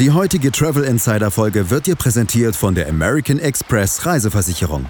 Die 0.00 0.12
heutige 0.12 0.50
Travel 0.50 0.84
Insider 0.84 1.30
Folge 1.30 1.68
wird 1.68 1.86
dir 1.86 1.94
präsentiert 1.94 2.56
von 2.56 2.74
der 2.74 2.88
American 2.88 3.38
Express 3.38 4.06
Reiseversicherung. 4.06 4.86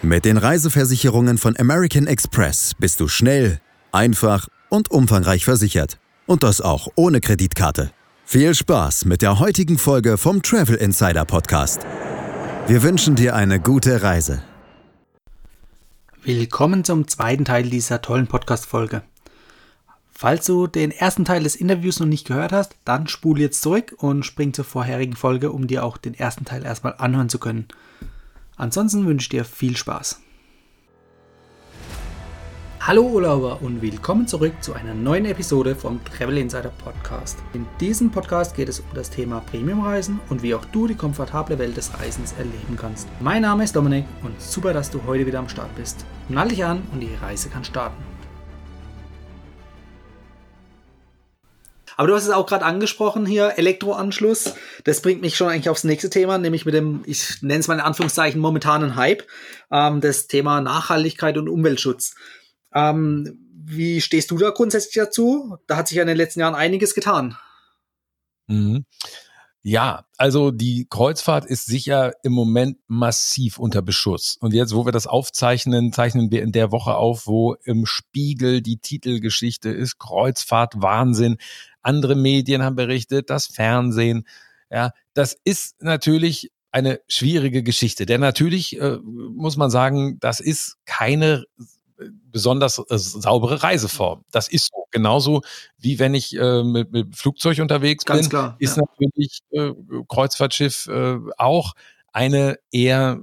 Mit 0.00 0.24
den 0.24 0.38
Reiseversicherungen 0.38 1.36
von 1.36 1.54
American 1.58 2.06
Express 2.06 2.72
bist 2.78 2.98
du 3.00 3.06
schnell, 3.06 3.60
einfach 3.92 4.48
und 4.70 4.90
umfangreich 4.90 5.44
versichert. 5.44 5.98
Und 6.24 6.44
das 6.44 6.62
auch 6.62 6.88
ohne 6.96 7.20
Kreditkarte. 7.20 7.90
Viel 8.24 8.54
Spaß 8.54 9.04
mit 9.04 9.20
der 9.20 9.38
heutigen 9.38 9.76
Folge 9.76 10.16
vom 10.16 10.40
Travel 10.40 10.76
Insider 10.76 11.26
Podcast. 11.26 11.80
Wir 12.66 12.82
wünschen 12.82 13.16
dir 13.16 13.36
eine 13.36 13.60
gute 13.60 14.02
Reise. 14.02 14.42
Willkommen 16.22 16.84
zum 16.84 17.06
zweiten 17.06 17.44
Teil 17.44 17.68
dieser 17.68 18.00
tollen 18.00 18.28
Podcast-Folge. 18.28 19.02
Falls 20.24 20.46
du 20.46 20.66
den 20.66 20.90
ersten 20.90 21.26
Teil 21.26 21.42
des 21.42 21.54
Interviews 21.54 22.00
noch 22.00 22.06
nicht 22.06 22.26
gehört 22.26 22.50
hast, 22.50 22.76
dann 22.86 23.08
spule 23.08 23.42
jetzt 23.42 23.60
zurück 23.60 23.94
und 23.98 24.24
spring 24.24 24.54
zur 24.54 24.64
vorherigen 24.64 25.16
Folge, 25.16 25.52
um 25.52 25.66
dir 25.66 25.84
auch 25.84 25.98
den 25.98 26.14
ersten 26.14 26.46
Teil 26.46 26.64
erstmal 26.64 26.94
anhören 26.96 27.28
zu 27.28 27.38
können. 27.38 27.68
Ansonsten 28.56 29.04
wünsche 29.04 29.24
ich 29.24 29.28
dir 29.28 29.44
viel 29.44 29.76
Spaß. 29.76 30.22
Hallo 32.80 33.02
Urlauber 33.02 33.60
und 33.60 33.82
willkommen 33.82 34.26
zurück 34.26 34.54
zu 34.62 34.72
einer 34.72 34.94
neuen 34.94 35.26
Episode 35.26 35.76
vom 35.76 36.02
Travel 36.06 36.38
Insider 36.38 36.72
Podcast. 36.82 37.36
In 37.52 37.66
diesem 37.78 38.10
Podcast 38.10 38.56
geht 38.56 38.70
es 38.70 38.80
um 38.80 38.86
das 38.94 39.10
Thema 39.10 39.40
Premiumreisen 39.40 40.20
und 40.30 40.42
wie 40.42 40.54
auch 40.54 40.64
du 40.64 40.86
die 40.86 40.94
komfortable 40.94 41.58
Welt 41.58 41.76
des 41.76 41.92
Reisens 42.00 42.32
erleben 42.38 42.78
kannst. 42.78 43.08
Mein 43.20 43.42
Name 43.42 43.64
ist 43.64 43.76
Dominik 43.76 44.06
und 44.22 44.40
super, 44.40 44.72
dass 44.72 44.90
du 44.90 45.02
heute 45.06 45.26
wieder 45.26 45.40
am 45.40 45.50
Start 45.50 45.76
bist. 45.76 46.06
Nall 46.30 46.48
dich 46.48 46.64
an 46.64 46.80
und 46.94 47.00
die 47.00 47.14
Reise 47.20 47.50
kann 47.50 47.64
starten. 47.64 48.13
Aber 51.96 52.08
du 52.08 52.14
hast 52.14 52.24
es 52.24 52.30
auch 52.30 52.46
gerade 52.46 52.64
angesprochen 52.64 53.26
hier, 53.26 53.54
Elektroanschluss. 53.56 54.54
Das 54.84 55.02
bringt 55.02 55.20
mich 55.20 55.36
schon 55.36 55.48
eigentlich 55.48 55.68
aufs 55.68 55.84
nächste 55.84 56.10
Thema, 56.10 56.38
nämlich 56.38 56.64
mit 56.64 56.74
dem, 56.74 57.02
ich 57.06 57.42
nenne 57.42 57.60
es 57.60 57.68
mal 57.68 57.74
in 57.74 57.80
Anführungszeichen, 57.80 58.40
momentanen 58.40 58.96
Hype, 58.96 59.24
ähm, 59.70 60.00
das 60.00 60.26
Thema 60.26 60.60
Nachhaltigkeit 60.60 61.38
und 61.38 61.48
Umweltschutz. 61.48 62.14
Ähm, 62.74 63.38
wie 63.66 64.00
stehst 64.00 64.30
du 64.30 64.38
da 64.38 64.50
grundsätzlich 64.50 64.94
dazu? 64.94 65.56
Da 65.66 65.76
hat 65.76 65.88
sich 65.88 65.96
ja 65.96 66.02
in 66.02 66.08
den 66.08 66.16
letzten 66.16 66.40
Jahren 66.40 66.54
einiges 66.54 66.94
getan. 66.94 67.36
Mhm. 68.46 68.84
Ja, 69.66 70.04
also 70.18 70.50
die 70.50 70.86
Kreuzfahrt 70.90 71.46
ist 71.46 71.64
sicher 71.64 72.12
im 72.22 72.32
Moment 72.32 72.76
massiv 72.86 73.58
unter 73.58 73.80
Beschuss. 73.80 74.36
Und 74.38 74.52
jetzt, 74.52 74.74
wo 74.74 74.84
wir 74.84 74.92
das 74.92 75.06
aufzeichnen, 75.06 75.90
zeichnen 75.90 76.30
wir 76.30 76.42
in 76.42 76.52
der 76.52 76.70
Woche 76.70 76.96
auf, 76.96 77.26
wo 77.26 77.54
im 77.64 77.86
Spiegel 77.86 78.60
die 78.60 78.76
Titelgeschichte 78.76 79.70
ist, 79.70 79.98
Kreuzfahrt 79.98 80.74
Wahnsinn. 80.82 81.38
Andere 81.84 82.16
Medien 82.16 82.62
haben 82.62 82.76
berichtet, 82.76 83.30
das 83.30 83.46
Fernsehen. 83.46 84.26
Ja, 84.70 84.92
das 85.14 85.36
ist 85.44 85.82
natürlich 85.82 86.50
eine 86.72 87.00
schwierige 87.06 87.62
Geschichte. 87.62 88.06
Denn 88.06 88.20
natürlich 88.20 88.80
äh, 88.80 88.98
muss 89.04 89.56
man 89.56 89.70
sagen, 89.70 90.18
das 90.18 90.40
ist 90.40 90.76
keine 90.86 91.44
besonders 92.30 92.78
äh, 92.78 92.98
saubere 92.98 93.62
Reiseform. 93.62 94.24
Das 94.30 94.48
ist 94.48 94.70
so. 94.72 94.84
Genauso 94.90 95.42
wie 95.76 95.98
wenn 95.98 96.14
ich 96.14 96.36
äh, 96.36 96.62
mit, 96.62 96.92
mit 96.92 97.16
Flugzeug 97.16 97.58
unterwegs 97.58 98.04
Ganz 98.04 98.22
bin, 98.22 98.30
klar, 98.30 98.56
ist 98.60 98.76
ja. 98.76 98.84
natürlich 98.84 99.40
äh, 99.50 99.72
Kreuzfahrtschiff 100.08 100.86
äh, 100.86 101.16
auch 101.36 101.72
eine 102.12 102.58
eher 102.70 103.18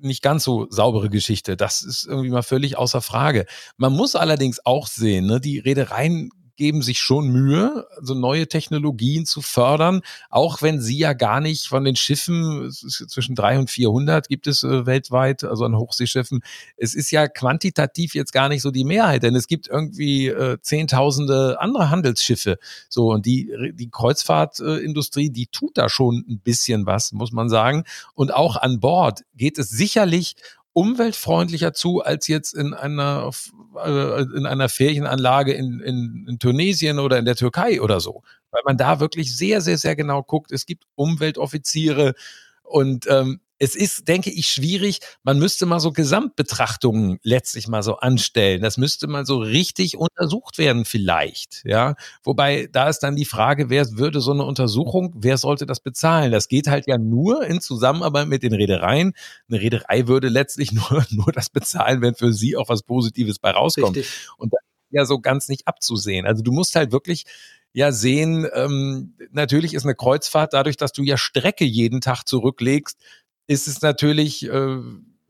nicht 0.00 0.22
ganz 0.22 0.44
so 0.44 0.68
saubere 0.70 1.10
Geschichte. 1.10 1.56
Das 1.56 1.82
ist 1.82 2.06
irgendwie 2.06 2.30
mal 2.30 2.42
völlig 2.42 2.78
außer 2.78 3.02
Frage. 3.02 3.46
Man 3.76 3.92
muss 3.92 4.14
allerdings 4.14 4.64
auch 4.64 4.86
sehen, 4.86 5.26
ne, 5.26 5.40
die 5.40 5.58
Reedereien 5.58 6.30
geben 6.56 6.82
sich 6.82 6.98
schon 6.98 7.28
Mühe, 7.28 7.86
so 8.00 8.14
neue 8.14 8.48
Technologien 8.48 9.26
zu 9.26 9.42
fördern, 9.42 10.00
auch 10.30 10.62
wenn 10.62 10.80
sie 10.80 10.98
ja 10.98 11.12
gar 11.12 11.40
nicht 11.40 11.66
von 11.66 11.84
den 11.84 11.96
Schiffen, 11.96 12.70
zwischen 12.70 13.34
drei 13.34 13.58
und 13.58 13.70
400 13.70 14.28
gibt 14.28 14.46
es 14.46 14.62
äh, 14.62 14.86
weltweit, 14.86 15.44
also 15.44 15.64
an 15.64 15.76
Hochseeschiffen, 15.76 16.42
es 16.76 16.94
ist 16.94 17.10
ja 17.10 17.28
quantitativ 17.28 18.14
jetzt 18.14 18.32
gar 18.32 18.48
nicht 18.48 18.62
so 18.62 18.70
die 18.70 18.84
Mehrheit, 18.84 19.22
denn 19.22 19.34
es 19.34 19.46
gibt 19.46 19.68
irgendwie 19.68 20.28
äh, 20.28 20.58
zehntausende 20.60 21.60
andere 21.60 21.90
Handelsschiffe, 21.90 22.58
so 22.88 23.12
und 23.12 23.26
die, 23.26 23.50
die 23.74 23.90
Kreuzfahrtindustrie, 23.90 25.30
die 25.30 25.46
tut 25.46 25.76
da 25.76 25.88
schon 25.88 26.24
ein 26.28 26.40
bisschen 26.40 26.86
was, 26.86 27.12
muss 27.12 27.32
man 27.32 27.48
sagen. 27.48 27.84
Und 28.14 28.34
auch 28.34 28.56
an 28.56 28.80
Bord 28.80 29.24
geht 29.36 29.58
es 29.58 29.68
sicherlich 29.68 30.36
umweltfreundlicher 30.76 31.72
zu 31.72 32.02
als 32.02 32.28
jetzt 32.28 32.52
in 32.52 32.74
einer 32.74 33.30
äh, 33.82 34.20
in 34.36 34.44
einer 34.44 34.68
Ferienanlage 34.68 35.54
in, 35.54 35.80
in, 35.80 36.26
in 36.28 36.38
Tunesien 36.38 36.98
oder 36.98 37.18
in 37.18 37.24
der 37.24 37.34
Türkei 37.34 37.80
oder 37.80 37.98
so, 37.98 38.22
weil 38.50 38.60
man 38.66 38.76
da 38.76 39.00
wirklich 39.00 39.34
sehr 39.34 39.62
sehr 39.62 39.78
sehr 39.78 39.96
genau 39.96 40.22
guckt. 40.22 40.52
Es 40.52 40.66
gibt 40.66 40.84
Umweltoffiziere 40.94 42.12
und 42.62 43.06
ähm, 43.08 43.40
es 43.58 43.74
ist, 43.74 44.06
denke 44.08 44.30
ich, 44.30 44.48
schwierig. 44.48 45.00
Man 45.22 45.38
müsste 45.38 45.66
mal 45.66 45.80
so 45.80 45.92
Gesamtbetrachtungen 45.92 47.18
letztlich 47.22 47.68
mal 47.68 47.82
so 47.82 47.96
anstellen. 47.96 48.60
Das 48.60 48.76
müsste 48.76 49.06
mal 49.06 49.24
so 49.24 49.38
richtig 49.38 49.96
untersucht 49.96 50.58
werden 50.58 50.84
vielleicht, 50.84 51.62
ja. 51.64 51.94
Wobei 52.22 52.68
da 52.70 52.88
ist 52.88 53.00
dann 53.00 53.16
die 53.16 53.24
Frage, 53.24 53.70
wer 53.70 53.86
würde 53.92 54.20
so 54.20 54.32
eine 54.32 54.44
Untersuchung, 54.44 55.14
wer 55.16 55.38
sollte 55.38 55.64
das 55.64 55.80
bezahlen? 55.80 56.32
Das 56.32 56.48
geht 56.48 56.68
halt 56.68 56.86
ja 56.86 56.98
nur 56.98 57.44
in 57.46 57.60
Zusammenarbeit 57.60 58.28
mit 58.28 58.42
den 58.42 58.52
Reedereien. 58.52 59.14
Eine 59.48 59.60
Reederei 59.60 60.06
würde 60.06 60.28
letztlich 60.28 60.72
nur, 60.90 61.06
nur 61.10 61.32
das 61.32 61.48
bezahlen, 61.48 62.02
wenn 62.02 62.14
für 62.14 62.32
sie 62.32 62.56
auch 62.56 62.68
was 62.68 62.82
Positives 62.82 63.38
bei 63.38 63.50
rauskommt. 63.50 63.96
Richtig. 63.96 64.28
Und 64.36 64.52
das 64.52 64.60
ist 64.62 64.96
ja 64.96 65.04
so 65.06 65.18
ganz 65.18 65.48
nicht 65.48 65.66
abzusehen. 65.66 66.26
Also 66.26 66.42
du 66.42 66.52
musst 66.52 66.76
halt 66.76 66.92
wirklich 66.92 67.24
ja 67.72 67.92
sehen, 67.92 68.48
ähm, 68.54 69.14
natürlich 69.32 69.74
ist 69.74 69.84
eine 69.84 69.94
Kreuzfahrt 69.94 70.54
dadurch, 70.54 70.78
dass 70.78 70.92
du 70.92 71.02
ja 71.02 71.18
Strecke 71.18 71.66
jeden 71.66 72.00
Tag 72.00 72.24
zurücklegst, 72.24 72.98
ist 73.46 73.68
es 73.68 73.82
natürlich, 73.82 74.48
äh, 74.48 74.78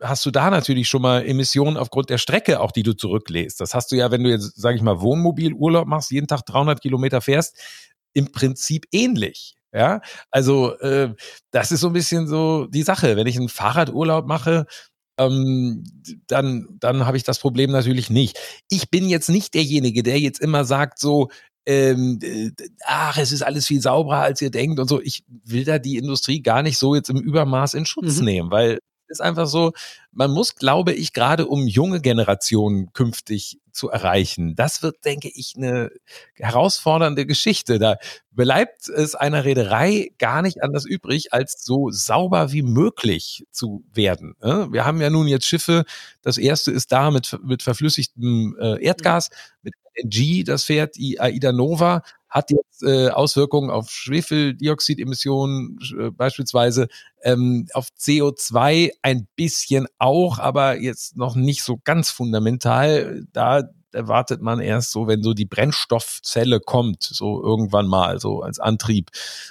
hast 0.00 0.26
du 0.26 0.30
da 0.30 0.50
natürlich 0.50 0.88
schon 0.88 1.02
mal 1.02 1.24
Emissionen 1.26 1.76
aufgrund 1.76 2.10
der 2.10 2.18
Strecke, 2.18 2.60
auch 2.60 2.72
die 2.72 2.82
du 2.82 2.94
zurücklässt. 2.94 3.60
Das 3.60 3.74
hast 3.74 3.92
du 3.92 3.96
ja, 3.96 4.10
wenn 4.10 4.24
du 4.24 4.30
jetzt, 4.30 4.60
sage 4.60 4.76
ich 4.76 4.82
mal, 4.82 5.00
Wohnmobilurlaub 5.00 5.86
machst, 5.86 6.10
jeden 6.10 6.26
Tag 6.26 6.42
300 6.46 6.80
Kilometer 6.80 7.20
fährst, 7.20 7.56
im 8.12 8.32
Prinzip 8.32 8.86
ähnlich. 8.92 9.54
Ja, 9.72 10.00
also 10.30 10.78
äh, 10.78 11.14
das 11.50 11.70
ist 11.70 11.80
so 11.80 11.88
ein 11.88 11.92
bisschen 11.92 12.26
so 12.26 12.66
die 12.66 12.82
Sache. 12.82 13.16
Wenn 13.16 13.26
ich 13.26 13.36
einen 13.36 13.50
Fahrradurlaub 13.50 14.26
mache, 14.26 14.66
ähm, 15.18 15.84
dann, 16.26 16.66
dann 16.80 17.06
habe 17.06 17.16
ich 17.16 17.24
das 17.24 17.38
Problem 17.38 17.70
natürlich 17.70 18.08
nicht. 18.08 18.38
Ich 18.70 18.90
bin 18.90 19.08
jetzt 19.08 19.28
nicht 19.28 19.54
derjenige, 19.54 20.02
der 20.02 20.18
jetzt 20.18 20.40
immer 20.40 20.64
sagt, 20.64 20.98
so, 20.98 21.28
ähm, 21.66 22.18
äh, 22.22 22.50
ach, 22.84 23.18
es 23.18 23.32
ist 23.32 23.42
alles 23.42 23.66
viel 23.66 23.80
sauberer, 23.80 24.20
als 24.22 24.40
ihr 24.42 24.50
denkt 24.50 24.78
und 24.80 24.88
so. 24.88 25.00
Ich 25.00 25.24
will 25.44 25.64
da 25.64 25.78
die 25.78 25.96
Industrie 25.96 26.40
gar 26.42 26.62
nicht 26.62 26.78
so 26.78 26.94
jetzt 26.94 27.10
im 27.10 27.18
Übermaß 27.18 27.74
in 27.74 27.86
Schutz 27.86 28.18
Mhm. 28.20 28.24
nehmen, 28.24 28.50
weil 28.50 28.74
es 29.08 29.18
ist 29.18 29.20
einfach 29.20 29.46
so, 29.46 29.72
man 30.16 30.30
muss, 30.30 30.56
glaube 30.56 30.94
ich, 30.94 31.12
gerade 31.12 31.46
um 31.46 31.66
junge 31.66 32.00
Generationen 32.00 32.92
künftig 32.94 33.60
zu 33.70 33.90
erreichen, 33.90 34.56
das 34.56 34.82
wird, 34.82 35.04
denke 35.04 35.28
ich, 35.28 35.54
eine 35.56 35.90
herausfordernde 36.34 37.26
Geschichte. 37.26 37.78
Da 37.78 37.98
bleibt 38.30 38.88
es 38.88 39.14
einer 39.14 39.44
Reederei 39.44 40.10
gar 40.18 40.40
nicht 40.40 40.62
anders 40.62 40.86
übrig, 40.86 41.34
als 41.34 41.62
so 41.62 41.90
sauber 41.90 42.50
wie 42.52 42.62
möglich 42.62 43.44
zu 43.50 43.84
werden. 43.92 44.34
ne? 44.42 44.68
Wir 44.70 44.86
haben 44.86 45.02
ja 45.02 45.10
nun 45.10 45.28
jetzt 45.28 45.46
Schiffe, 45.46 45.84
das 46.22 46.38
erste 46.38 46.70
ist 46.70 46.90
da 46.92 47.10
mit, 47.10 47.38
mit 47.42 47.62
verflüssigtem 47.62 48.56
äh, 48.58 48.82
Erdgas, 48.82 49.28
mit 49.62 49.74
LNG, 50.02 50.44
das 50.44 50.64
fährt 50.64 50.96
die 50.96 51.20
Aida 51.20 51.52
Nova, 51.52 52.02
hat 52.28 52.50
jetzt 52.50 52.82
äh, 52.82 53.08
Auswirkungen 53.08 53.70
auf 53.70 53.90
Schwefeldioxidemissionen 53.90 55.78
äh, 55.98 56.10
beispielsweise, 56.10 56.88
ähm, 57.22 57.66
auf 57.72 57.88
CO2 57.98 58.90
ein 59.02 59.26
bisschen 59.36 59.86
auch, 60.06 60.38
aber 60.38 60.80
jetzt 60.80 61.16
noch 61.16 61.34
nicht 61.34 61.62
so 61.64 61.80
ganz 61.82 62.10
fundamental. 62.10 63.24
Da 63.32 63.64
erwartet 63.92 64.40
man 64.40 64.60
erst 64.60 64.92
so, 64.92 65.08
wenn 65.08 65.22
so 65.22 65.34
die 65.34 65.46
Brennstoffzelle 65.46 66.60
kommt, 66.60 67.02
so 67.02 67.42
irgendwann 67.42 67.88
mal, 67.88 68.20
so 68.20 68.42
als 68.42 68.60
Antrieb, 68.60 69.10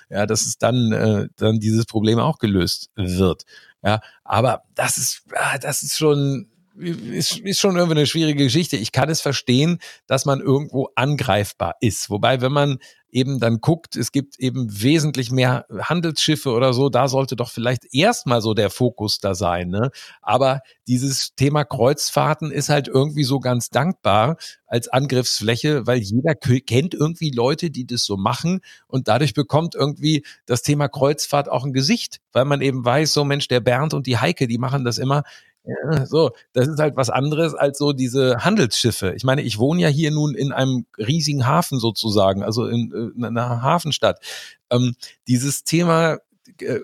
ja, 0.10 0.26
dass 0.26 0.46
es 0.46 0.58
dann, 0.58 0.92
äh, 0.94 1.28
dann 1.36 1.60
dieses 1.60 1.86
Problem 1.86 2.20
auch 2.20 2.38
gelöst 2.38 2.90
wird. 2.96 3.44
Ja, 3.84 4.00
aber 4.24 4.64
das 4.76 4.98
ist, 4.98 5.24
ah, 5.36 5.58
das 5.58 5.84
ist 5.84 5.98
schon, 5.98 6.48
ist, 6.78 7.38
ist 7.40 7.60
schon 7.60 7.76
irgendwie 7.76 7.98
eine 7.98 8.08
schwierige 8.08 8.46
Geschichte. 8.46 8.78
Ich 8.78 8.92
kann 8.92 9.10
es 9.10 9.22
verstehen, 9.22 9.80
dass 10.08 10.26
man 10.26 10.40
irgendwo 10.40 10.90
angreifbar 10.96 11.76
ist. 11.82 12.10
Wobei, 12.10 12.42
wenn 12.42 12.52
man 12.52 12.80
eben 13.16 13.40
dann 13.40 13.62
guckt, 13.62 13.96
es 13.96 14.12
gibt 14.12 14.38
eben 14.40 14.68
wesentlich 14.70 15.32
mehr 15.32 15.66
Handelsschiffe 15.80 16.52
oder 16.52 16.74
so, 16.74 16.90
da 16.90 17.08
sollte 17.08 17.38
doch 17.38 17.50
vielleicht 17.50 17.94
erstmal 17.94 18.42
so 18.42 18.54
der 18.54 18.70
Fokus 18.70 19.20
da 19.20 19.36
sein. 19.36 19.70
Ne? 19.70 19.90
Aber 20.22 20.60
dieses 20.86 21.34
Thema 21.34 21.64
Kreuzfahrten 21.64 22.52
ist 22.52 22.68
halt 22.68 22.90
irgendwie 22.90 23.24
so 23.24 23.40
ganz 23.40 23.70
dankbar 23.70 24.36
als 24.68 24.90
Angriffsfläche, 24.90 25.88
weil 25.88 26.00
jeder 26.00 26.36
kennt 26.36 26.94
irgendwie 26.94 27.32
Leute, 27.32 27.72
die 27.72 27.88
das 27.88 28.04
so 28.04 28.18
machen 28.18 28.60
und 28.88 29.08
dadurch 29.08 29.34
bekommt 29.34 29.76
irgendwie 29.76 30.26
das 30.46 30.62
Thema 30.62 30.90
Kreuzfahrt 30.90 31.48
auch 31.48 31.64
ein 31.64 31.72
Gesicht, 31.72 32.20
weil 32.34 32.44
man 32.44 32.60
eben 32.60 32.84
weiß, 32.84 33.14
so 33.14 33.24
Mensch, 33.24 33.48
der 33.48 33.62
Bernd 33.62 33.94
und 33.94 34.08
die 34.08 34.18
Heike, 34.18 34.46
die 34.48 34.58
machen 34.58 34.84
das 34.84 34.98
immer. 34.98 35.24
So, 36.06 36.32
das 36.54 36.68
ist 36.68 36.80
halt 36.80 36.96
was 36.96 37.10
anderes 37.10 37.56
als 37.56 37.78
so 37.78 37.92
diese 37.94 38.44
Handelsschiffe. 38.44 39.14
Ich 39.16 39.24
meine, 39.24 39.42
ich 39.42 39.58
wohne 39.58 39.82
ja 39.82 39.88
hier 39.88 40.12
nun 40.12 40.36
in 40.36 40.52
einem 40.52 40.86
riesigen 40.98 41.48
Hafen 41.48 41.80
sozusagen, 41.80 42.44
also 42.44 42.68
in, 42.68 42.92
äh, 42.94 43.18
in 43.18 43.26
einer 43.26 43.62
Hafenstadt. 43.62 44.20
ähm, 44.72 44.96
dieses 45.28 45.64
Thema 45.64 46.18
äh, 46.62 46.80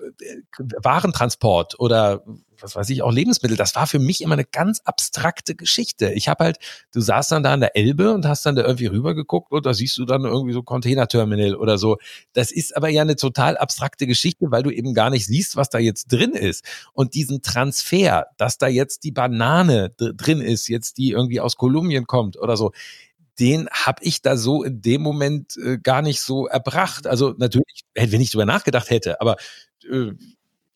Warentransport 0.82 1.78
oder 1.78 2.22
was 2.62 2.76
weiß 2.76 2.90
ich, 2.90 3.02
auch 3.02 3.12
Lebensmittel, 3.12 3.56
das 3.56 3.74
war 3.74 3.86
für 3.86 3.98
mich 3.98 4.20
immer 4.20 4.34
eine 4.34 4.44
ganz 4.44 4.80
abstrakte 4.84 5.54
Geschichte. 5.54 6.12
Ich 6.12 6.28
habe 6.28 6.44
halt, 6.44 6.58
du 6.92 7.00
saßt 7.00 7.32
dann 7.32 7.42
da 7.42 7.52
an 7.52 7.60
der 7.60 7.76
Elbe 7.76 8.12
und 8.14 8.26
hast 8.26 8.46
dann 8.46 8.56
da 8.56 8.62
irgendwie 8.62 8.86
rübergeguckt 8.86 9.52
und 9.52 9.66
da 9.66 9.74
siehst 9.74 9.98
du 9.98 10.04
dann 10.04 10.24
irgendwie 10.24 10.52
so 10.52 10.62
Containerterminal 10.62 11.56
oder 11.56 11.78
so. 11.78 11.98
Das 12.32 12.50
ist 12.52 12.76
aber 12.76 12.88
ja 12.88 13.02
eine 13.02 13.16
total 13.16 13.56
abstrakte 13.56 14.06
Geschichte, 14.06 14.50
weil 14.50 14.62
du 14.62 14.70
eben 14.70 14.94
gar 14.94 15.10
nicht 15.10 15.26
siehst, 15.26 15.56
was 15.56 15.70
da 15.70 15.78
jetzt 15.78 16.12
drin 16.12 16.32
ist. 16.32 16.64
Und 16.92 17.14
diesen 17.14 17.42
Transfer, 17.42 18.26
dass 18.38 18.58
da 18.58 18.68
jetzt 18.68 19.04
die 19.04 19.12
Banane 19.12 19.90
drin 19.96 20.40
ist, 20.40 20.68
jetzt 20.68 20.98
die 20.98 21.10
irgendwie 21.10 21.40
aus 21.40 21.56
Kolumbien 21.56 22.06
kommt 22.06 22.38
oder 22.38 22.56
so, 22.56 22.72
den 23.42 23.68
habe 23.72 24.04
ich 24.04 24.22
da 24.22 24.36
so 24.36 24.62
in 24.62 24.80
dem 24.82 25.02
Moment 25.02 25.56
äh, 25.56 25.76
gar 25.76 26.00
nicht 26.00 26.20
so 26.20 26.46
erbracht. 26.46 27.08
Also 27.08 27.34
natürlich, 27.36 27.82
wenn 27.94 28.20
ich 28.20 28.30
drüber 28.30 28.46
nachgedacht 28.46 28.88
hätte, 28.88 29.20
aber 29.20 29.36
äh, 29.90 30.12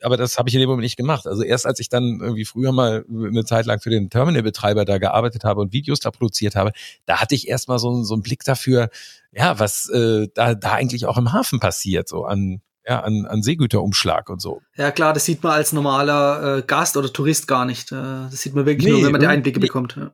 aber 0.03 0.17
das 0.17 0.37
habe 0.37 0.49
ich 0.49 0.55
in 0.55 0.61
dem 0.61 0.69
Moment 0.69 0.83
nicht 0.83 0.97
gemacht. 0.97 1.27
Also 1.27 1.43
erst 1.43 1.65
als 1.65 1.81
ich 1.81 1.89
dann 1.89 2.19
irgendwie 2.21 2.45
früher 2.45 2.73
mal 2.73 3.05
eine 3.09 3.45
Zeit 3.45 3.67
lang 3.67 3.81
für 3.81 3.89
den 3.89 4.11
Terminalbetreiber 4.11 4.85
da 4.85 4.99
gearbeitet 4.99 5.45
habe 5.45 5.61
und 5.61 5.73
Videos 5.73 6.01
da 6.01 6.11
produziert 6.11 6.55
habe, 6.55 6.73
da 7.07 7.21
hatte 7.21 7.35
ich 7.35 7.49
erstmal 7.49 7.79
so, 7.79 8.03
so 8.03 8.15
einen 8.15 8.23
Blick 8.23 8.45
dafür, 8.45 8.91
ja, 9.33 9.59
was 9.59 9.89
äh, 9.89 10.29
da, 10.35 10.55
da 10.55 10.73
eigentlich 10.73 11.07
auch 11.07 11.17
im 11.17 11.33
Hafen 11.33 11.61
passiert, 11.61 12.09
so 12.09 12.25
an, 12.25 12.61
ja, 12.87 13.01
an, 13.01 13.27
an 13.27 13.43
Seegüterumschlag 13.43 14.29
und 14.29 14.43
so. 14.43 14.61
Ja 14.77 14.91
klar, 14.91 15.15
das 15.15 15.25
sieht 15.25 15.43
man 15.43 15.53
als 15.53 15.73
normaler 15.73 16.59
äh, 16.59 16.63
Gast 16.63 16.97
oder 16.97 17.11
Tourist 17.11 17.49
gar 17.49 17.65
nicht. 17.65 17.91
Äh, 17.91 17.95
das 17.95 18.43
sieht 18.43 18.55
man 18.55 18.67
wirklich 18.67 18.87
nee, 18.87 18.93
nur, 18.93 19.05
wenn 19.05 19.13
man 19.13 19.21
die 19.23 19.29
Einblicke 19.29 19.61
nee. 19.61 19.67
bekommt. 19.67 19.97
Ja 19.97 20.13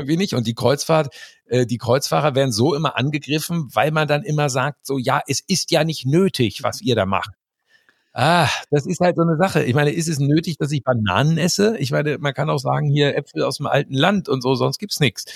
irgendwie 0.00 0.16
nicht. 0.16 0.34
Und 0.34 0.46
die 0.46 0.54
Kreuzfahrt, 0.54 1.14
äh, 1.46 1.66
die 1.66 1.78
Kreuzfahrer 1.78 2.34
werden 2.34 2.52
so 2.52 2.74
immer 2.74 2.96
angegriffen, 2.96 3.68
weil 3.72 3.90
man 3.92 4.08
dann 4.08 4.22
immer 4.22 4.50
sagt, 4.50 4.86
so 4.86 4.98
ja, 4.98 5.20
es 5.26 5.40
ist 5.40 5.70
ja 5.70 5.84
nicht 5.84 6.06
nötig, 6.06 6.62
was 6.62 6.80
ihr 6.80 6.96
da 6.96 7.06
macht. 7.06 7.30
Ah, 8.12 8.48
das 8.70 8.86
ist 8.86 9.00
halt 9.00 9.16
so 9.16 9.22
eine 9.22 9.36
Sache. 9.36 9.62
Ich 9.62 9.74
meine, 9.74 9.92
ist 9.92 10.08
es 10.08 10.18
nötig, 10.18 10.56
dass 10.58 10.72
ich 10.72 10.82
Bananen 10.82 11.38
esse? 11.38 11.76
Ich 11.78 11.92
meine, 11.92 12.18
man 12.18 12.34
kann 12.34 12.50
auch 12.50 12.58
sagen, 12.58 12.90
hier 12.90 13.16
Äpfel 13.16 13.44
aus 13.44 13.58
dem 13.58 13.66
alten 13.66 13.94
Land 13.94 14.28
und 14.28 14.42
so, 14.42 14.56
sonst 14.56 14.78
gibt's 14.78 14.98
nichts. 14.98 15.26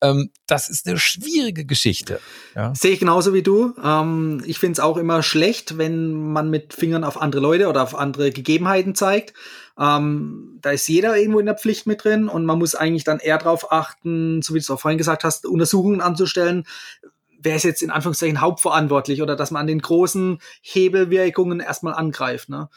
Ähm, 0.00 0.30
das 0.46 0.68
ist 0.68 0.86
eine 0.88 0.98
schwierige 0.98 1.64
Geschichte. 1.64 2.20
Ja. 2.56 2.74
Sehe 2.74 2.92
ich 2.92 2.98
genauso 2.98 3.32
wie 3.34 3.42
du. 3.42 3.74
Ähm, 3.82 4.42
ich 4.44 4.58
finde 4.58 4.72
es 4.72 4.80
auch 4.80 4.96
immer 4.96 5.22
schlecht, 5.22 5.78
wenn 5.78 6.32
man 6.32 6.50
mit 6.50 6.74
Fingern 6.74 7.04
auf 7.04 7.20
andere 7.20 7.40
Leute 7.40 7.68
oder 7.68 7.82
auf 7.82 7.94
andere 7.94 8.30
Gegebenheiten 8.30 8.94
zeigt. 8.94 9.32
Ähm, 9.78 10.58
da 10.60 10.70
ist 10.70 10.88
jeder 10.88 11.16
irgendwo 11.16 11.40
in 11.40 11.46
der 11.46 11.56
Pflicht 11.56 11.86
mit 11.86 12.04
drin 12.04 12.28
und 12.28 12.44
man 12.44 12.58
muss 12.58 12.74
eigentlich 12.74 13.04
dann 13.04 13.18
eher 13.18 13.38
darauf 13.38 13.72
achten, 13.72 14.40
so 14.40 14.54
wie 14.54 14.58
du 14.58 14.62
es 14.62 14.70
auch 14.70 14.80
vorhin 14.80 14.98
gesagt 14.98 15.24
hast, 15.24 15.46
Untersuchungen 15.46 16.00
anzustellen, 16.00 16.64
wer 17.40 17.56
ist 17.56 17.64
jetzt 17.64 17.82
in 17.82 17.90
Anführungszeichen 17.90 18.40
hauptverantwortlich 18.40 19.20
oder 19.20 19.36
dass 19.36 19.50
man 19.50 19.62
an 19.62 19.66
den 19.66 19.80
großen 19.80 20.38
Hebelwirkungen 20.62 21.60
erstmal 21.60 21.94
angreift. 21.94 22.48
Ne? 22.48 22.68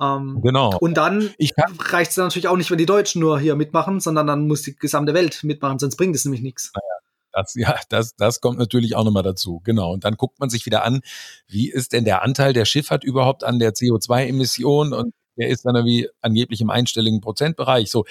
Ähm, 0.00 0.40
genau. 0.42 0.76
Und 0.78 0.96
dann 0.96 1.30
reicht 1.78 2.12
es 2.12 2.16
natürlich 2.16 2.48
auch 2.48 2.56
nicht, 2.56 2.70
wenn 2.70 2.78
die 2.78 2.86
Deutschen 2.86 3.20
nur 3.20 3.38
hier 3.38 3.54
mitmachen, 3.54 4.00
sondern 4.00 4.26
dann 4.26 4.46
muss 4.46 4.62
die 4.62 4.74
gesamte 4.76 5.14
Welt 5.14 5.44
mitmachen, 5.44 5.78
sonst 5.78 5.96
bringt 5.96 6.16
es 6.16 6.24
nämlich 6.24 6.42
nichts. 6.42 6.72
Das, 7.32 7.54
ja, 7.54 7.76
das, 7.88 8.16
das 8.16 8.40
kommt 8.40 8.58
natürlich 8.58 8.96
auch 8.96 9.04
nochmal 9.04 9.22
dazu. 9.22 9.60
Genau. 9.64 9.92
Und 9.92 10.04
dann 10.04 10.16
guckt 10.16 10.40
man 10.40 10.50
sich 10.50 10.66
wieder 10.66 10.82
an, 10.82 11.00
wie 11.46 11.70
ist 11.70 11.92
denn 11.92 12.04
der 12.04 12.22
Anteil 12.22 12.52
der 12.52 12.64
Schifffahrt 12.64 13.04
überhaupt 13.04 13.44
an 13.44 13.58
der 13.58 13.74
CO2-Emission 13.74 14.92
und 14.92 15.14
der 15.38 15.48
ist 15.48 15.64
dann 15.64 15.76
irgendwie 15.76 16.08
angeblich 16.20 16.60
im 16.60 16.70
einstelligen 16.70 17.20
Prozentbereich. 17.20 17.90
So, 17.90 18.04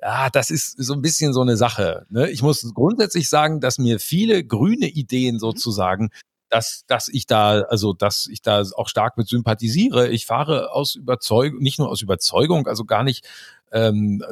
ja, 0.00 0.28
das 0.30 0.50
ist 0.50 0.76
so 0.82 0.92
ein 0.94 1.02
bisschen 1.02 1.32
so 1.32 1.40
eine 1.40 1.56
Sache. 1.56 2.06
Ne? 2.10 2.30
Ich 2.30 2.42
muss 2.42 2.68
grundsätzlich 2.74 3.28
sagen, 3.28 3.60
dass 3.60 3.78
mir 3.78 4.00
viele 4.00 4.44
grüne 4.44 4.88
Ideen 4.88 5.36
mhm. 5.36 5.40
sozusagen 5.40 6.10
dass, 6.48 6.84
dass 6.86 7.08
ich 7.08 7.26
da, 7.26 7.62
also 7.62 7.94
dass 7.94 8.28
ich 8.30 8.42
da 8.42 8.62
auch 8.76 8.86
stark 8.86 9.16
mit 9.16 9.26
sympathisiere. 9.26 10.10
Ich 10.10 10.26
fahre 10.26 10.70
aus 10.72 10.96
Überzeugung, 10.96 11.60
nicht 11.60 11.78
nur 11.78 11.88
aus 11.88 12.02
Überzeugung, 12.02 12.66
also 12.66 12.84
gar 12.84 13.04
nicht 13.04 13.26
ähm, 13.72 14.22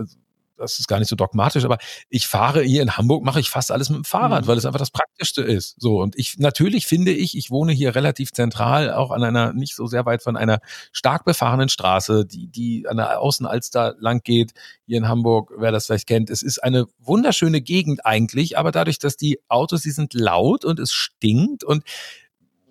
das 0.60 0.78
ist 0.78 0.86
gar 0.86 0.98
nicht 0.98 1.08
so 1.08 1.16
dogmatisch, 1.16 1.64
aber 1.64 1.78
ich 2.08 2.26
fahre 2.26 2.62
hier 2.62 2.82
in 2.82 2.96
Hamburg, 2.96 3.24
mache 3.24 3.40
ich 3.40 3.50
fast 3.50 3.72
alles 3.72 3.88
mit 3.88 3.98
dem 3.98 4.04
Fahrrad, 4.04 4.44
mhm. 4.44 4.48
weil 4.48 4.58
es 4.58 4.66
einfach 4.66 4.78
das 4.78 4.90
Praktischste 4.90 5.42
ist. 5.42 5.74
So 5.78 6.00
und 6.00 6.16
ich 6.18 6.38
natürlich 6.38 6.86
finde 6.86 7.12
ich, 7.12 7.36
ich 7.36 7.50
wohne 7.50 7.72
hier 7.72 7.94
relativ 7.94 8.32
zentral, 8.32 8.92
auch 8.92 9.10
an 9.10 9.22
einer 9.22 9.52
nicht 9.52 9.74
so 9.74 9.86
sehr 9.86 10.06
weit 10.06 10.22
von 10.22 10.36
einer 10.36 10.60
stark 10.92 11.24
befahrenen 11.24 11.68
Straße, 11.68 12.26
die 12.26 12.48
die 12.48 12.86
an 12.88 12.98
der 12.98 13.20
Außenalster 13.20 13.96
lang 13.98 14.20
geht. 14.22 14.52
Hier 14.86 14.98
in 14.98 15.08
Hamburg, 15.08 15.52
wer 15.56 15.72
das 15.72 15.86
vielleicht 15.86 16.06
kennt, 16.06 16.30
es 16.30 16.42
ist 16.42 16.62
eine 16.62 16.86
wunderschöne 16.98 17.60
Gegend 17.60 18.04
eigentlich, 18.04 18.58
aber 18.58 18.72
dadurch, 18.72 18.98
dass 18.98 19.16
die 19.16 19.40
Autos, 19.48 19.82
die 19.82 19.90
sind 19.90 20.14
laut 20.14 20.64
und 20.64 20.78
es 20.78 20.92
stinkt 20.92 21.64
und 21.64 21.84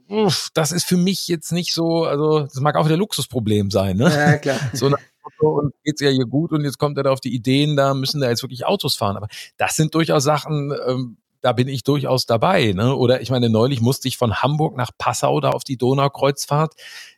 uff, 0.10 0.50
das 0.54 0.72
ist 0.72 0.86
für 0.86 0.98
mich 0.98 1.28
jetzt 1.28 1.52
nicht 1.52 1.74
so, 1.74 2.04
also 2.06 2.42
das 2.42 2.60
mag 2.60 2.76
auch 2.76 2.86
wieder 2.86 2.98
Luxusproblem 2.98 3.72
sein, 3.72 3.98
ne? 3.98 4.10
Ja, 4.10 4.38
klar. 4.38 4.60
So 4.74 4.94
und 5.40 5.74
geht's 5.84 6.02
ja 6.02 6.10
hier 6.10 6.26
gut 6.26 6.52
und 6.52 6.64
jetzt 6.64 6.78
kommt 6.78 6.98
er 6.98 7.04
da 7.04 7.12
auf 7.12 7.22
die 7.22 7.34
Ideen, 7.34 7.76
da 7.76 7.94
müssen 7.94 8.22
da 8.22 8.30
jetzt 8.30 8.44
wirklich 8.44 8.66
Autos 8.66 8.96
fahren. 8.96 9.18
Aber 9.18 9.28
das 9.58 9.76
sind 9.76 9.96
durchaus 9.96 10.24
Sachen, 10.24 10.74
ähm, 10.88 11.18
da 11.42 11.54
bin 11.54 11.68
ich 11.68 11.84
durchaus 11.84 12.26
dabei. 12.26 12.74
Ne? 12.74 12.96
Oder 12.96 13.22
ich 13.22 13.30
meine, 13.30 13.50
neulich 13.50 13.82
musste 13.82 14.08
ich 14.08 14.18
von 14.18 14.36
Hamburg 14.42 14.76
nach 14.76 14.92
Passau 14.98 15.40
da 15.40 15.52
auf 15.52 15.64
die 15.64 15.78
Donaukreuzfahrt. 15.78 16.74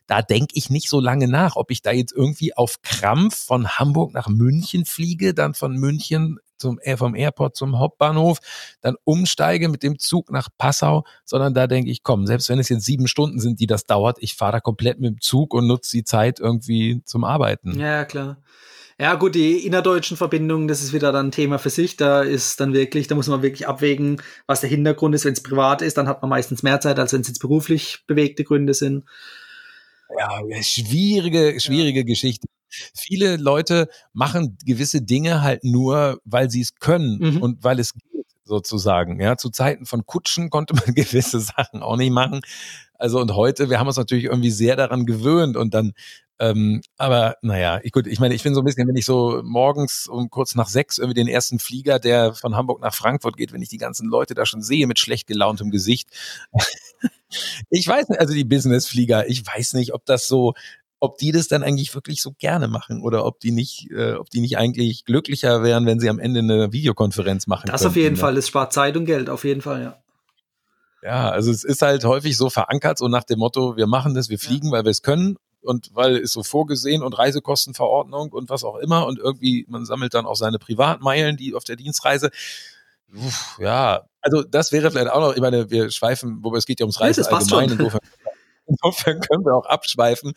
Da 0.06 0.22
denke 0.22 0.54
ich 0.54 0.70
nicht 0.70 0.88
so 0.88 1.00
lange 1.00 1.28
nach, 1.28 1.56
ob 1.56 1.70
ich 1.70 1.82
da 1.82 1.92
jetzt 1.92 2.12
irgendwie 2.12 2.56
auf 2.56 2.82
Krampf 2.82 3.44
von 3.44 3.68
Hamburg 3.68 4.12
nach 4.12 4.28
München 4.28 4.84
fliege, 4.84 5.34
dann 5.34 5.54
von 5.54 5.74
München 5.74 6.38
zum, 6.56 6.78
äh, 6.80 6.96
vom 6.96 7.14
Airport 7.14 7.56
zum 7.56 7.78
Hauptbahnhof, 7.78 8.38
dann 8.80 8.96
umsteige 9.04 9.68
mit 9.68 9.82
dem 9.82 9.98
Zug 9.98 10.30
nach 10.30 10.48
Passau, 10.58 11.04
sondern 11.24 11.54
da 11.54 11.66
denke 11.66 11.90
ich, 11.90 12.02
komm, 12.02 12.26
selbst 12.26 12.48
wenn 12.48 12.58
es 12.58 12.68
jetzt 12.68 12.84
sieben 12.84 13.08
Stunden 13.08 13.40
sind, 13.40 13.60
die 13.60 13.66
das 13.66 13.84
dauert, 13.84 14.18
ich 14.20 14.34
fahre 14.34 14.52
da 14.52 14.60
komplett 14.60 15.00
mit 15.00 15.10
dem 15.10 15.20
Zug 15.20 15.54
und 15.54 15.66
nutze 15.66 15.96
die 15.96 16.04
Zeit 16.04 16.40
irgendwie 16.40 17.02
zum 17.04 17.24
Arbeiten. 17.24 17.78
Ja, 17.78 18.04
klar. 18.04 18.38
Ja, 18.98 19.14
gut, 19.14 19.34
die 19.34 19.66
innerdeutschen 19.66 20.16
Verbindungen, 20.16 20.68
das 20.68 20.82
ist 20.82 20.92
wieder 20.92 21.10
dann 21.10 21.28
ein 21.28 21.32
Thema 21.32 21.58
für 21.58 21.70
sich. 21.70 21.96
Da 21.96 22.22
ist 22.22 22.60
dann 22.60 22.72
wirklich, 22.72 23.08
da 23.08 23.14
muss 23.14 23.26
man 23.26 23.42
wirklich 23.42 23.66
abwägen, 23.66 24.22
was 24.46 24.60
der 24.60 24.70
Hintergrund 24.70 25.14
ist. 25.14 25.24
Wenn 25.24 25.32
es 25.32 25.42
privat 25.42 25.82
ist, 25.82 25.96
dann 25.96 26.06
hat 26.06 26.22
man 26.22 26.28
meistens 26.28 26.62
mehr 26.62 26.80
Zeit, 26.80 26.98
als 26.98 27.12
wenn 27.12 27.22
es 27.22 27.28
jetzt 27.28 27.40
beruflich 27.40 28.04
bewegte 28.06 28.44
Gründe 28.44 28.74
sind. 28.74 29.04
Ja, 30.18 30.62
schwierige, 30.62 31.58
schwierige 31.58 32.00
ja. 32.00 32.04
Geschichte. 32.04 32.46
Viele 32.94 33.36
Leute 33.36 33.88
machen 34.12 34.56
gewisse 34.64 35.02
Dinge 35.02 35.42
halt 35.42 35.64
nur, 35.64 36.20
weil 36.24 36.50
sie 36.50 36.60
es 36.60 36.74
können 36.76 37.18
mhm. 37.18 37.42
und 37.42 37.64
weil 37.64 37.78
es 37.80 37.94
geht, 37.94 38.02
sozusagen. 38.44 39.20
Ja, 39.20 39.36
zu 39.36 39.50
Zeiten 39.50 39.86
von 39.86 40.04
Kutschen 40.04 40.50
konnte 40.50 40.74
man 40.74 40.84
gewisse 40.94 41.40
Sachen 41.40 41.82
auch 41.82 41.96
nicht 41.96 42.12
machen. 42.12 42.42
Also 42.94 43.20
und 43.20 43.34
heute, 43.34 43.70
wir 43.70 43.80
haben 43.80 43.86
uns 43.86 43.96
natürlich 43.96 44.24
irgendwie 44.24 44.50
sehr 44.50 44.76
daran 44.76 45.06
gewöhnt 45.06 45.56
und 45.56 45.74
dann 45.74 45.92
ähm, 46.42 46.80
aber 46.96 47.36
naja, 47.42 47.78
ich, 47.84 47.92
gut, 47.92 48.08
ich 48.08 48.18
meine, 48.18 48.34
ich 48.34 48.42
bin 48.42 48.52
so 48.52 48.62
ein 48.62 48.64
bisschen, 48.64 48.88
wenn 48.88 48.96
ich 48.96 49.04
so 49.04 49.42
morgens 49.44 50.08
um 50.08 50.28
kurz 50.28 50.56
nach 50.56 50.66
sechs 50.66 50.98
irgendwie 50.98 51.14
den 51.14 51.28
ersten 51.28 51.60
Flieger, 51.60 52.00
der 52.00 52.34
von 52.34 52.56
Hamburg 52.56 52.80
nach 52.80 52.94
Frankfurt 52.94 53.36
geht, 53.36 53.52
wenn 53.52 53.62
ich 53.62 53.68
die 53.68 53.78
ganzen 53.78 54.08
Leute 54.08 54.34
da 54.34 54.44
schon 54.44 54.60
sehe 54.60 54.88
mit 54.88 54.98
schlecht 54.98 55.28
gelauntem 55.28 55.70
Gesicht. 55.70 56.08
ich 57.70 57.86
weiß 57.86 58.08
nicht, 58.08 58.18
also 58.18 58.34
die 58.34 58.42
Businessflieger, 58.42 59.28
ich 59.28 59.46
weiß 59.46 59.74
nicht, 59.74 59.94
ob 59.94 60.04
das 60.04 60.26
so, 60.26 60.54
ob 61.02 61.18
die 61.18 61.32
das 61.32 61.48
dann 61.48 61.64
eigentlich 61.64 61.92
wirklich 61.96 62.22
so 62.22 62.30
gerne 62.38 62.68
machen 62.68 63.02
oder 63.02 63.24
ob 63.26 63.40
die 63.40 63.50
nicht, 63.50 63.90
äh, 63.90 64.12
ob 64.12 64.30
die 64.30 64.40
nicht 64.40 64.56
eigentlich 64.56 65.04
glücklicher 65.04 65.64
wären, 65.64 65.84
wenn 65.84 65.98
sie 65.98 66.08
am 66.08 66.20
Ende 66.20 66.38
eine 66.38 66.72
Videokonferenz 66.72 67.48
machen. 67.48 67.66
Das 67.66 67.80
könnten, 67.80 67.88
auf 67.88 67.96
jeden 67.96 68.14
ne? 68.14 68.20
Fall, 68.20 68.36
es 68.36 68.46
spart 68.46 68.72
Zeit 68.72 68.96
und 68.96 69.04
Geld, 69.04 69.28
auf 69.28 69.42
jeden 69.42 69.62
Fall, 69.62 69.82
ja. 69.82 69.98
Ja, 71.02 71.28
also 71.30 71.50
es 71.50 71.64
ist 71.64 71.82
halt 71.82 72.04
häufig 72.04 72.36
so 72.36 72.50
verankert, 72.50 72.98
so 72.98 73.08
nach 73.08 73.24
dem 73.24 73.40
Motto, 73.40 73.76
wir 73.76 73.88
machen 73.88 74.14
das, 74.14 74.28
wir 74.28 74.38
fliegen, 74.38 74.68
ja. 74.68 74.74
weil 74.74 74.84
wir 74.84 74.92
es 74.92 75.02
können 75.02 75.38
und 75.62 75.90
weil 75.92 76.18
ist 76.18 76.34
so 76.34 76.44
vorgesehen 76.44 77.02
und 77.02 77.18
Reisekostenverordnung 77.18 78.30
und 78.30 78.48
was 78.48 78.62
auch 78.62 78.76
immer 78.76 79.04
und 79.06 79.18
irgendwie 79.18 79.66
man 79.68 79.84
sammelt 79.84 80.14
dann 80.14 80.24
auch 80.24 80.36
seine 80.36 80.60
Privatmeilen, 80.60 81.36
die 81.36 81.56
auf 81.56 81.64
der 81.64 81.74
Dienstreise. 81.74 82.30
Uff, 83.12 83.58
ja, 83.58 84.04
also 84.20 84.44
das 84.44 84.70
wäre 84.70 84.92
vielleicht 84.92 85.10
auch 85.10 85.20
noch, 85.20 85.34
ich 85.34 85.40
meine, 85.40 85.68
wir 85.68 85.90
schweifen, 85.90 86.44
wobei 86.44 86.58
es 86.58 86.64
geht 86.66 86.78
ja 86.78 86.84
ums 86.84 87.00
Reisen 87.00 87.24
ja, 87.24 87.30
allgemein, 87.30 87.70
insofern, 87.70 88.00
insofern 88.72 89.20
können 89.20 89.44
wir 89.44 89.54
auch 89.54 89.66
abschweifen. 89.66 90.32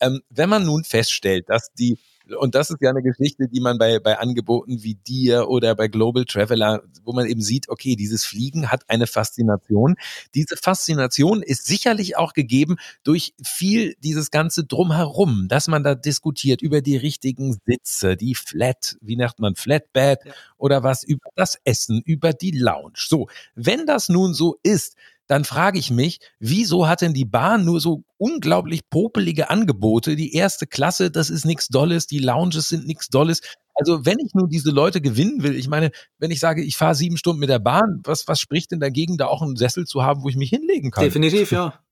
Ähm, 0.00 0.20
wenn 0.30 0.48
man 0.48 0.64
nun 0.64 0.84
feststellt, 0.84 1.48
dass 1.48 1.72
die 1.72 1.98
und 2.36 2.54
das 2.54 2.70
ist 2.70 2.80
ja 2.80 2.90
eine 2.90 3.02
Geschichte, 3.02 3.48
die 3.48 3.60
man 3.60 3.78
bei, 3.78 3.98
bei 3.98 4.18
Angeboten 4.18 4.82
wie 4.82 4.94
dir 4.94 5.48
oder 5.48 5.74
bei 5.74 5.88
Global 5.88 6.24
Traveler, 6.24 6.82
wo 7.04 7.12
man 7.12 7.26
eben 7.26 7.40
sieht, 7.40 7.68
okay, 7.68 7.96
dieses 7.96 8.24
Fliegen 8.24 8.70
hat 8.70 8.82
eine 8.88 9.06
Faszination. 9.06 9.96
Diese 10.34 10.56
Faszination 10.56 11.42
ist 11.42 11.66
sicherlich 11.66 12.16
auch 12.16 12.32
gegeben 12.32 12.76
durch 13.02 13.34
viel 13.42 13.94
dieses 14.00 14.30
ganze 14.30 14.64
Drumherum, 14.64 15.48
dass 15.48 15.68
man 15.68 15.82
da 15.82 15.94
diskutiert 15.94 16.62
über 16.62 16.80
die 16.80 16.96
richtigen 16.96 17.58
Sitze, 17.66 18.16
die 18.16 18.34
Flat, 18.34 18.96
wie 19.00 19.16
nennt 19.16 19.38
man 19.38 19.54
Flatbed 19.54 20.20
ja. 20.24 20.32
oder 20.56 20.82
was, 20.82 21.04
über 21.04 21.30
das 21.34 21.58
Essen, 21.64 22.02
über 22.04 22.32
die 22.32 22.50
Lounge. 22.50 22.92
So, 22.96 23.28
wenn 23.54 23.86
das 23.86 24.08
nun 24.08 24.34
so 24.34 24.58
ist, 24.62 24.96
dann 25.28 25.44
frage 25.44 25.78
ich 25.78 25.90
mich, 25.90 26.18
wieso 26.40 26.88
hat 26.88 27.02
denn 27.02 27.14
die 27.14 27.26
Bahn 27.26 27.64
nur 27.64 27.80
so 27.80 28.02
unglaublich 28.16 28.88
popelige 28.88 29.50
Angebote? 29.50 30.16
Die 30.16 30.34
erste 30.34 30.66
Klasse, 30.66 31.10
das 31.10 31.30
ist 31.30 31.44
nichts 31.44 31.68
Dolles, 31.68 32.06
die 32.06 32.18
Lounges 32.18 32.68
sind 32.68 32.86
nichts 32.86 33.08
Dolles. 33.08 33.42
Also 33.74 34.04
wenn 34.04 34.18
ich 34.18 34.34
nur 34.34 34.48
diese 34.48 34.70
Leute 34.70 35.00
gewinnen 35.00 35.42
will, 35.42 35.54
ich 35.54 35.68
meine, 35.68 35.90
wenn 36.18 36.30
ich 36.30 36.40
sage, 36.40 36.64
ich 36.64 36.76
fahre 36.76 36.94
sieben 36.94 37.18
Stunden 37.18 37.40
mit 37.40 37.50
der 37.50 37.60
Bahn, 37.60 38.00
was, 38.04 38.26
was 38.26 38.40
spricht 38.40 38.72
denn 38.72 38.80
dagegen, 38.80 39.18
da 39.18 39.26
auch 39.26 39.42
einen 39.42 39.56
Sessel 39.56 39.86
zu 39.86 40.02
haben, 40.02 40.24
wo 40.24 40.28
ich 40.28 40.36
mich 40.36 40.50
hinlegen 40.50 40.90
kann? 40.90 41.04
Definitiv, 41.04 41.52
ja. 41.52 41.78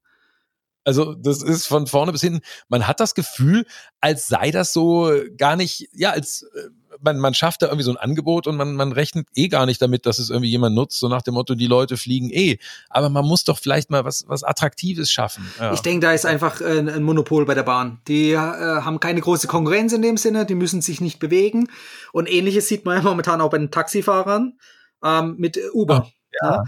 Also 0.85 1.15
das 1.15 1.43
ist 1.43 1.67
von 1.67 1.89
vorne 1.89 2.13
bis 2.13 2.21
hinten, 2.21 2.43
man 2.69 2.87
hat 2.87 3.01
das 3.01 3.17
Gefühl, 3.17 3.67
als 4.01 4.29
sei 4.29 4.53
das 4.53 4.73
so 4.73 5.11
gar 5.37 5.57
nicht, 5.57 5.89
ja, 5.93 6.13
als 6.13 6.43
äh, 6.43 6.69
man, 7.01 7.19
man 7.19 7.35
schafft 7.35 7.63
da 7.63 7.67
irgendwie 7.67 7.85
so 7.85 7.91
ein 7.91 7.97
Angebot 7.97 8.47
und 8.47 8.57
man, 8.57 8.75
man 8.75 8.93
rechnet 8.93 9.29
eh 9.35 9.49
gar 9.49 9.67
nicht 9.67 9.81
damit, 9.81 10.07
dass 10.07 10.19
es 10.19 10.31
irgendwie 10.31 10.51
jemand 10.51 10.75
nutzt, 10.75 10.99
so 10.99 11.09
nach 11.09 11.23
dem 11.23 11.35
Motto, 11.35 11.55
die 11.55 11.67
Leute 11.67 11.97
fliegen 11.97 12.31
eh. 12.31 12.59
Aber 12.89 13.09
man 13.09 13.25
muss 13.25 13.45
doch 13.45 13.59
vielleicht 13.59 13.91
mal 13.91 14.05
was, 14.05 14.25
was 14.29 14.43
Attraktives 14.43 15.11
schaffen. 15.11 15.51
Ja. 15.59 15.73
Ich 15.73 15.81
denke, 15.81 16.07
da 16.07 16.13
ist 16.13 16.27
einfach 16.27 16.61
äh, 16.61 16.79
ein 16.79 17.03
Monopol 17.03 17.45
bei 17.47 17.55
der 17.55 17.63
Bahn. 17.63 18.01
Die 18.09 18.33
äh, 18.33 18.37
haben 18.37 19.01
keine 19.01 19.21
große 19.21 19.47
Konkurrenz 19.47 19.93
in 19.93 20.03
dem 20.03 20.17
Sinne, 20.17 20.47
die 20.47 20.55
müssen 20.55 20.83
sich 20.83 21.01
nicht 21.01 21.19
bewegen. 21.19 21.69
Und 22.13 22.31
ähnliches 22.31 22.69
sieht 22.69 22.85
man 22.85 22.99
ja 22.99 23.03
momentan 23.03 23.41
auch 23.41 23.51
bei 23.51 23.59
den 23.59 23.71
Taxifahrern 23.71 24.59
ähm, 25.05 25.37
mit 25.39 25.59
Uber. 25.73 26.11
Ja. 26.43 26.51
ja. 26.51 26.65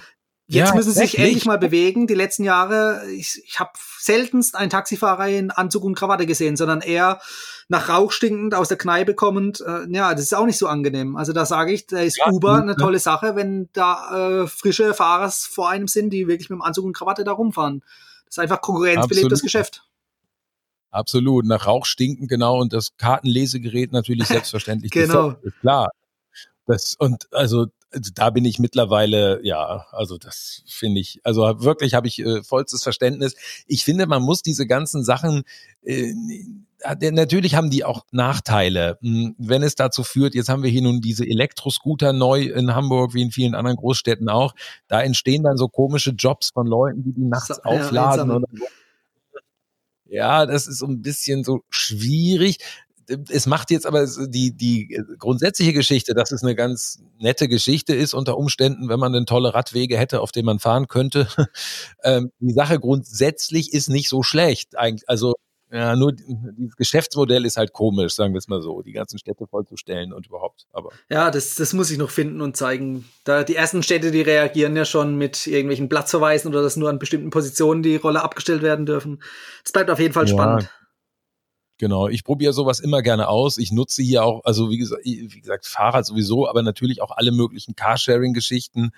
Jetzt 0.50 0.70
ja, 0.70 0.74
müssen 0.74 0.92
sie 0.92 1.00
sich 1.00 1.18
endlich 1.18 1.44
mal 1.44 1.58
bewegen. 1.58 2.06
Die 2.06 2.14
letzten 2.14 2.42
Jahre, 2.42 3.02
ich, 3.10 3.42
ich 3.44 3.60
habe 3.60 3.72
seltenst 3.98 4.54
einen 4.54 4.70
Taxifahrer 4.70 5.28
in 5.28 5.50
Anzug 5.50 5.84
und 5.84 5.94
Krawatte 5.94 6.24
gesehen, 6.24 6.56
sondern 6.56 6.80
eher 6.80 7.20
nach 7.68 7.90
Rauch 7.90 8.12
stinkend 8.12 8.54
aus 8.54 8.68
der 8.68 8.78
Kneipe 8.78 9.14
kommend. 9.14 9.60
Äh, 9.60 9.86
ja, 9.90 10.14
das 10.14 10.24
ist 10.24 10.34
auch 10.34 10.46
nicht 10.46 10.58
so 10.58 10.66
angenehm. 10.66 11.16
Also 11.16 11.32
da 11.32 11.44
sage 11.44 11.72
ich, 11.72 11.86
da 11.86 12.00
ist 12.00 12.18
ja, 12.18 12.30
Uber 12.30 12.60
eine 12.60 12.76
tolle 12.76 12.98
Sache, 12.98 13.36
wenn 13.36 13.68
da 13.74 14.42
äh, 14.42 14.46
frische 14.46 14.94
Fahrer 14.94 15.30
vor 15.30 15.68
einem 15.68 15.86
sind, 15.86 16.10
die 16.10 16.26
wirklich 16.26 16.48
mit 16.48 16.56
dem 16.56 16.62
Anzug 16.62 16.86
und 16.86 16.94
Krawatte 16.94 17.24
da 17.24 17.32
rumfahren. 17.32 17.82
Das 18.24 18.36
ist 18.36 18.38
einfach 18.38 18.62
konkurrenzbelebtes 18.62 19.42
Geschäft. 19.42 19.84
Absolut, 20.90 21.44
nach 21.44 21.66
Rauch 21.66 21.84
stinken, 21.84 22.28
genau, 22.28 22.58
und 22.58 22.72
das 22.72 22.96
Kartenlesegerät 22.96 23.92
natürlich 23.92 24.26
selbstverständlich. 24.28 24.90
genau. 24.90 25.34
Ist 25.42 25.60
klar. 25.60 25.90
Das, 26.66 26.94
und 26.98 27.28
also 27.32 27.66
also 27.92 28.10
da 28.14 28.30
bin 28.30 28.44
ich 28.44 28.58
mittlerweile, 28.58 29.40
ja, 29.44 29.86
also 29.92 30.18
das 30.18 30.62
finde 30.66 31.00
ich, 31.00 31.20
also 31.24 31.42
wirklich 31.60 31.94
habe 31.94 32.06
ich 32.06 32.18
äh, 32.18 32.42
vollstes 32.42 32.82
Verständnis. 32.82 33.34
Ich 33.66 33.84
finde, 33.84 34.06
man 34.06 34.22
muss 34.22 34.42
diese 34.42 34.66
ganzen 34.66 35.04
Sachen, 35.04 35.44
äh, 35.82 36.12
natürlich 37.00 37.54
haben 37.54 37.70
die 37.70 37.84
auch 37.84 38.04
Nachteile. 38.10 38.98
Hm, 39.00 39.34
wenn 39.38 39.62
es 39.62 39.74
dazu 39.74 40.04
führt, 40.04 40.34
jetzt 40.34 40.48
haben 40.48 40.62
wir 40.62 40.70
hier 40.70 40.82
nun 40.82 41.00
diese 41.00 41.24
Elektroscooter 41.26 42.12
neu 42.12 42.42
in 42.42 42.74
Hamburg, 42.74 43.14
wie 43.14 43.22
in 43.22 43.30
vielen 43.30 43.54
anderen 43.54 43.76
Großstädten 43.76 44.28
auch, 44.28 44.54
da 44.86 45.02
entstehen 45.02 45.42
dann 45.42 45.56
so 45.56 45.68
komische 45.68 46.10
Jobs 46.10 46.50
von 46.50 46.66
Leuten, 46.66 47.02
die 47.02 47.12
die 47.12 47.24
nachts 47.24 47.48
so, 47.48 47.62
aufladen 47.62 48.28
ja, 48.28 48.36
oder 48.36 48.48
so. 48.52 48.66
Ja, 50.10 50.46
das 50.46 50.66
ist 50.66 50.78
so 50.78 50.86
ein 50.86 51.02
bisschen 51.02 51.44
so 51.44 51.60
schwierig 51.68 52.58
es 53.08 53.46
macht 53.46 53.70
jetzt 53.70 53.86
aber 53.86 54.06
die, 54.06 54.52
die 54.56 55.00
grundsätzliche 55.18 55.72
Geschichte, 55.72 56.14
dass 56.14 56.32
es 56.32 56.42
eine 56.42 56.54
ganz 56.54 57.00
nette 57.18 57.48
Geschichte 57.48 57.94
ist 57.94 58.14
unter 58.14 58.36
Umständen, 58.36 58.88
wenn 58.88 59.00
man 59.00 59.12
denn 59.12 59.26
tolle 59.26 59.54
Radwege 59.54 59.96
hätte, 59.98 60.20
auf 60.20 60.32
denen 60.32 60.46
man 60.46 60.58
fahren 60.58 60.88
könnte. 60.88 61.28
ähm, 62.04 62.30
die 62.38 62.52
Sache 62.52 62.78
grundsätzlich 62.78 63.72
ist 63.72 63.88
nicht 63.88 64.08
so 64.08 64.22
schlecht. 64.22 64.76
Eigentlich, 64.76 65.08
also 65.08 65.34
ja, 65.70 65.96
nur 65.96 66.12
dieses 66.12 66.76
Geschäftsmodell 66.76 67.44
ist 67.44 67.58
halt 67.58 67.74
komisch, 67.74 68.14
sagen 68.14 68.32
wir 68.32 68.38
es 68.38 68.48
mal 68.48 68.62
so, 68.62 68.80
die 68.80 68.92
ganzen 68.92 69.18
Städte 69.18 69.46
vollzustellen 69.46 70.14
und 70.14 70.26
überhaupt. 70.26 70.66
Aber 70.72 70.90
ja, 71.10 71.30
das, 71.30 71.56
das 71.56 71.74
muss 71.74 71.90
ich 71.90 71.98
noch 71.98 72.08
finden 72.08 72.40
und 72.40 72.56
zeigen. 72.56 73.04
Da 73.24 73.44
die 73.44 73.54
ersten 73.54 73.82
Städte, 73.82 74.10
die 74.10 74.22
reagieren 74.22 74.76
ja 74.76 74.86
schon 74.86 75.16
mit 75.16 75.46
irgendwelchen 75.46 75.90
Platzverweisen 75.90 76.50
oder 76.50 76.62
dass 76.62 76.76
nur 76.76 76.88
an 76.88 76.98
bestimmten 76.98 77.28
Positionen 77.28 77.82
die 77.82 77.96
Rolle 77.96 78.22
abgestellt 78.22 78.62
werden 78.62 78.86
dürfen. 78.86 79.22
Das 79.62 79.72
bleibt 79.72 79.90
auf 79.90 79.98
jeden 79.98 80.14
Fall 80.14 80.26
ja, 80.26 80.32
spannend. 80.32 80.70
Genau, 81.78 82.08
ich 82.08 82.24
probiere 82.24 82.52
sowas 82.52 82.80
immer 82.80 83.02
gerne 83.02 83.28
aus. 83.28 83.56
Ich 83.56 83.70
nutze 83.70 84.02
hier 84.02 84.24
auch, 84.24 84.44
also 84.44 84.68
wie 84.70 84.78
gesagt, 84.78 85.02
wie 85.04 85.40
gesagt, 85.40 85.66
Fahrrad 85.66 86.04
sowieso, 86.04 86.48
aber 86.48 86.62
natürlich 86.62 87.00
auch 87.00 87.12
alle 87.12 87.30
möglichen 87.30 87.76
Carsharing-Geschichten. 87.76 88.90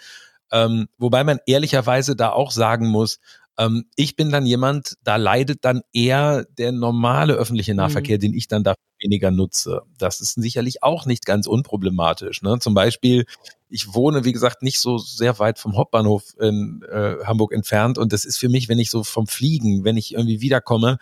Ähm, 0.50 0.88
wobei 0.96 1.22
man 1.22 1.38
ehrlicherweise 1.46 2.16
da 2.16 2.30
auch 2.32 2.50
sagen 2.50 2.88
muss, 2.88 3.18
ähm, 3.58 3.84
ich 3.96 4.16
bin 4.16 4.30
dann 4.30 4.46
jemand, 4.46 4.96
da 5.04 5.16
leidet 5.16 5.64
dann 5.64 5.82
eher 5.92 6.46
der 6.56 6.72
normale 6.72 7.34
öffentliche 7.34 7.74
Nahverkehr, 7.74 8.16
mhm. 8.16 8.20
den 8.20 8.34
ich 8.34 8.48
dann 8.48 8.64
da 8.64 8.74
weniger 8.98 9.30
nutze. 9.30 9.82
Das 9.98 10.20
ist 10.20 10.34
sicherlich 10.34 10.82
auch 10.82 11.04
nicht 11.04 11.26
ganz 11.26 11.46
unproblematisch. 11.46 12.40
Ne? 12.42 12.58
Zum 12.60 12.72
Beispiel, 12.72 13.26
ich 13.68 13.94
wohne, 13.94 14.24
wie 14.24 14.32
gesagt, 14.32 14.62
nicht 14.62 14.80
so 14.80 14.96
sehr 14.96 15.38
weit 15.38 15.58
vom 15.58 15.76
Hauptbahnhof 15.76 16.34
in 16.40 16.82
äh, 16.90 17.16
Hamburg 17.24 17.52
entfernt 17.52 17.98
und 17.98 18.12
das 18.12 18.24
ist 18.24 18.38
für 18.38 18.48
mich, 18.48 18.68
wenn 18.68 18.78
ich 18.78 18.90
so 18.90 19.04
vom 19.04 19.26
Fliegen, 19.26 19.84
wenn 19.84 19.98
ich 19.98 20.14
irgendwie 20.14 20.40
wiederkomme, 20.40 20.98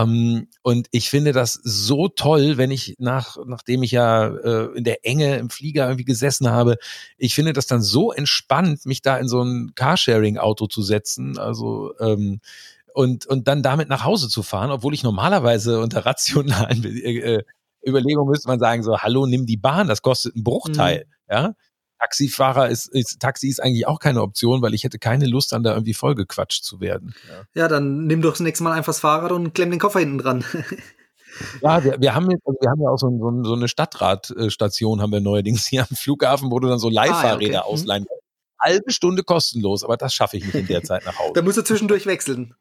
ähm, 0.00 0.48
und 0.62 0.88
ich 0.90 1.08
finde 1.08 1.32
das 1.32 1.60
so 1.62 2.08
toll, 2.08 2.56
wenn 2.56 2.70
ich 2.70 2.96
nach, 2.98 3.36
nachdem 3.46 3.82
ich 3.82 3.92
ja 3.92 4.26
äh, 4.26 4.76
in 4.76 4.84
der 4.84 5.06
Enge 5.06 5.36
im 5.36 5.50
Flieger 5.50 5.84
irgendwie 5.86 6.04
gesessen 6.04 6.50
habe, 6.50 6.76
ich 7.16 7.34
finde 7.34 7.52
das 7.52 7.66
dann 7.66 7.82
so 7.82 8.12
entspannt, 8.12 8.86
mich 8.86 9.02
da 9.02 9.16
in 9.18 9.28
so 9.28 9.42
ein 9.42 9.72
Carsharing-Auto 9.74 10.66
zu 10.66 10.82
setzen. 10.82 11.38
Also 11.38 11.92
ähm, 12.00 12.40
und, 12.92 13.26
und 13.26 13.46
dann 13.48 13.62
damit 13.62 13.88
nach 13.88 14.04
Hause 14.04 14.28
zu 14.28 14.42
fahren, 14.42 14.70
obwohl 14.70 14.94
ich 14.94 15.02
normalerweise 15.02 15.80
unter 15.80 16.06
rationalen 16.06 16.84
äh, 16.84 17.42
Überlegungen 17.86 18.30
müsste 18.30 18.48
man 18.48 18.58
sagen, 18.58 18.82
so, 18.82 18.98
hallo, 18.98 19.26
nimm 19.26 19.46
die 19.46 19.56
Bahn, 19.56 19.88
das 19.88 20.02
kostet 20.02 20.34
einen 20.34 20.44
Bruchteil. 20.44 21.06
Mhm. 21.06 21.34
Ja. 21.34 21.54
Taxifahrer 22.04 22.68
ist, 22.68 22.86
ist, 22.86 23.18
Taxi 23.20 23.48
ist 23.48 23.62
eigentlich 23.62 23.86
auch 23.86 23.98
keine 23.98 24.20
Option, 24.20 24.60
weil 24.60 24.74
ich 24.74 24.84
hätte 24.84 24.98
keine 24.98 25.26
Lust, 25.26 25.52
dann 25.52 25.62
da 25.62 25.72
irgendwie 25.72 25.94
vollgequatscht 25.94 26.62
zu 26.62 26.80
werden. 26.80 27.14
Ja, 27.28 27.62
ja 27.62 27.68
dann 27.68 28.06
nimm 28.06 28.20
doch 28.20 28.32
das 28.32 28.40
nächste 28.40 28.62
Mal 28.64 28.72
einfach 28.72 28.92
das 28.92 29.00
Fahrrad 29.00 29.32
und 29.32 29.54
klemm 29.54 29.70
den 29.70 29.80
Koffer 29.80 30.00
hinten 30.00 30.18
dran. 30.18 30.44
Ja, 31.62 31.82
wir, 31.82 32.00
wir, 32.00 32.14
haben 32.14 32.30
jetzt, 32.30 32.46
also 32.46 32.56
wir 32.60 32.70
haben 32.70 32.80
ja 32.80 32.88
auch 32.88 32.96
so, 32.96 33.08
so, 33.08 33.42
so 33.42 33.54
eine 33.54 33.66
Stadtradstation 33.66 35.02
haben 35.02 35.10
wir 35.10 35.20
neuerdings 35.20 35.66
hier 35.66 35.80
am 35.80 35.96
Flughafen, 35.96 36.48
wo 36.52 36.60
du 36.60 36.68
dann 36.68 36.78
so 36.78 36.88
Leihfahrräder 36.88 37.32
ah, 37.32 37.52
ja, 37.52 37.60
okay. 37.64 37.70
Mhm. 37.70 37.72
ausleihen 37.72 38.06
kannst. 38.06 38.22
Halbe 38.60 38.92
Stunde 38.92 39.24
kostenlos, 39.24 39.82
aber 39.82 39.96
das 39.96 40.14
schaffe 40.14 40.36
ich 40.36 40.44
nicht 40.44 40.54
in 40.54 40.68
der 40.68 40.82
Zeit 40.84 41.04
nach 41.04 41.18
Hause. 41.18 41.32
da 41.34 41.42
musst 41.42 41.58
du 41.58 41.62
zwischendurch 41.62 42.06
wechseln. 42.06 42.54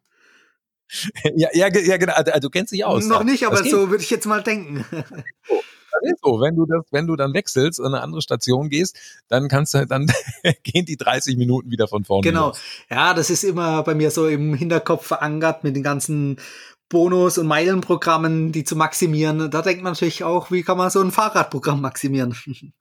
ja, 1.35 1.49
ja, 1.53 1.67
ja, 1.67 1.97
genau. 1.97 2.13
Also, 2.13 2.39
du 2.39 2.49
kennst 2.49 2.73
dich 2.73 2.83
aus. 2.83 3.05
Noch 3.05 3.23
nicht, 3.23 3.45
aber 3.45 3.63
so 3.63 3.91
würde 3.91 4.03
ich 4.03 4.09
jetzt 4.09 4.25
mal 4.25 4.41
denken. 4.41 4.85
Oh 5.49 5.61
ist 6.01 6.19
so. 6.23 6.41
Wenn 6.41 6.55
du 6.55 6.65
das, 6.65 6.83
wenn 6.91 7.07
du 7.07 7.15
dann 7.15 7.33
wechselst 7.33 7.79
und 7.79 7.87
eine 7.87 8.01
andere 8.01 8.21
Station 8.21 8.69
gehst, 8.69 8.97
dann 9.27 9.47
kannst 9.47 9.73
du, 9.73 9.85
dann 9.85 10.11
gehen 10.63 10.85
die 10.85 10.97
30 10.97 11.37
Minuten 11.37 11.71
wieder 11.71 11.87
von 11.87 12.03
vorne. 12.03 12.27
Genau. 12.27 12.47
Los. 12.47 12.61
Ja, 12.89 13.13
das 13.13 13.29
ist 13.29 13.43
immer 13.43 13.83
bei 13.83 13.95
mir 13.95 14.11
so 14.11 14.27
im 14.27 14.53
Hinterkopf 14.53 15.05
verankert 15.05 15.63
mit 15.63 15.75
den 15.75 15.83
ganzen 15.83 16.37
Bonus- 16.89 17.37
und 17.37 17.47
Meilenprogrammen, 17.47 18.51
die 18.51 18.63
zu 18.63 18.75
maximieren. 18.75 19.49
Da 19.49 19.61
denkt 19.61 19.83
man 19.83 19.93
natürlich 19.93 20.23
auch, 20.23 20.51
wie 20.51 20.63
kann 20.63 20.77
man 20.77 20.89
so 20.89 21.01
ein 21.01 21.11
Fahrradprogramm 21.11 21.81
maximieren? 21.81 22.35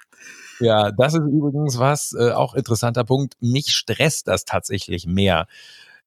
Ja, 0.60 0.92
das 0.92 1.14
ist 1.14 1.20
übrigens 1.20 1.78
was, 1.78 2.12
äh, 2.12 2.30
auch 2.30 2.54
interessanter 2.54 3.02
Punkt. 3.02 3.34
Mich 3.40 3.74
stresst 3.74 4.28
das 4.28 4.44
tatsächlich 4.44 5.06
mehr. 5.06 5.48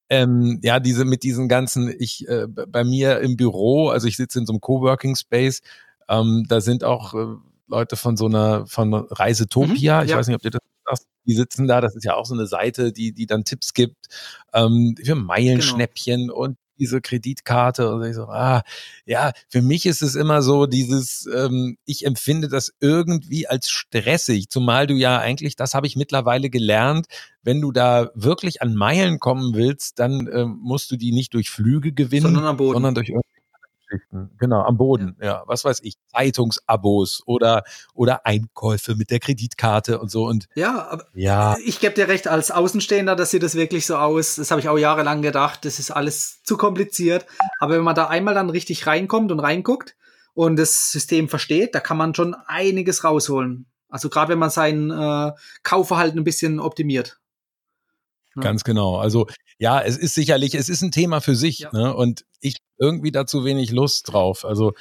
Ähm, 0.07 0.59
ja, 0.63 0.79
diese 0.79 1.03
mit 1.03 1.24
diesen 1.24 1.50
ganzen, 1.50 1.93
ich 1.97 2.27
äh, 2.29 2.47
bei 2.47 2.85
mir 2.85 3.19
im 3.19 3.35
Büro, 3.35 3.89
also 3.89 4.07
ich 4.07 4.15
sitze 4.15 4.39
in 4.39 4.45
so 4.45 4.53
einem 4.53 4.62
Coworking 4.62 5.15
Space 5.15 5.62
ähm, 6.09 6.45
da 6.47 6.62
sind 6.62 6.83
auch 6.83 7.13
äh, 7.13 7.35
Leute 7.67 7.95
von 7.95 8.17
so 8.17 8.25
einer, 8.25 8.65
von 8.67 8.93
Reisetopia, 8.93 10.01
mhm, 10.01 10.09
ich 10.09 10.15
weiß 10.15 10.27
nicht, 10.27 10.35
ob 10.35 10.45
ihr 10.45 10.51
das 10.51 10.62
sagst, 10.85 11.07
die 11.25 11.33
sitzen 11.33 11.67
da, 11.67 11.81
das 11.81 11.95
ist 11.95 12.05
ja 12.05 12.15
auch 12.15 12.25
so 12.25 12.33
eine 12.33 12.47
Seite, 12.47 12.91
die, 12.91 13.12
die 13.12 13.25
dann 13.25 13.43
Tipps 13.43 13.74
gibt 13.74 14.07
ähm, 14.53 14.95
für 15.03 15.15
Meilenschnäppchen 15.15 16.27
genau. 16.27 16.35
und 16.35 16.57
diese 16.77 17.01
Kreditkarte 17.01 17.93
und 17.93 18.03
ich 18.03 18.15
so, 18.15 18.24
ah, 18.24 18.62
ja, 19.05 19.31
für 19.50 19.62
mich 19.62 19.85
ist 19.85 20.01
es 20.01 20.15
immer 20.15 20.41
so 20.41 20.65
dieses, 20.65 21.27
ähm, 21.33 21.77
ich 21.85 22.05
empfinde 22.05 22.50
das 22.50 22.74
irgendwie 22.79 23.47
als 23.47 23.69
stressig, 23.69 24.50
zumal 24.50 24.88
du 24.88 24.93
ja 24.93 25.19
eigentlich, 25.19 25.55
das 25.55 25.74
habe 25.74 25.88
ich 25.88 25.95
mittlerweile 25.95 26.50
gelernt, 26.50 27.07
wenn 27.43 27.62
du 27.62 27.71
da 27.71 28.09
wirklich 28.13 28.62
an 28.62 28.75
Meilen 28.75 29.19
kommen 29.19 29.55
willst, 29.55 30.00
dann 30.00 30.29
ähm, 30.31 30.59
musst 30.62 30.91
du 30.91 30.97
die 30.97 31.12
nicht 31.12 31.33
durch 31.33 31.50
Flüge 31.50 31.93
gewinnen, 31.93 32.35
sondern, 32.35 32.57
sondern 32.57 32.95
durch 32.95 33.12
Geschichten. 33.87 34.31
Genau, 34.37 34.61
am 34.61 34.77
Boden. 34.77 35.15
Ja. 35.19 35.25
ja, 35.25 35.43
was 35.45 35.65
weiß 35.65 35.81
ich, 35.83 35.95
Zeitungsabos 36.11 37.23
oder, 37.25 37.63
oder 37.93 38.25
Einkäufe 38.25 38.95
mit 38.95 39.11
der 39.11 39.19
Kreditkarte 39.19 39.99
und 39.99 40.09
so. 40.09 40.25
Und 40.25 40.47
ja, 40.55 40.87
aber 40.89 41.05
ja. 41.13 41.55
ich 41.63 41.79
gebe 41.79 41.93
dir 41.93 42.07
recht, 42.07 42.27
als 42.27 42.51
Außenstehender, 42.51 43.15
das 43.15 43.31
sieht 43.31 43.43
das 43.43 43.55
wirklich 43.55 43.85
so 43.85 43.97
aus. 43.97 44.35
Das 44.35 44.51
habe 44.51 44.61
ich 44.61 44.69
auch 44.69 44.77
jahrelang 44.77 45.21
gedacht. 45.21 45.65
Das 45.65 45.79
ist 45.79 45.91
alles 45.91 46.43
zu 46.43 46.57
kompliziert. 46.57 47.25
Aber 47.59 47.75
wenn 47.75 47.83
man 47.83 47.95
da 47.95 48.07
einmal 48.07 48.33
dann 48.33 48.49
richtig 48.49 48.87
reinkommt 48.87 49.31
und 49.31 49.39
reinguckt 49.39 49.95
und 50.33 50.57
das 50.57 50.91
System 50.91 51.29
versteht, 51.29 51.75
da 51.75 51.79
kann 51.79 51.97
man 51.97 52.15
schon 52.15 52.35
einiges 52.47 53.03
rausholen. 53.03 53.67
Also 53.89 54.09
gerade 54.09 54.31
wenn 54.31 54.39
man 54.39 54.49
sein 54.49 54.91
äh, 54.91 55.31
Kaufverhalten 55.63 56.19
ein 56.19 56.25
bisschen 56.25 56.59
optimiert. 56.59 57.19
Ganz 58.41 58.63
genau. 58.63 58.97
Also 58.97 59.27
ja, 59.57 59.81
es 59.81 59.97
ist 59.97 60.13
sicherlich, 60.13 60.55
es 60.55 60.67
ist 60.67 60.81
ein 60.81 60.91
Thema 60.91 61.21
für 61.21 61.35
sich. 61.35 61.59
Ja. 61.59 61.69
Ne? 61.71 61.95
Und 61.95 62.25
ich 62.41 62.57
irgendwie 62.77 63.12
dazu 63.12 63.46
wenig 63.46 63.72
Lust 63.72 64.12
drauf. 64.12 64.46
Also 64.46 64.74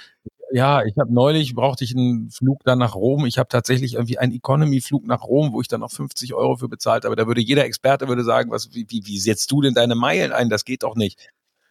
ja, 0.50 0.84
ich 0.84 0.96
habe 0.98 1.12
neulich 1.12 1.54
brauchte 1.54 1.84
ich 1.84 1.96
einen 1.96 2.30
Flug 2.30 2.62
dann 2.64 2.78
nach 2.78 2.94
Rom. 2.94 3.26
Ich 3.26 3.38
habe 3.38 3.48
tatsächlich 3.48 3.94
irgendwie 3.94 4.18
einen 4.18 4.32
Economy-Flug 4.32 5.06
nach 5.06 5.24
Rom, 5.24 5.52
wo 5.52 5.60
ich 5.60 5.68
dann 5.68 5.80
noch 5.80 5.90
50 5.90 6.32
Euro 6.34 6.56
für 6.56 6.68
bezahlt 6.68 7.04
habe. 7.04 7.16
Da 7.16 7.26
würde 7.26 7.40
jeder 7.40 7.64
Experte 7.64 8.06
würde 8.06 8.22
sagen, 8.22 8.50
was, 8.50 8.72
wie, 8.72 8.86
wie, 8.88 9.04
wie 9.04 9.18
setzt 9.18 9.50
du 9.50 9.62
denn 9.62 9.74
deine 9.74 9.94
Meilen 9.96 10.32
ein? 10.32 10.50
Das 10.50 10.64
geht 10.64 10.84
doch 10.84 10.94
nicht. 10.94 11.18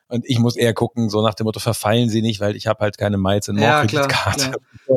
Und 0.10 0.26
ich 0.28 0.38
muss 0.38 0.56
eher 0.56 0.74
gucken, 0.74 1.10
so 1.10 1.22
nach 1.22 1.34
dem 1.34 1.46
Motto, 1.46 1.60
verfallen 1.60 2.10
sie 2.10 2.22
nicht, 2.22 2.40
weil 2.40 2.56
ich 2.56 2.68
habe 2.68 2.82
halt 2.82 2.98
keine 2.98 3.18
Miles 3.18 3.48
in 3.48 3.58
ja, 3.58 3.86
Kreditkarte. 3.86 4.52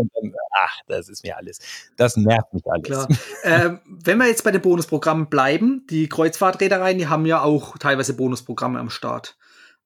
Ach, 0.63 0.79
das 0.89 1.09
ist 1.09 1.23
mir 1.23 1.37
alles. 1.37 1.61
Das 1.97 2.17
nervt 2.17 2.53
mich 2.53 2.65
alles. 2.67 3.07
Ähm, 3.45 3.81
wenn 3.87 4.19
wir 4.19 4.27
jetzt 4.27 4.43
bei 4.43 4.51
den 4.51 4.61
Bonusprogrammen 4.61 5.29
bleiben, 5.29 5.87
die 5.89 6.09
Kreuzfahrtreedereien, 6.09 6.99
die 6.99 7.07
haben 7.07 7.25
ja 7.25 7.43
auch 7.43 7.79
teilweise 7.79 8.15
Bonusprogramme 8.15 8.79
am 8.79 8.91
Start. 8.91 9.37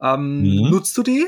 Ähm, 0.03 0.43
mhm. 0.43 0.71
Nutzt 0.71 0.97
du 0.97 1.03
die? 1.03 1.27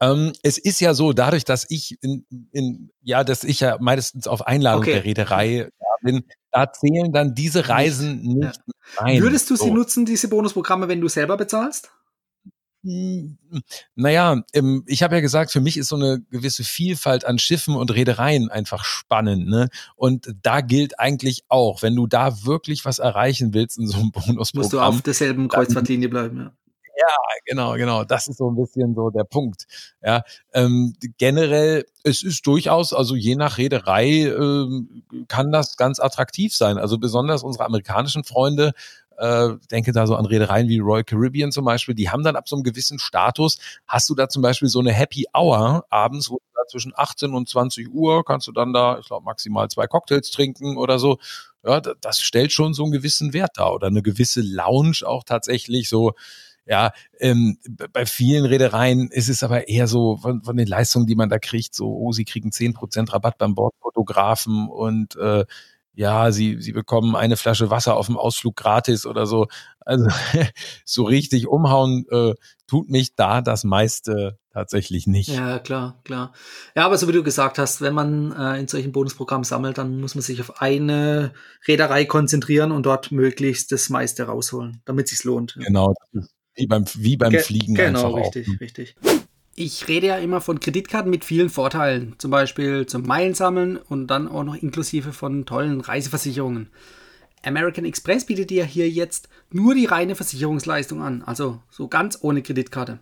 Ähm, 0.00 0.32
es 0.42 0.58
ist 0.58 0.80
ja 0.80 0.94
so, 0.94 1.12
dadurch, 1.12 1.44
dass 1.44 1.64
ich 1.68 1.96
in, 2.02 2.26
in, 2.50 2.90
ja, 3.02 3.22
dass 3.22 3.44
ich 3.44 3.60
ja 3.60 3.78
meistens 3.80 4.26
auf 4.26 4.46
Einladung 4.46 4.82
okay. 4.82 4.94
der 4.94 5.04
Reederei 5.04 5.68
bin, 6.02 6.24
da 6.50 6.72
zählen 6.72 7.12
dann 7.12 7.34
diese 7.34 7.68
Reisen 7.68 8.20
nicht, 8.22 8.60
ja. 8.66 9.02
rein. 9.02 9.22
Würdest 9.22 9.48
du 9.50 9.56
sie 9.56 9.68
so. 9.68 9.74
nutzen, 9.74 10.04
diese 10.04 10.28
Bonusprogramme, 10.28 10.88
wenn 10.88 11.00
du 11.00 11.08
selber 11.08 11.36
bezahlst? 11.36 11.92
Naja, 12.82 14.42
ähm, 14.54 14.82
ich 14.86 15.02
habe 15.02 15.14
ja 15.14 15.20
gesagt, 15.20 15.52
für 15.52 15.60
mich 15.60 15.76
ist 15.76 15.88
so 15.88 15.96
eine 15.96 16.20
gewisse 16.30 16.64
Vielfalt 16.64 17.24
an 17.24 17.38
Schiffen 17.38 17.76
und 17.76 17.94
Reedereien 17.94 18.50
einfach 18.50 18.84
spannend. 18.84 19.48
Ne? 19.48 19.68
Und 19.94 20.34
da 20.42 20.60
gilt 20.60 20.98
eigentlich 20.98 21.44
auch, 21.48 21.82
wenn 21.82 21.94
du 21.94 22.06
da 22.06 22.44
wirklich 22.44 22.84
was 22.84 22.98
erreichen 22.98 23.54
willst 23.54 23.78
in 23.78 23.86
so 23.86 23.98
einem 23.98 24.10
Bonusprogramm. 24.10 24.62
Musst 24.62 24.72
du 24.72 24.80
auf 24.80 25.02
derselben 25.02 25.48
Kreuzfahrtlinie 25.48 26.08
bleiben, 26.08 26.38
ja. 26.38 26.52
Ja, 26.94 27.16
genau, 27.46 27.72
genau. 27.74 28.04
Das 28.04 28.28
ist 28.28 28.36
so 28.36 28.50
ein 28.50 28.54
bisschen 28.54 28.94
so 28.94 29.10
der 29.10 29.24
Punkt. 29.24 29.66
Ja, 30.04 30.22
ähm, 30.52 30.94
generell, 31.16 31.84
es 32.04 32.22
ist 32.22 32.46
durchaus, 32.46 32.92
also 32.92 33.16
je 33.16 33.34
nach 33.34 33.58
Reederei 33.58 34.26
ähm, 34.26 35.02
kann 35.26 35.50
das 35.50 35.76
ganz 35.76 35.98
attraktiv 35.98 36.54
sein. 36.54 36.78
Also 36.78 36.98
besonders 36.98 37.42
unsere 37.42 37.64
amerikanischen 37.64 38.24
Freunde, 38.24 38.72
äh, 39.18 39.56
denke 39.70 39.92
da 39.92 40.06
so 40.06 40.16
an 40.16 40.26
Reedereien 40.26 40.68
wie 40.68 40.78
Royal 40.78 41.04
Caribbean 41.04 41.52
zum 41.52 41.64
Beispiel, 41.64 41.94
die 41.94 42.10
haben 42.10 42.22
dann 42.22 42.36
ab 42.36 42.48
so 42.48 42.56
einem 42.56 42.62
gewissen 42.62 42.98
Status, 42.98 43.58
hast 43.86 44.08
du 44.10 44.14
da 44.14 44.28
zum 44.28 44.42
Beispiel 44.42 44.68
so 44.68 44.80
eine 44.80 44.92
Happy 44.92 45.26
Hour 45.34 45.84
abends, 45.90 46.30
wo 46.30 46.36
du 46.36 46.44
da 46.54 46.66
zwischen 46.68 46.92
18 46.94 47.34
und 47.34 47.48
20 47.48 47.88
Uhr 47.92 48.24
kannst 48.24 48.46
du 48.46 48.52
dann 48.52 48.72
da, 48.72 48.98
ich 48.98 49.06
glaube, 49.06 49.24
maximal 49.24 49.68
zwei 49.68 49.86
Cocktails 49.86 50.30
trinken 50.30 50.76
oder 50.76 50.98
so. 50.98 51.18
Ja, 51.64 51.80
das 51.80 52.20
stellt 52.20 52.52
schon 52.52 52.74
so 52.74 52.82
einen 52.82 52.92
gewissen 52.92 53.32
Wert 53.32 53.52
da 53.54 53.68
oder 53.70 53.86
eine 53.86 54.02
gewisse 54.02 54.40
Lounge 54.40 55.02
auch 55.04 55.22
tatsächlich 55.22 55.88
so 55.88 56.12
ja, 56.64 56.92
ähm, 57.18 57.58
bei 57.92 58.06
vielen 58.06 58.44
Reedereien 58.44 59.10
ist 59.10 59.28
es 59.28 59.42
aber 59.42 59.68
eher 59.68 59.88
so 59.88 60.18
von, 60.18 60.42
von 60.42 60.56
den 60.56 60.68
Leistungen, 60.68 61.06
die 61.06 61.16
man 61.16 61.28
da 61.28 61.38
kriegt, 61.38 61.74
so, 61.74 61.88
oh, 61.88 62.12
sie 62.12 62.24
kriegen 62.24 62.52
zehn 62.52 62.72
Prozent 62.72 63.12
Rabatt 63.12 63.38
beim 63.38 63.54
Bordfotografen 63.54 64.68
und 64.68 65.16
äh, 65.16 65.44
ja, 65.94 66.32
sie, 66.32 66.60
sie 66.60 66.72
bekommen 66.72 67.16
eine 67.16 67.36
Flasche 67.36 67.70
Wasser 67.70 67.96
auf 67.96 68.06
dem 68.06 68.16
Ausflug 68.16 68.56
gratis 68.56 69.06
oder 69.06 69.26
so. 69.26 69.46
Also 69.80 70.08
so 70.84 71.04
richtig 71.04 71.46
umhauen 71.46 72.06
äh, 72.10 72.34
tut 72.66 72.88
mich 72.88 73.14
da 73.14 73.42
das 73.42 73.64
meiste 73.64 74.38
tatsächlich 74.52 75.06
nicht. 75.06 75.28
Ja, 75.28 75.58
klar, 75.58 76.00
klar. 76.04 76.32
Ja, 76.74 76.86
aber 76.86 76.96
so 76.98 77.08
wie 77.08 77.12
du 77.12 77.22
gesagt 77.22 77.58
hast, 77.58 77.80
wenn 77.80 77.94
man 77.94 78.32
äh, 78.32 78.58
in 78.60 78.68
solchen 78.68 78.92
Bonusprogrammen 78.92 79.44
sammelt, 79.44 79.78
dann 79.78 80.00
muss 80.00 80.14
man 80.14 80.22
sich 80.22 80.40
auf 80.40 80.60
eine 80.60 81.32
Reederei 81.66 82.04
konzentrieren 82.04 82.72
und 82.72 82.84
dort 82.84 83.12
möglichst 83.12 83.72
das 83.72 83.90
meiste 83.90 84.24
rausholen, 84.24 84.80
damit 84.84 85.06
es 85.06 85.10
sich 85.18 85.24
lohnt. 85.24 85.54
Genau, 85.58 85.94
wie 86.54 86.66
beim, 86.66 86.84
wie 86.94 87.16
beim 87.16 87.30
Ge 87.30 87.40
Fliegen 87.40 87.74
genau, 87.74 88.06
einfach 88.06 88.20
richtig, 88.20 88.48
auch. 88.48 88.60
richtig. 88.60 88.96
Ich 89.54 89.86
rede 89.86 90.06
ja 90.06 90.16
immer 90.16 90.40
von 90.40 90.60
Kreditkarten 90.60 91.10
mit 91.10 91.26
vielen 91.26 91.50
Vorteilen, 91.50 92.14
zum 92.16 92.30
Beispiel 92.30 92.86
zum 92.86 93.02
Meilensammeln 93.02 93.76
und 93.76 94.06
dann 94.06 94.26
auch 94.26 94.44
noch 94.44 94.54
inklusive 94.54 95.12
von 95.12 95.44
tollen 95.44 95.82
Reiseversicherungen. 95.82 96.70
American 97.44 97.84
Express 97.84 98.24
bietet 98.24 98.48
dir 98.48 98.64
hier 98.64 98.88
jetzt 98.88 99.28
nur 99.50 99.74
die 99.74 99.84
reine 99.84 100.14
Versicherungsleistung 100.14 101.02
an, 101.02 101.22
also 101.22 101.60
so 101.70 101.88
ganz 101.88 102.18
ohne 102.22 102.40
Kreditkarte. 102.40 103.00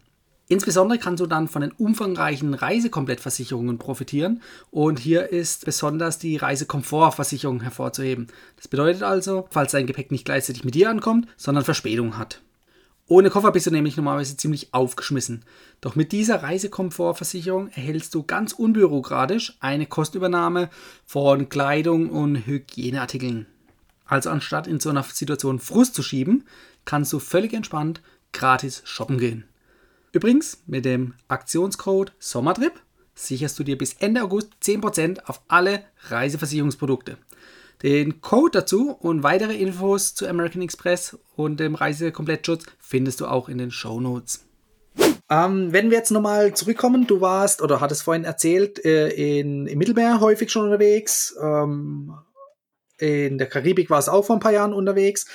Insbesondere 0.49 0.99
kannst 0.99 1.21
du 1.21 1.26
dann 1.26 1.47
von 1.47 1.62
den 1.62 1.71
umfangreichen 1.71 2.54
Reisekomplettversicherungen 2.54 3.78
profitieren 3.78 4.42
und 4.73 4.99
hier 4.99 5.30
ist 5.30 5.64
besonders 5.64 6.19
die 6.19 6.37
Reisekomfortversicherung 6.37 7.61
hervorzuheben. 7.61 8.26
Das 8.57 8.66
bedeutet 8.66 9.04
also, 9.04 9.47
falls 9.50 9.71
dein 9.71 9.87
Gepäck 9.87 10.11
nicht 10.11 10.25
gleichzeitig 10.25 10.64
mit 10.64 10.75
dir 10.75 10.90
ankommt, 10.90 11.28
sondern 11.37 11.64
Verspätung 11.64 12.19
hat. 12.19 12.40
Ohne 13.11 13.29
Koffer 13.29 13.50
bist 13.50 13.67
du 13.67 13.73
nämlich 13.73 13.97
normalerweise 13.97 14.37
ziemlich 14.37 14.73
aufgeschmissen. 14.73 15.45
Doch 15.81 15.97
mit 15.97 16.12
dieser 16.12 16.45
Reisekomfortversicherung 16.45 17.67
erhältst 17.67 18.14
du 18.14 18.23
ganz 18.23 18.52
unbürokratisch 18.52 19.56
eine 19.58 19.87
Kostenübernahme 19.87 20.71
von 21.06 21.49
Kleidung 21.49 22.11
und 22.11 22.47
Hygieneartikeln. 22.47 23.47
Also 24.06 24.30
anstatt 24.30 24.69
in 24.69 24.78
so 24.78 24.91
einer 24.91 25.02
Situation 25.02 25.58
Frust 25.58 25.97
zu 25.97 26.04
schieben, 26.04 26.45
kannst 26.85 27.13
du 27.13 27.19
völlig 27.19 27.52
entspannt 27.52 28.00
gratis 28.32 28.82
shoppen 28.85 29.19
gehen. 29.19 29.43
Übrigens, 30.13 30.63
mit 30.67 30.85
dem 30.85 31.15
Aktionscode 31.26 32.13
Sommertrip 32.21 32.80
sicherst 33.17 33.58
du 33.58 33.65
dir 33.65 33.76
bis 33.76 33.95
Ende 33.95 34.23
August 34.23 34.52
10% 34.63 35.25
auf 35.25 35.41
alle 35.49 35.82
Reiseversicherungsprodukte. 36.11 37.19
Den 37.82 38.21
Code 38.21 38.58
dazu 38.60 38.93
und 38.93 39.23
weitere 39.23 39.54
Infos 39.54 40.14
zu 40.14 40.28
American 40.28 40.62
Express 40.62 41.19
und 41.34 41.60
dem 41.60 41.75
Reisekomplettschutz 41.75 42.64
findest 42.78 43.21
du 43.21 43.26
auch 43.26 43.49
in 43.49 43.58
den 43.58 43.71
Show 43.71 44.00
Notes. 44.00 44.45
Ähm, 45.30 45.73
wenn 45.73 45.90
wir 45.90 45.99
jetzt 45.99 46.10
nochmal 46.10 46.54
zurückkommen, 46.54 47.06
du 47.06 47.21
warst 47.21 47.62
oder 47.62 47.80
hattest 47.80 48.02
vorhin 48.02 48.25
erzählt, 48.25 48.84
äh, 48.84 49.08
in, 49.08 49.66
im 49.66 49.78
Mittelmeer 49.78 50.21
häufig 50.21 50.50
schon 50.50 50.64
unterwegs. 50.64 51.36
Ähm, 51.40 52.12
in 52.99 53.38
der 53.38 53.49
Karibik 53.49 53.88
war 53.88 53.99
es 53.99 54.08
auch 54.08 54.25
vor 54.26 54.36
ein 54.36 54.40
paar 54.40 54.52
Jahren 54.52 54.75
unterwegs. 54.75 55.26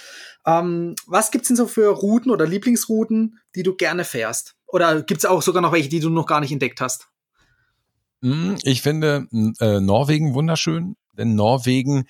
Ähm, 0.45 0.95
was 1.07 1.33
es 1.33 1.41
denn 1.47 1.55
so 1.55 1.65
für 1.65 1.89
Routen 1.89 2.29
oder 2.29 2.45
Lieblingsrouten, 2.45 3.39
die 3.55 3.63
du 3.63 3.75
gerne 3.75 4.03
fährst? 4.03 4.55
Oder 4.67 5.01
gibt 5.01 5.19
es 5.19 5.25
auch 5.25 5.41
sogar 5.41 5.61
noch 5.61 5.71
welche, 5.71 5.89
die 5.89 5.99
du 5.99 6.09
noch 6.09 6.27
gar 6.27 6.41
nicht 6.41 6.51
entdeckt 6.51 6.81
hast? 6.81 7.07
Hm, 8.21 8.57
ich 8.63 8.81
finde 8.81 9.27
äh, 9.59 9.79
Norwegen 9.79 10.33
wunderschön, 10.33 10.95
denn 11.13 11.35
Norwegen 11.35 12.05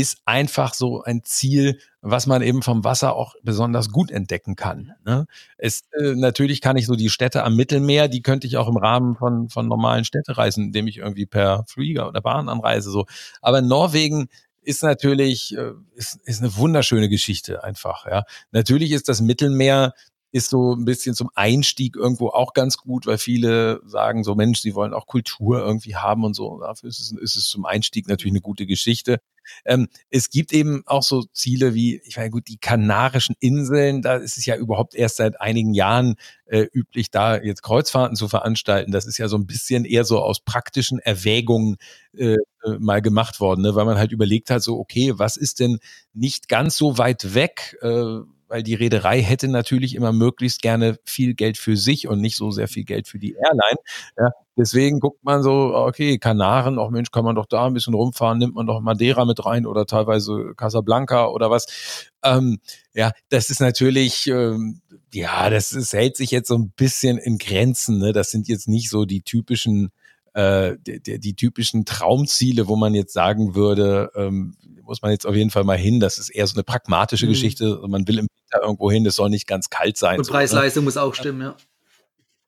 ist 0.00 0.18
einfach 0.24 0.74
so 0.74 1.02
ein 1.02 1.22
Ziel, 1.24 1.78
was 2.00 2.26
man 2.26 2.42
eben 2.42 2.62
vom 2.62 2.84
Wasser 2.84 3.14
auch 3.14 3.34
besonders 3.42 3.90
gut 3.90 4.10
entdecken 4.10 4.56
kann. 4.56 4.92
Ne? 5.04 5.26
Es, 5.56 5.82
äh, 5.92 6.14
natürlich 6.14 6.60
kann 6.60 6.76
ich 6.76 6.86
so 6.86 6.94
die 6.94 7.10
Städte 7.10 7.44
am 7.44 7.56
Mittelmeer, 7.56 8.08
die 8.08 8.22
könnte 8.22 8.46
ich 8.46 8.56
auch 8.56 8.68
im 8.68 8.76
Rahmen 8.76 9.16
von, 9.16 9.48
von 9.48 9.66
normalen 9.66 10.04
Städtereisen, 10.04 10.66
indem 10.66 10.86
ich 10.86 10.98
irgendwie 10.98 11.26
per 11.26 11.64
Flieger 11.66 12.08
oder 12.08 12.20
Bahn 12.20 12.48
anreise. 12.48 12.90
So. 12.90 13.06
Aber 13.42 13.60
Norwegen 13.60 14.28
ist 14.62 14.82
natürlich, 14.82 15.56
äh, 15.56 15.72
ist, 15.94 16.18
ist 16.24 16.40
eine 16.42 16.56
wunderschöne 16.56 17.08
Geschichte 17.08 17.64
einfach. 17.64 18.06
Ja. 18.06 18.24
Natürlich 18.52 18.92
ist 18.92 19.08
das 19.08 19.20
Mittelmeer 19.20 19.94
ist 20.32 20.50
so 20.50 20.74
ein 20.74 20.84
bisschen 20.84 21.14
zum 21.14 21.30
Einstieg 21.34 21.96
irgendwo 21.96 22.28
auch 22.28 22.52
ganz 22.52 22.76
gut, 22.76 23.06
weil 23.06 23.18
viele 23.18 23.80
sagen 23.86 24.24
so, 24.24 24.34
Mensch, 24.34 24.60
sie 24.60 24.74
wollen 24.74 24.92
auch 24.92 25.06
Kultur 25.06 25.58
irgendwie 25.60 25.96
haben 25.96 26.24
und 26.24 26.34
so. 26.34 26.60
Dafür 26.60 26.88
ist 26.90 27.00
es, 27.00 27.12
ist 27.12 27.36
es 27.36 27.48
zum 27.48 27.64
Einstieg 27.64 28.08
natürlich 28.08 28.32
eine 28.32 28.40
gute 28.42 28.66
Geschichte. 28.66 29.20
Ähm, 29.64 29.88
es 30.10 30.30
gibt 30.30 30.52
eben 30.52 30.82
auch 30.86 31.02
so 31.02 31.24
Ziele 31.32 31.74
wie, 31.74 32.00
ich 32.04 32.16
meine, 32.16 32.30
gut, 32.30 32.48
die 32.48 32.58
Kanarischen 32.58 33.34
Inseln, 33.40 34.02
da 34.02 34.16
ist 34.16 34.36
es 34.36 34.44
ja 34.46 34.56
überhaupt 34.56 34.94
erst 34.94 35.16
seit 35.16 35.40
einigen 35.40 35.72
Jahren 35.74 36.16
äh, 36.46 36.66
üblich, 36.72 37.10
da 37.10 37.36
jetzt 37.40 37.62
Kreuzfahrten 37.62 38.16
zu 38.16 38.28
veranstalten. 38.28 38.92
Das 38.92 39.06
ist 39.06 39.18
ja 39.18 39.28
so 39.28 39.36
ein 39.36 39.46
bisschen 39.46 39.84
eher 39.84 40.04
so 40.04 40.20
aus 40.20 40.40
praktischen 40.40 40.98
Erwägungen 40.98 41.76
äh, 42.16 42.34
äh, 42.34 42.78
mal 42.78 43.00
gemacht 43.02 43.40
worden, 43.40 43.62
ne? 43.62 43.74
weil 43.74 43.84
man 43.84 43.98
halt 43.98 44.12
überlegt 44.12 44.50
hat, 44.50 44.62
so, 44.62 44.78
okay, 44.78 45.12
was 45.16 45.36
ist 45.36 45.60
denn 45.60 45.78
nicht 46.12 46.48
ganz 46.48 46.76
so 46.76 46.98
weit 46.98 47.34
weg? 47.34 47.76
Äh, 47.82 48.18
weil 48.48 48.62
die 48.62 48.74
Reederei 48.74 49.22
hätte 49.22 49.48
natürlich 49.48 49.94
immer 49.94 50.12
möglichst 50.12 50.62
gerne 50.62 50.98
viel 51.04 51.34
Geld 51.34 51.58
für 51.58 51.76
sich 51.76 52.08
und 52.08 52.20
nicht 52.20 52.36
so 52.36 52.50
sehr 52.50 52.68
viel 52.68 52.84
Geld 52.84 53.06
für 53.06 53.18
die 53.18 53.34
Airline. 53.34 53.78
Ja, 54.18 54.30
deswegen 54.56 55.00
guckt 55.00 55.22
man 55.22 55.42
so, 55.42 55.74
okay, 55.74 56.18
Kanaren, 56.18 56.78
auch 56.78 56.90
Mensch, 56.90 57.10
kann 57.10 57.24
man 57.24 57.36
doch 57.36 57.46
da 57.46 57.66
ein 57.66 57.74
bisschen 57.74 57.94
rumfahren, 57.94 58.38
nimmt 58.38 58.54
man 58.54 58.66
doch 58.66 58.80
Madeira 58.80 59.24
mit 59.24 59.44
rein 59.44 59.66
oder 59.66 59.86
teilweise 59.86 60.54
Casablanca 60.56 61.28
oder 61.28 61.50
was. 61.50 62.10
Ähm, 62.24 62.58
ja, 62.94 63.12
das 63.28 63.50
ist 63.50 63.60
natürlich, 63.60 64.26
ähm, 64.26 64.80
ja, 65.12 65.50
das 65.50 65.72
ist, 65.72 65.92
hält 65.92 66.16
sich 66.16 66.30
jetzt 66.30 66.48
so 66.48 66.56
ein 66.56 66.72
bisschen 66.76 67.18
in 67.18 67.38
Grenzen. 67.38 67.98
Ne? 67.98 68.12
Das 68.12 68.30
sind 68.30 68.48
jetzt 68.48 68.68
nicht 68.68 68.90
so 68.90 69.04
die 69.04 69.22
typischen 69.22 69.90
äh, 70.38 70.78
die, 70.86 71.02
die, 71.02 71.18
die 71.18 71.34
typischen 71.34 71.84
Traumziele, 71.84 72.68
wo 72.68 72.76
man 72.76 72.94
jetzt 72.94 73.12
sagen 73.12 73.56
würde, 73.56 74.12
ähm, 74.14 74.54
muss 74.84 75.02
man 75.02 75.10
jetzt 75.10 75.26
auf 75.26 75.34
jeden 75.34 75.50
Fall 75.50 75.64
mal 75.64 75.76
hin. 75.76 75.98
Das 75.98 76.16
ist 76.18 76.30
eher 76.30 76.46
so 76.46 76.54
eine 76.54 76.62
pragmatische 76.62 77.26
mhm. 77.26 77.30
Geschichte. 77.30 77.80
Man 77.88 78.06
will 78.06 78.18
im 78.18 78.28
Winter 78.28 78.62
irgendwo 78.64 78.88
hin, 78.88 79.04
es 79.04 79.16
soll 79.16 79.30
nicht 79.30 79.48
ganz 79.48 79.68
kalt 79.68 79.96
sein. 79.96 80.18
Und 80.18 80.24
so, 80.24 80.32
Preis-Leistung 80.32 80.84
ne? 80.84 80.86
muss 80.86 80.96
auch 80.96 81.14
stimmen, 81.14 81.40
ja. 81.40 81.56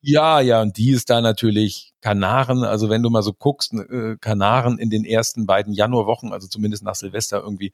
Ja, 0.02 0.40
ja, 0.40 0.62
und 0.62 0.78
die 0.78 0.92
ist 0.92 1.10
da 1.10 1.20
natürlich 1.20 1.92
Kanaren. 2.00 2.62
Also 2.62 2.88
wenn 2.88 3.02
du 3.02 3.10
mal 3.10 3.22
so 3.22 3.32
guckst, 3.32 3.74
äh, 3.74 4.16
Kanaren 4.20 4.78
in 4.78 4.88
den 4.88 5.04
ersten 5.04 5.44
beiden 5.44 5.74
Januarwochen, 5.74 6.32
also 6.32 6.46
zumindest 6.46 6.84
nach 6.84 6.94
Silvester 6.94 7.42
irgendwie, 7.42 7.72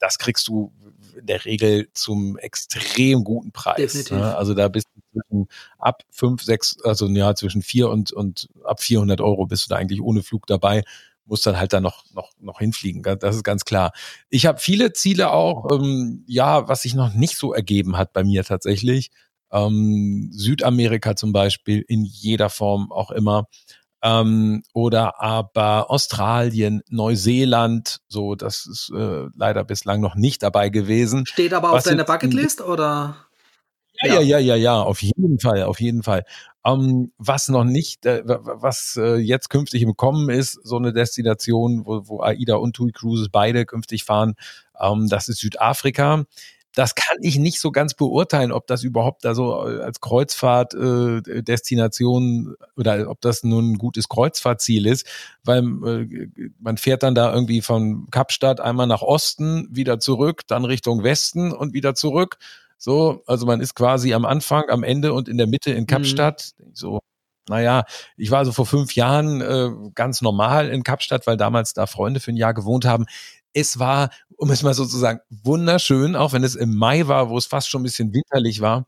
das 0.00 0.18
kriegst 0.18 0.48
du 0.48 0.72
in 1.16 1.26
der 1.26 1.44
Regel 1.44 1.88
zum 1.92 2.36
extrem 2.38 3.22
guten 3.24 3.52
Preis. 3.52 4.10
Ne? 4.10 4.36
Also 4.36 4.54
da 4.54 4.68
bist 4.68 4.88
du 4.94 5.00
zwischen 5.12 5.48
ab 5.78 6.02
fünf, 6.10 6.42
sechs, 6.42 6.76
also 6.82 7.06
ja, 7.08 7.34
zwischen 7.34 7.62
vier 7.62 7.90
und, 7.90 8.12
und 8.12 8.48
ab 8.64 8.80
400 8.80 9.20
Euro 9.20 9.46
bist 9.46 9.66
du 9.66 9.68
da 9.68 9.76
eigentlich 9.76 10.00
ohne 10.00 10.22
Flug 10.22 10.46
dabei 10.46 10.82
muss 11.30 11.42
dann 11.42 11.56
halt 11.56 11.72
da 11.72 11.80
noch, 11.80 12.04
noch, 12.12 12.32
noch 12.40 12.58
hinfliegen. 12.58 13.02
Das 13.02 13.36
ist 13.36 13.44
ganz 13.44 13.64
klar. 13.64 13.92
Ich 14.30 14.46
habe 14.46 14.58
viele 14.58 14.92
Ziele 14.92 15.30
auch, 15.30 15.70
ähm, 15.70 16.24
ja, 16.26 16.68
was 16.68 16.82
sich 16.82 16.94
noch 16.94 17.14
nicht 17.14 17.36
so 17.36 17.54
ergeben 17.54 17.96
hat 17.96 18.12
bei 18.12 18.24
mir 18.24 18.42
tatsächlich. 18.42 19.10
Ähm, 19.52 20.30
Südamerika 20.32 21.14
zum 21.14 21.32
Beispiel 21.32 21.84
in 21.86 22.04
jeder 22.04 22.50
Form 22.50 22.90
auch 22.90 23.12
immer. 23.12 23.46
Ähm, 24.02 24.62
oder 24.72 25.20
aber 25.20 25.90
Australien, 25.90 26.82
Neuseeland, 26.88 28.00
so, 28.08 28.34
das 28.34 28.66
ist 28.66 28.90
äh, 28.96 29.26
leider 29.36 29.64
bislang 29.64 30.00
noch 30.00 30.14
nicht 30.14 30.42
dabei 30.42 30.70
gewesen. 30.70 31.26
Steht 31.26 31.52
aber 31.52 31.72
auf 31.72 31.82
deiner 31.82 32.04
Bucketlist 32.04 32.62
oder? 32.62 33.16
Ja, 34.02 34.14
ja, 34.14 34.20
ja, 34.20 34.38
ja, 34.38 34.56
ja, 34.56 34.80
auf 34.80 35.02
jeden 35.02 35.38
Fall, 35.38 35.62
auf 35.64 35.80
jeden 35.80 36.02
Fall. 36.02 36.24
Ähm, 36.64 37.12
was 37.18 37.48
noch 37.48 37.64
nicht, 37.64 38.06
äh, 38.06 38.22
was 38.24 38.96
äh, 38.96 39.16
jetzt 39.16 39.50
künftig 39.50 39.82
im 39.82 39.96
Kommen 39.96 40.30
ist, 40.30 40.58
so 40.64 40.76
eine 40.76 40.92
Destination, 40.92 41.84
wo, 41.84 42.08
wo 42.08 42.20
AIDA 42.20 42.56
und 42.56 42.74
TUI 42.74 42.92
Cruises 42.92 43.28
beide 43.30 43.66
künftig 43.66 44.04
fahren, 44.04 44.34
ähm, 44.80 45.08
das 45.08 45.28
ist 45.28 45.40
Südafrika. 45.40 46.24
Das 46.74 46.94
kann 46.94 47.16
ich 47.20 47.38
nicht 47.38 47.60
so 47.60 47.72
ganz 47.72 47.94
beurteilen, 47.94 48.52
ob 48.52 48.68
das 48.68 48.84
überhaupt 48.84 49.24
da 49.24 49.34
so 49.34 49.68
äh, 49.68 49.80
als 49.82 50.00
Kreuzfahrtdestination 50.00 52.54
äh, 52.58 52.64
oder 52.78 53.10
ob 53.10 53.20
das 53.20 53.42
nun 53.42 53.72
ein 53.72 53.78
gutes 53.78 54.08
Kreuzfahrtziel 54.08 54.86
ist, 54.86 55.04
weil 55.42 55.64
äh, 55.84 56.28
man 56.60 56.76
fährt 56.76 57.02
dann 57.02 57.16
da 57.16 57.34
irgendwie 57.34 57.60
von 57.60 58.06
Kapstadt 58.10 58.60
einmal 58.60 58.86
nach 58.86 59.02
Osten, 59.02 59.66
wieder 59.70 59.98
zurück, 59.98 60.42
dann 60.46 60.64
Richtung 60.64 61.02
Westen 61.02 61.50
und 61.52 61.74
wieder 61.74 61.96
zurück. 61.96 62.38
So, 62.78 63.24
also 63.26 63.46
man 63.46 63.60
ist 63.60 63.74
quasi 63.74 64.14
am 64.14 64.24
Anfang, 64.24 64.70
am 64.70 64.84
Ende 64.84 65.12
und 65.12 65.28
in 65.28 65.38
der 65.38 65.48
Mitte 65.48 65.72
in 65.72 65.82
mhm. 65.82 65.88
Kapstadt. 65.88 66.52
Mhm. 66.58 66.70
So, 66.72 67.00
naja, 67.48 67.84
ich 68.16 68.30
war 68.30 68.38
also 68.38 68.52
vor 68.52 68.66
fünf 68.66 68.94
Jahren 68.94 69.40
äh, 69.40 69.70
ganz 69.94 70.22
normal 70.22 70.68
in 70.68 70.84
Kapstadt, 70.84 71.26
weil 71.26 71.36
damals 71.36 71.74
da 71.74 71.86
Freunde 71.86 72.20
für 72.20 72.30
ein 72.30 72.36
Jahr 72.36 72.54
gewohnt 72.54 72.84
haben 72.84 73.06
es 73.52 73.78
war, 73.78 74.10
um 74.40 74.50
es 74.50 74.62
mal 74.62 74.72
so 74.72 74.86
zu 74.86 74.96
sagen, 74.96 75.20
wunderschön, 75.28 76.16
auch 76.16 76.32
wenn 76.32 76.44
es 76.44 76.54
im 76.54 76.74
Mai 76.74 77.06
war, 77.06 77.28
wo 77.28 77.36
es 77.36 77.44
fast 77.44 77.68
schon 77.68 77.82
ein 77.82 77.84
bisschen 77.84 78.14
winterlich 78.14 78.62
war. 78.62 78.86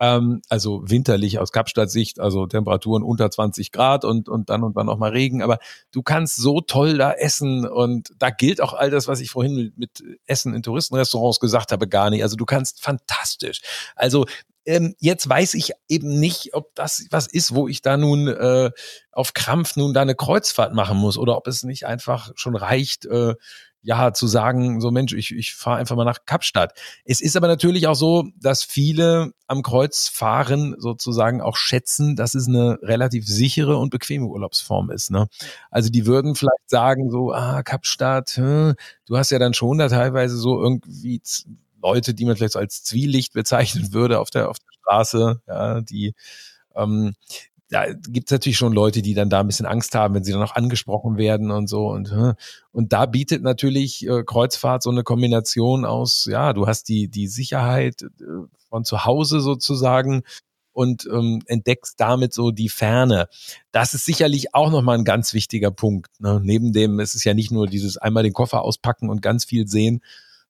Ähm, 0.00 0.40
also 0.48 0.82
winterlich 0.86 1.38
aus 1.38 1.52
Kapstadt-Sicht, 1.52 2.20
also 2.20 2.46
Temperaturen 2.46 3.02
unter 3.02 3.30
20 3.30 3.70
Grad 3.70 4.06
und, 4.06 4.30
und 4.30 4.48
dann 4.48 4.62
und 4.62 4.78
dann 4.78 4.88
auch 4.88 4.96
mal 4.96 5.10
Regen. 5.10 5.42
Aber 5.42 5.58
du 5.92 6.02
kannst 6.02 6.36
so 6.36 6.62
toll 6.62 6.96
da 6.96 7.12
essen 7.12 7.66
und 7.68 8.14
da 8.18 8.30
gilt 8.30 8.62
auch 8.62 8.72
all 8.72 8.90
das, 8.90 9.06
was 9.06 9.20
ich 9.20 9.30
vorhin 9.30 9.74
mit 9.76 10.02
Essen 10.24 10.54
in 10.54 10.62
Touristenrestaurants 10.62 11.38
gesagt 11.38 11.70
habe, 11.70 11.86
gar 11.86 12.08
nicht. 12.08 12.22
Also 12.22 12.36
du 12.36 12.46
kannst 12.46 12.82
fantastisch. 12.82 13.60
Also 13.96 14.24
ähm, 14.66 14.94
jetzt 14.98 15.28
weiß 15.28 15.54
ich 15.54 15.72
eben 15.88 16.18
nicht, 16.20 16.54
ob 16.54 16.74
das 16.74 17.06
was 17.10 17.26
ist, 17.26 17.54
wo 17.54 17.68
ich 17.68 17.82
da 17.82 17.96
nun 17.96 18.28
äh, 18.28 18.70
auf 19.12 19.32
Krampf 19.34 19.76
nun 19.76 19.94
da 19.94 20.02
eine 20.02 20.14
Kreuzfahrt 20.14 20.74
machen 20.74 20.98
muss 20.98 21.18
oder 21.18 21.36
ob 21.36 21.46
es 21.46 21.62
nicht 21.62 21.86
einfach 21.86 22.32
schon 22.34 22.56
reicht, 22.56 23.06
äh, 23.06 23.34
ja, 23.84 24.14
zu 24.14 24.26
sagen, 24.26 24.80
so 24.80 24.90
Mensch, 24.90 25.12
ich, 25.12 25.30
ich 25.34 25.54
fahre 25.54 25.76
einfach 25.76 25.94
mal 25.94 26.06
nach 26.06 26.24
Kapstadt. 26.24 26.72
Es 27.04 27.20
ist 27.20 27.36
aber 27.36 27.48
natürlich 27.48 27.86
auch 27.86 27.94
so, 27.94 28.24
dass 28.40 28.64
viele 28.64 29.34
am 29.46 29.62
Kreuzfahren 29.62 30.74
sozusagen 30.78 31.42
auch 31.42 31.56
schätzen, 31.56 32.16
dass 32.16 32.34
es 32.34 32.48
eine 32.48 32.78
relativ 32.80 33.26
sichere 33.26 33.76
und 33.76 33.90
bequeme 33.90 34.24
Urlaubsform 34.24 34.90
ist. 34.90 35.10
Ne? 35.10 35.28
Also 35.70 35.90
die 35.90 36.06
würden 36.06 36.34
vielleicht 36.34 36.70
sagen, 36.70 37.10
so, 37.10 37.34
ah, 37.34 37.62
Kapstadt, 37.62 38.30
hm, 38.38 38.74
du 39.04 39.18
hast 39.18 39.30
ja 39.30 39.38
dann 39.38 39.52
schon 39.52 39.76
da 39.76 39.88
teilweise 39.88 40.38
so 40.38 40.62
irgendwie 40.62 41.20
Leute, 41.84 42.14
die 42.14 42.24
man 42.24 42.36
vielleicht 42.36 42.56
als 42.56 42.82
Zwielicht 42.82 43.34
bezeichnen 43.34 43.92
würde 43.92 44.18
auf 44.18 44.30
der, 44.30 44.48
auf 44.48 44.58
der 44.58 44.72
Straße, 44.80 45.42
ja, 45.46 45.80
die 45.82 46.14
ähm, 46.74 47.14
da 47.70 47.92
gibt 47.92 48.28
es 48.28 48.32
natürlich 48.32 48.56
schon 48.56 48.72
Leute, 48.72 49.02
die 49.02 49.14
dann 49.14 49.30
da 49.30 49.40
ein 49.40 49.46
bisschen 49.46 49.66
Angst 49.66 49.94
haben, 49.94 50.14
wenn 50.14 50.22
sie 50.22 50.32
dann 50.32 50.42
auch 50.42 50.54
angesprochen 50.54 51.16
werden 51.16 51.50
und 51.50 51.66
so. 51.66 51.88
Und, 51.88 52.14
und 52.72 52.92
da 52.92 53.06
bietet 53.06 53.42
natürlich 53.42 54.06
äh, 54.06 54.22
Kreuzfahrt 54.22 54.82
so 54.82 54.90
eine 54.90 55.02
Kombination 55.02 55.84
aus, 55.84 56.26
ja, 56.26 56.52
du 56.52 56.66
hast 56.66 56.88
die, 56.88 57.08
die 57.08 57.26
Sicherheit 57.26 58.02
äh, 58.02 58.24
von 58.68 58.84
zu 58.84 59.04
Hause 59.04 59.40
sozusagen 59.40 60.22
und 60.72 61.08
ähm, 61.10 61.42
entdeckst 61.46 61.98
damit 61.98 62.34
so 62.34 62.50
die 62.50 62.68
Ferne. 62.68 63.28
Das 63.72 63.94
ist 63.94 64.04
sicherlich 64.04 64.54
auch 64.54 64.70
nochmal 64.70 64.98
ein 64.98 65.04
ganz 65.04 65.32
wichtiger 65.32 65.70
Punkt. 65.70 66.20
Ne? 66.20 66.40
Neben 66.44 66.72
dem, 66.72 67.00
es 67.00 67.14
ist 67.14 67.24
ja 67.24 67.34
nicht 67.34 67.50
nur 67.50 67.66
dieses 67.66 67.96
einmal 67.96 68.24
den 68.24 68.32
Koffer 68.32 68.62
auspacken 68.62 69.08
und 69.08 69.22
ganz 69.22 69.44
viel 69.44 69.66
sehen, 69.66 70.00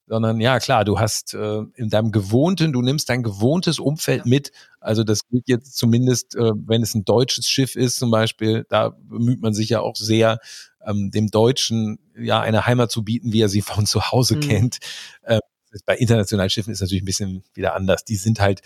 sondern 0.07 0.41
ja 0.41 0.59
klar, 0.59 0.85
du 0.85 0.99
hast 0.99 1.35
äh, 1.35 1.63
in 1.77 1.89
deinem 1.89 2.13
gewohnten, 2.13 2.73
du 2.73 2.83
nimmst 2.83 3.09
dein 3.09 3.23
gewohntes 3.23 3.79
Umfeld 3.79 4.27
mit. 4.27 4.53
Also 4.81 5.03
das 5.03 5.27
gilt 5.29 5.49
jetzt 5.49 5.77
zumindest, 5.77 6.37
äh, 6.37 6.53
wenn 6.55 6.83
es 6.83 6.95
ein 6.95 7.05
deutsches 7.05 7.49
Schiff 7.49 7.75
ist 7.77 7.97
zum 7.97 8.11
Beispiel, 8.11 8.67
da 8.69 8.91
bemüht 8.91 9.41
man 9.41 9.55
sich 9.55 9.71
ja 9.71 9.81
auch 9.81 9.97
sehr, 9.97 10.41
ähm, 10.87 11.11
dem 11.11 11.31
Deutschen 11.31 11.99
ja 12.17 12.41
eine 12.41 12.67
Heimat 12.67 12.91
zu 12.91 13.03
bieten, 13.03 13.33
wie 13.33 13.41
er 13.41 13.49
sie 13.49 13.63
von 13.63 13.87
zu 13.87 14.11
Hause 14.13 14.37
mhm. 14.37 14.41
kennt. 14.41 14.79
Äh, 15.23 15.41
bei 15.87 15.97
internationalen 15.97 16.51
Schiffen 16.51 16.73
ist 16.73 16.81
natürlich 16.81 17.03
ein 17.03 17.07
bisschen 17.07 17.43
wieder 17.55 17.75
anders. 17.75 18.05
Die 18.05 18.17
sind 18.17 18.41
halt 18.41 18.61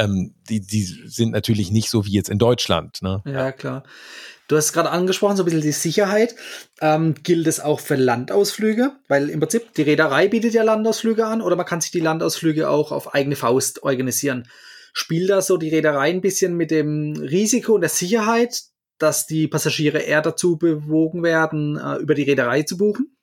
ähm, 0.00 0.34
die, 0.48 0.60
die 0.60 0.84
sind 0.84 1.32
natürlich 1.32 1.70
nicht 1.70 1.90
so 1.90 2.06
wie 2.06 2.12
jetzt 2.12 2.30
in 2.30 2.38
Deutschland. 2.38 3.02
Ne? 3.02 3.22
Ja, 3.26 3.52
klar. 3.52 3.84
Du 4.48 4.56
hast 4.56 4.72
gerade 4.72 4.90
angesprochen, 4.90 5.36
so 5.36 5.42
ein 5.42 5.44
bisschen 5.44 5.60
die 5.60 5.72
Sicherheit. 5.72 6.34
Ähm, 6.80 7.14
gilt 7.22 7.46
es 7.46 7.60
auch 7.60 7.78
für 7.78 7.96
Landausflüge? 7.96 8.92
Weil 9.08 9.30
im 9.30 9.40
Prinzip 9.40 9.74
die 9.74 9.82
Reederei 9.82 10.26
bietet 10.28 10.54
ja 10.54 10.62
Landausflüge 10.62 11.26
an 11.26 11.42
oder 11.42 11.54
man 11.54 11.66
kann 11.66 11.80
sich 11.80 11.92
die 11.92 12.00
Landausflüge 12.00 12.68
auch 12.68 12.90
auf 12.90 13.14
eigene 13.14 13.36
Faust 13.36 13.82
organisieren. 13.82 14.48
Spielt 14.92 15.30
da 15.30 15.40
so 15.40 15.56
die 15.56 15.68
Reederei 15.68 16.10
ein 16.10 16.20
bisschen 16.20 16.56
mit 16.56 16.72
dem 16.72 17.12
Risiko 17.16 17.74
und 17.74 17.82
der 17.82 17.90
Sicherheit, 17.90 18.60
dass 18.98 19.26
die 19.26 19.46
Passagiere 19.46 19.98
eher 19.98 20.22
dazu 20.22 20.56
bewogen 20.56 21.22
werden, 21.22 21.76
äh, 21.76 21.96
über 21.96 22.14
die 22.14 22.24
Reederei 22.24 22.62
zu 22.62 22.76
buchen? 22.76 23.16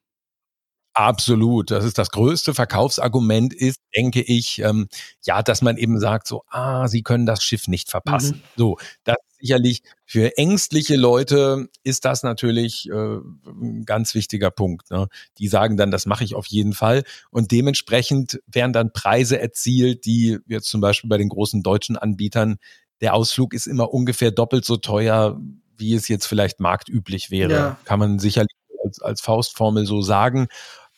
Absolut. 0.98 1.70
Das 1.70 1.86
ist 1.86 2.00
das 2.00 2.10
größte 2.10 2.56
Verkaufsargument 2.56 3.54
ist, 3.54 3.80
denke 3.96 4.20
ich, 4.20 4.60
ähm, 4.64 4.88
ja, 5.24 5.44
dass 5.44 5.62
man 5.62 5.78
eben 5.78 6.00
sagt, 6.00 6.26
so, 6.26 6.44
ah, 6.50 6.88
Sie 6.88 7.04
können 7.04 7.28
das 7.28 7.44
Schiff 7.44 7.68
nicht 7.68 7.92
verpassen. 7.92 8.38
Mhm. 8.38 8.42
So, 8.56 8.78
das 9.04 9.16
ist 9.30 9.38
sicherlich 9.42 9.84
für 10.06 10.36
ängstliche 10.40 10.96
Leute 10.96 11.70
ist 11.84 12.04
das 12.04 12.24
natürlich 12.24 12.90
äh, 12.90 13.18
ein 13.46 13.86
ganz 13.86 14.16
wichtiger 14.16 14.50
Punkt. 14.50 14.90
Ne? 14.90 15.08
Die 15.38 15.48
sagen 15.48 15.78
dann, 15.78 15.92
das 15.92 16.08
mache 16.08 16.24
ich 16.24 16.34
auf 16.34 16.48
jeden 16.48 16.74
Fall. 16.74 17.04
Und 17.30 17.52
dementsprechend 17.52 18.40
werden 18.48 18.74
dann 18.74 18.92
Preise 18.92 19.40
erzielt, 19.40 20.04
die 20.06 20.40
jetzt 20.48 20.68
zum 20.68 20.82
Beispiel 20.82 21.12
bei 21.12 21.20
den 21.20 21.30
großen 21.30 21.62
deutschen 21.62 21.96
Anbietern, 21.96 22.58
der 23.02 23.14
Ausflug 23.14 23.54
ist 23.54 23.68
immer 23.68 23.94
ungefähr 23.94 24.32
doppelt 24.32 24.66
so 24.66 24.78
teuer, 24.78 25.40
wie 25.78 25.94
es 25.94 26.08
jetzt 26.08 26.26
vielleicht 26.26 26.60
marktüblich 26.60 27.30
wäre. 27.30 27.54
Ja. 27.54 27.80
Kann 27.86 28.00
man 28.00 28.18
sicherlich 28.18 28.50
als, 28.84 29.00
als 29.00 29.22
Faustformel 29.22 29.86
so 29.86 30.02
sagen. 30.02 30.48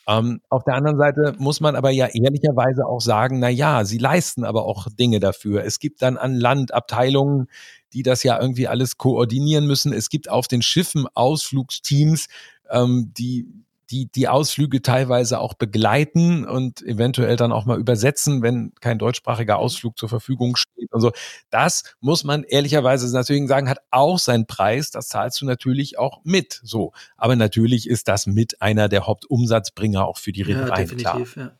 Ähm, 0.09 0.41
auf 0.49 0.63
der 0.63 0.73
anderen 0.73 0.97
Seite 0.97 1.35
muss 1.37 1.59
man 1.61 1.75
aber 1.75 1.91
ja 1.91 2.07
ehrlicherweise 2.07 2.87
auch 2.87 2.99
sagen, 2.99 3.39
na 3.39 3.49
ja, 3.49 3.85
sie 3.85 3.99
leisten 3.99 4.43
aber 4.43 4.65
auch 4.65 4.87
Dinge 4.99 5.19
dafür. 5.19 5.63
Es 5.63 5.77
gibt 5.77 6.01
dann 6.01 6.17
an 6.17 6.33
Land 6.33 6.73
Abteilungen, 6.73 7.47
die 7.93 8.01
das 8.01 8.23
ja 8.23 8.41
irgendwie 8.41 8.67
alles 8.67 8.97
koordinieren 8.97 9.67
müssen. 9.67 9.93
Es 9.93 10.09
gibt 10.09 10.27
auf 10.27 10.47
den 10.47 10.63
Schiffen 10.63 11.05
Ausflugsteams, 11.13 12.27
ähm, 12.71 13.13
die 13.15 13.45
die 13.91 14.11
die 14.11 14.27
Ausflüge 14.27 14.81
teilweise 14.81 15.39
auch 15.39 15.53
begleiten 15.53 16.45
und 16.45 16.81
eventuell 16.81 17.35
dann 17.35 17.51
auch 17.51 17.65
mal 17.65 17.79
übersetzen, 17.79 18.41
wenn 18.41 18.73
kein 18.81 18.99
deutschsprachiger 18.99 19.57
Ausflug 19.57 19.97
zur 19.97 20.09
Verfügung 20.09 20.55
steht. 20.55 20.89
Also 20.91 21.11
das 21.49 21.95
muss 21.99 22.23
man 22.23 22.43
ehrlicherweise 22.43 23.11
natürlich 23.11 23.47
sagen, 23.47 23.69
hat 23.69 23.79
auch 23.91 24.19
seinen 24.19 24.45
Preis. 24.45 24.91
Das 24.91 25.07
zahlst 25.07 25.41
du 25.41 25.45
natürlich 25.45 25.97
auch 25.97 26.21
mit. 26.23 26.59
So, 26.63 26.93
aber 27.17 27.35
natürlich 27.35 27.89
ist 27.89 28.07
das 28.07 28.27
mit 28.27 28.61
einer 28.61 28.89
der 28.89 29.07
Hauptumsatzbringer 29.07 30.05
auch 30.05 30.17
für 30.17 30.31
die 30.31 30.43
Reedereien. 30.43 30.69
Ja, 30.69 30.75
definitiv. 30.75 31.35
Ja. 31.35 31.51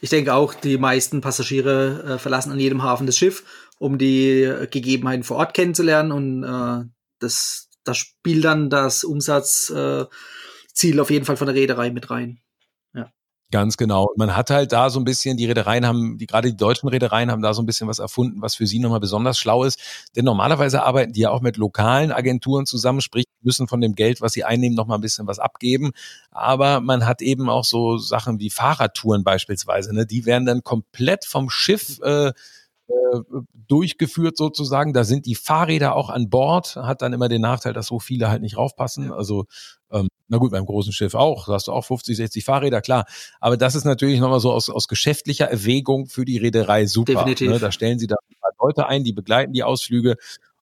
Ich 0.00 0.10
denke 0.10 0.34
auch, 0.34 0.54
die 0.54 0.78
meisten 0.78 1.20
Passagiere 1.20 2.14
äh, 2.14 2.18
verlassen 2.18 2.52
an 2.52 2.60
jedem 2.60 2.82
Hafen 2.82 3.06
das 3.06 3.16
Schiff, 3.16 3.44
um 3.78 3.98
die 3.98 4.52
Gegebenheiten 4.70 5.22
vor 5.22 5.36
Ort 5.36 5.54
kennenzulernen 5.54 6.12
und 6.12 6.42
äh, 6.42 6.88
das 7.18 7.66
das 7.86 7.98
spielt 7.98 8.44
dann 8.44 8.68
das 8.68 9.04
Umsatz 9.04 9.70
äh, 9.70 10.04
Ziel 10.76 11.00
auf 11.00 11.10
jeden 11.10 11.24
Fall 11.24 11.36
von 11.36 11.46
der 11.46 11.56
Reederei 11.56 11.90
mit 11.90 12.10
rein. 12.10 12.38
Ja. 12.94 13.10
Ganz 13.50 13.76
genau. 13.76 14.08
Man 14.16 14.36
hat 14.36 14.50
halt 14.50 14.72
da 14.72 14.90
so 14.90 15.00
ein 15.00 15.04
bisschen, 15.04 15.36
die 15.36 15.46
Reedereien 15.46 15.86
haben, 15.86 16.18
die 16.18 16.26
gerade 16.26 16.50
die 16.50 16.56
deutschen 16.56 16.88
Reedereien 16.88 17.30
haben 17.30 17.42
da 17.42 17.54
so 17.54 17.62
ein 17.62 17.66
bisschen 17.66 17.88
was 17.88 17.98
erfunden, 17.98 18.42
was 18.42 18.56
für 18.56 18.66
sie 18.66 18.78
nochmal 18.78 19.00
besonders 19.00 19.38
schlau 19.38 19.64
ist. 19.64 19.80
Denn 20.14 20.24
normalerweise 20.24 20.82
arbeiten 20.82 21.12
die 21.12 21.20
ja 21.20 21.30
auch 21.30 21.40
mit 21.40 21.56
lokalen 21.56 22.12
Agenturen 22.12 22.66
zusammen, 22.66 23.00
sprich, 23.00 23.24
müssen 23.40 23.68
von 23.68 23.80
dem 23.80 23.94
Geld, 23.94 24.20
was 24.20 24.32
sie 24.32 24.44
einnehmen, 24.44 24.76
nochmal 24.76 24.98
ein 24.98 25.02
bisschen 25.02 25.26
was 25.26 25.38
abgeben. 25.38 25.92
Aber 26.30 26.80
man 26.80 27.06
hat 27.06 27.22
eben 27.22 27.48
auch 27.48 27.64
so 27.64 27.96
Sachen 27.96 28.38
wie 28.38 28.50
Fahrradtouren 28.50 29.24
beispielsweise, 29.24 29.94
ne? 29.94 30.06
Die 30.06 30.26
werden 30.26 30.44
dann 30.44 30.62
komplett 30.62 31.24
vom 31.24 31.48
Schiff 31.48 32.00
äh, 32.02 32.32
äh, 32.88 33.20
durchgeführt 33.68 34.36
sozusagen. 34.36 34.92
Da 34.92 35.04
sind 35.04 35.26
die 35.26 35.34
Fahrräder 35.34 35.96
auch 35.96 36.10
an 36.10 36.30
Bord, 36.30 36.76
hat 36.76 37.02
dann 37.02 37.12
immer 37.12 37.28
den 37.28 37.42
Nachteil, 37.42 37.72
dass 37.72 37.86
so 37.86 37.98
viele 37.98 38.28
halt 38.28 38.42
nicht 38.42 38.56
raufpassen. 38.56 39.12
Also 39.12 39.46
ähm, 39.90 40.08
na 40.28 40.38
gut, 40.38 40.50
beim 40.50 40.66
großen 40.66 40.92
Schiff 40.92 41.14
auch. 41.14 41.46
Da 41.46 41.54
hast 41.54 41.68
du 41.68 41.72
auch 41.72 41.84
50, 41.84 42.16
60 42.16 42.44
Fahrräder, 42.44 42.80
klar. 42.80 43.06
Aber 43.40 43.56
das 43.56 43.74
ist 43.74 43.84
natürlich 43.84 44.20
nochmal 44.20 44.40
so 44.40 44.52
aus, 44.52 44.68
aus 44.70 44.88
geschäftlicher 44.88 45.46
Erwägung 45.46 46.06
für 46.06 46.24
die 46.24 46.38
Reederei 46.38 46.86
super. 46.86 47.12
Definitiv. 47.12 47.50
Ne? 47.50 47.58
Da 47.58 47.70
stellen 47.72 47.98
sie 47.98 48.06
da 48.06 48.16
ein 48.30 48.36
paar 48.40 48.52
Leute 48.60 48.86
ein, 48.86 49.04
die 49.04 49.12
begleiten 49.12 49.52
die 49.52 49.62
Ausflüge. 49.62 50.16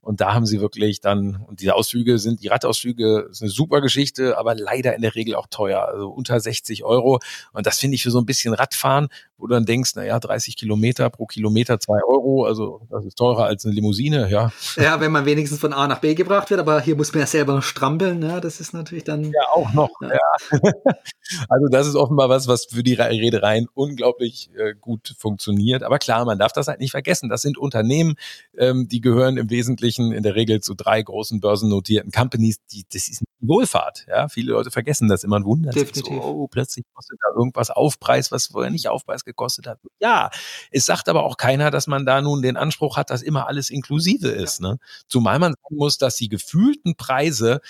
Und 0.04 0.20
da 0.20 0.34
haben 0.34 0.44
sie 0.44 0.60
wirklich 0.60 1.00
dann, 1.00 1.42
und 1.46 1.60
diese 1.60 1.74
Ausflüge 1.74 2.18
sind, 2.18 2.42
die 2.42 2.48
Radausflüge 2.48 3.28
ist 3.30 3.40
eine 3.40 3.50
super 3.50 3.80
Geschichte, 3.80 4.36
aber 4.36 4.54
leider 4.54 4.94
in 4.94 5.02
der 5.02 5.14
Regel 5.14 5.34
auch 5.34 5.46
teuer, 5.48 5.88
also 5.88 6.08
unter 6.08 6.38
60 6.38 6.84
Euro. 6.84 7.20
Und 7.52 7.66
das 7.66 7.78
finde 7.78 7.94
ich 7.94 8.02
für 8.02 8.10
so 8.10 8.18
ein 8.18 8.26
bisschen 8.26 8.52
Radfahren, 8.52 9.08
wo 9.38 9.46
du 9.46 9.54
dann 9.54 9.64
denkst, 9.64 9.94
naja, 9.96 10.18
30 10.18 10.56
Kilometer 10.56 11.10
pro 11.10 11.26
Kilometer 11.26 11.80
zwei 11.80 11.98
Euro, 12.06 12.44
also 12.44 12.82
das 12.90 13.04
ist 13.04 13.16
teurer 13.16 13.44
als 13.44 13.64
eine 13.64 13.74
Limousine, 13.74 14.30
ja. 14.30 14.52
Ja, 14.76 15.00
wenn 15.00 15.10
man 15.10 15.26
wenigstens 15.26 15.58
von 15.58 15.72
A 15.72 15.88
nach 15.88 16.00
B 16.00 16.14
gebracht 16.14 16.50
wird, 16.50 16.60
aber 16.60 16.80
hier 16.80 16.96
muss 16.96 17.12
man 17.12 17.20
ja 17.20 17.26
selber 17.26 17.60
strampeln, 17.62 18.18
ne? 18.18 18.40
das 18.40 18.60
ist 18.60 18.74
natürlich 18.74 19.04
dann. 19.04 19.24
Ja, 19.24 19.48
auch 19.54 19.72
noch, 19.72 19.90
ja. 20.02 20.10
ja. 20.12 20.60
also 21.48 21.68
das 21.70 21.86
ist 21.86 21.96
offenbar 21.96 22.28
was, 22.28 22.46
was 22.46 22.66
für 22.66 22.82
die 22.82 22.94
Reedereien 22.94 23.68
unglaublich 23.74 24.50
äh, 24.56 24.74
gut 24.80 25.14
funktioniert. 25.18 25.82
Aber 25.82 25.98
klar, 25.98 26.24
man 26.24 26.38
darf 26.38 26.52
das 26.52 26.68
halt 26.68 26.80
nicht 26.80 26.90
vergessen. 26.90 27.28
Das 27.28 27.42
sind 27.42 27.58
Unternehmen, 27.58 28.16
ähm, 28.56 28.88
die 28.88 29.00
gehören 29.00 29.36
im 29.36 29.50
Wesentlichen 29.50 29.93
in 29.98 30.22
der 30.22 30.34
Regel 30.34 30.60
zu 30.60 30.74
drei 30.74 31.02
großen 31.02 31.40
börsennotierten 31.40 32.10
Companies. 32.10 32.58
Die, 32.72 32.84
das 32.92 33.08
ist 33.08 33.22
Wohlfahrt. 33.40 34.06
Ja, 34.08 34.28
viele 34.28 34.52
Leute 34.52 34.70
vergessen 34.70 35.08
das 35.08 35.24
immer 35.24 35.36
und 35.36 35.44
wundern 35.44 35.72
Definitiv. 35.72 36.06
sich 36.06 36.22
so, 36.22 36.22
oh, 36.22 36.48
plötzlich 36.48 36.84
kostet 36.94 37.18
da 37.20 37.36
irgendwas 37.36 37.70
Aufpreis, 37.70 38.32
was 38.32 38.46
vorher 38.46 38.70
nicht 38.70 38.88
Aufpreis 38.88 39.24
gekostet 39.24 39.66
hat. 39.66 39.78
Ja, 40.00 40.30
es 40.70 40.86
sagt 40.86 41.08
aber 41.08 41.24
auch 41.24 41.36
keiner, 41.36 41.70
dass 41.70 41.86
man 41.86 42.06
da 42.06 42.20
nun 42.20 42.42
den 42.42 42.56
Anspruch 42.56 42.96
hat, 42.96 43.10
dass 43.10 43.22
immer 43.22 43.48
alles 43.48 43.70
inklusive 43.70 44.28
ist. 44.28 44.60
Ja. 44.60 44.70
Ne? 44.70 44.78
Zumal 45.08 45.38
man 45.38 45.52
sagen 45.52 45.76
muss, 45.76 45.98
dass 45.98 46.16
die 46.16 46.28
gefühlten 46.28 46.96
Preise 46.96 47.60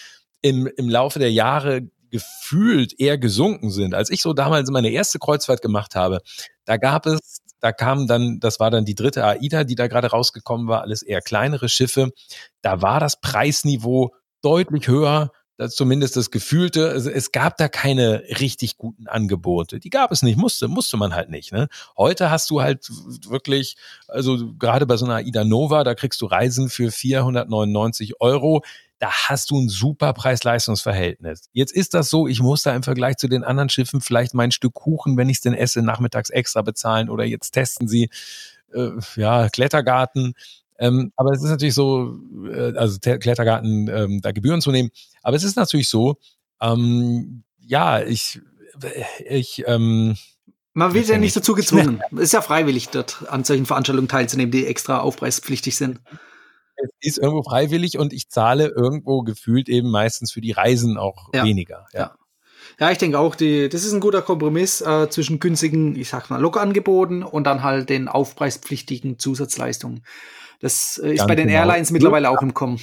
im, 0.42 0.66
im 0.66 0.88
Laufe 0.88 1.18
der 1.18 1.32
Jahre 1.32 1.88
gefühlt 2.10 3.00
eher 3.00 3.18
gesunken 3.18 3.70
sind. 3.70 3.92
Als 3.92 4.08
ich 4.08 4.22
so 4.22 4.34
damals 4.34 4.70
meine 4.70 4.90
erste 4.90 5.18
Kreuzfahrt 5.18 5.62
gemacht 5.62 5.96
habe, 5.96 6.20
da 6.64 6.76
gab 6.76 7.06
es, 7.06 7.40
da 7.60 7.72
kam 7.72 8.06
dann, 8.06 8.40
das 8.40 8.60
war 8.60 8.70
dann 8.70 8.84
die 8.84 8.94
dritte 8.94 9.24
AIDA, 9.24 9.64
die 9.64 9.74
da 9.74 9.86
gerade 9.86 10.08
rausgekommen 10.08 10.68
war, 10.68 10.82
alles 10.82 11.02
eher 11.02 11.20
kleinere 11.20 11.68
Schiffe. 11.68 12.10
Da 12.62 12.82
war 12.82 13.00
das 13.00 13.20
Preisniveau 13.20 14.14
deutlich 14.42 14.88
höher 14.88 15.30
das 15.56 15.76
zumindest 15.76 16.16
das 16.16 16.30
Gefühlte, 16.30 16.90
also 16.90 17.10
es 17.10 17.30
gab 17.30 17.56
da 17.56 17.68
keine 17.68 18.24
richtig 18.40 18.76
guten 18.76 19.06
Angebote. 19.06 19.78
Die 19.78 19.90
gab 19.90 20.10
es 20.10 20.22
nicht, 20.22 20.36
musste, 20.36 20.66
musste 20.66 20.96
man 20.96 21.14
halt 21.14 21.30
nicht. 21.30 21.52
Ne? 21.52 21.68
Heute 21.96 22.30
hast 22.30 22.50
du 22.50 22.60
halt 22.60 22.88
wirklich, 23.28 23.76
also 24.08 24.54
gerade 24.54 24.86
bei 24.86 24.96
so 24.96 25.04
einer 25.04 25.20
Ida 25.20 25.44
Nova, 25.44 25.84
da 25.84 25.94
kriegst 25.94 26.20
du 26.20 26.26
Reisen 26.26 26.68
für 26.68 26.90
499 26.90 28.20
Euro. 28.20 28.64
Da 28.98 29.10
hast 29.10 29.50
du 29.50 29.60
ein 29.60 29.68
super 29.68 30.12
Preis-Leistungs-Verhältnis. 30.12 31.48
Jetzt 31.52 31.72
ist 31.72 31.94
das 31.94 32.10
so, 32.10 32.26
ich 32.26 32.40
muss 32.40 32.62
da 32.62 32.74
im 32.74 32.82
Vergleich 32.82 33.16
zu 33.16 33.28
den 33.28 33.44
anderen 33.44 33.68
Schiffen 33.68 34.00
vielleicht 34.00 34.34
mein 34.34 34.50
Stück 34.50 34.74
Kuchen, 34.74 35.16
wenn 35.16 35.28
ich 35.28 35.36
es 35.36 35.42
denn 35.42 35.54
esse, 35.54 35.82
nachmittags 35.82 36.30
extra 36.30 36.62
bezahlen 36.62 37.10
oder 37.10 37.24
jetzt 37.24 37.52
testen 37.52 37.86
sie 37.86 38.08
äh, 38.72 38.90
ja, 39.16 39.48
Klettergarten 39.48 40.34
ähm, 40.78 41.12
aber 41.16 41.32
es 41.32 41.42
ist 41.42 41.50
natürlich 41.50 41.74
so, 41.74 42.18
äh, 42.46 42.76
also 42.76 42.98
Klettergarten, 42.98 43.88
ähm, 43.88 44.20
da 44.20 44.32
Gebühren 44.32 44.60
zu 44.60 44.70
nehmen. 44.70 44.90
Aber 45.22 45.36
es 45.36 45.44
ist 45.44 45.56
natürlich 45.56 45.88
so, 45.88 46.16
ähm, 46.60 47.44
ja, 47.58 48.02
ich, 48.02 48.40
ich, 49.28 49.64
ähm, 49.66 50.16
man 50.72 50.92
wird 50.92 51.06
ja 51.06 51.18
nicht 51.18 51.36
dazu 51.36 51.54
gezwungen. 51.54 52.02
Es 52.12 52.18
ist 52.20 52.32
ja 52.32 52.42
freiwillig, 52.42 52.88
dort 52.88 53.24
an 53.28 53.44
solchen 53.44 53.66
Veranstaltungen 53.66 54.08
teilzunehmen, 54.08 54.50
die 54.50 54.66
extra 54.66 54.98
aufpreispflichtig 54.98 55.76
sind. 55.76 56.00
Es 56.76 56.88
ist 57.00 57.18
irgendwo 57.18 57.44
freiwillig 57.44 57.98
und 57.98 58.12
ich 58.12 58.28
zahle 58.28 58.66
irgendwo 58.66 59.22
gefühlt 59.22 59.68
eben 59.68 59.90
meistens 59.90 60.32
für 60.32 60.40
die 60.40 60.50
Reisen 60.50 60.98
auch 60.98 61.28
ja. 61.32 61.44
weniger. 61.44 61.86
Ja. 61.92 62.00
ja. 62.00 62.14
Ja, 62.80 62.90
ich 62.90 62.98
denke 62.98 63.18
auch, 63.18 63.36
die, 63.36 63.68
das 63.68 63.84
ist 63.84 63.92
ein 63.92 64.00
guter 64.00 64.22
Kompromiss 64.22 64.80
äh, 64.80 65.08
zwischen 65.08 65.38
günstigen, 65.38 65.94
ich 65.94 66.08
sag 66.08 66.28
mal, 66.28 66.40
Lockangeboten 66.40 67.22
und 67.22 67.44
dann 67.44 67.62
halt 67.62 67.88
den 67.88 68.08
aufpreispflichtigen 68.08 69.18
Zusatzleistungen. 69.18 70.02
Das 70.64 70.96
äh, 70.96 71.10
ist 71.10 71.18
ganz 71.18 71.28
bei 71.28 71.34
den 71.34 71.48
genau. 71.48 71.58
Airlines 71.58 71.90
mittlerweile 71.90 72.30
auch 72.30 72.40
im 72.40 72.54
Kommen. 72.54 72.80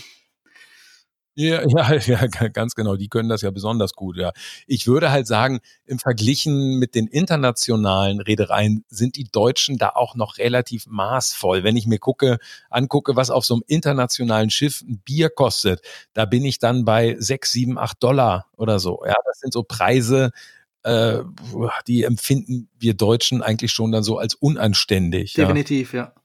Ja, 1.33 1.63
ja, 1.67 1.95
ja, 1.95 2.27
ganz 2.27 2.75
genau. 2.75 2.95
Die 2.95 3.07
können 3.07 3.27
das 3.27 3.41
ja 3.41 3.49
besonders 3.49 3.93
gut. 3.93 4.17
Ja, 4.17 4.33
ich 4.67 4.85
würde 4.85 5.09
halt 5.09 5.25
sagen, 5.25 5.61
im 5.87 5.97
Verglichen 5.97 6.77
mit 6.77 6.93
den 6.93 7.07
internationalen 7.07 8.21
Reedereien 8.21 8.85
sind 8.89 9.15
die 9.15 9.23
Deutschen 9.23 9.79
da 9.79 9.89
auch 9.95 10.13
noch 10.13 10.37
relativ 10.37 10.85
maßvoll. 10.85 11.63
Wenn 11.63 11.75
ich 11.75 11.87
mir 11.87 11.97
gucke, 11.97 12.37
angucke, 12.69 13.15
was 13.15 13.31
auf 13.31 13.45
so 13.45 13.55
einem 13.55 13.63
internationalen 13.65 14.51
Schiff 14.51 14.81
ein 14.81 15.01
Bier 15.03 15.31
kostet, 15.31 15.81
da 16.13 16.25
bin 16.25 16.45
ich 16.45 16.59
dann 16.59 16.85
bei 16.85 17.15
sechs, 17.17 17.51
sieben, 17.51 17.79
acht 17.79 18.03
Dollar 18.03 18.45
oder 18.57 18.77
so. 18.77 19.01
Ja, 19.07 19.15
das 19.25 19.39
sind 19.39 19.53
so 19.53 19.63
Preise, 19.63 20.29
äh, 20.83 21.19
die 21.87 22.03
empfinden 22.03 22.69
wir 22.77 22.93
Deutschen 22.93 23.41
eigentlich 23.41 23.71
schon 23.71 23.91
dann 23.91 24.03
so 24.03 24.19
als 24.19 24.35
unanständig. 24.35 25.33
Definitiv, 25.33 25.93
ja. 25.93 26.03
ja. 26.03 26.20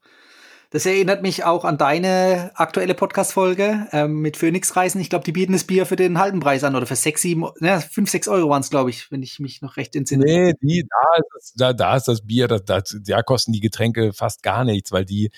Das 0.69 0.85
erinnert 0.85 1.21
mich 1.21 1.43
auch 1.45 1.63
an 1.63 1.77
deine 1.77 2.51
aktuelle 2.55 2.93
Podcast-Folge 2.93 3.87
ähm, 3.91 4.21
mit 4.21 4.35
Phoenix-Reisen. 4.35 4.99
Ich 4.99 5.09
glaube, 5.09 5.23
die 5.23 5.31
bieten 5.31 5.53
das 5.53 5.63
Bier 5.63 5.85
für 5.85 5.95
den 5.95 6.19
halben 6.19 6.39
Preis 6.39 6.63
an 6.63 6.75
oder 6.75 6.85
für 6.85 6.95
sechs, 6.95 7.21
sieben, 7.21 7.45
ja, 7.61 7.79
fünf, 7.79 8.09
sechs 8.09 8.27
Euro 8.27 8.49
waren 8.49 8.61
es, 8.61 8.69
glaube 8.69 8.89
ich, 8.89 9.11
wenn 9.11 9.23
ich 9.23 9.39
mich 9.39 9.61
noch 9.61 9.77
recht 9.77 9.95
entsinne. 9.95 10.25
Nee, 10.25 10.53
die, 10.61 10.87
da, 10.89 11.21
ist, 11.37 11.53
da, 11.55 11.73
da 11.73 11.95
ist 11.95 12.07
das 12.07 12.25
Bier, 12.25 12.47
da, 12.47 12.59
da, 12.59 12.81
da 12.81 13.23
kosten 13.23 13.53
die 13.53 13.61
Getränke 13.61 14.11
fast 14.13 14.43
gar 14.43 14.65
nichts, 14.65 14.91
weil 14.91 15.05
die 15.05 15.29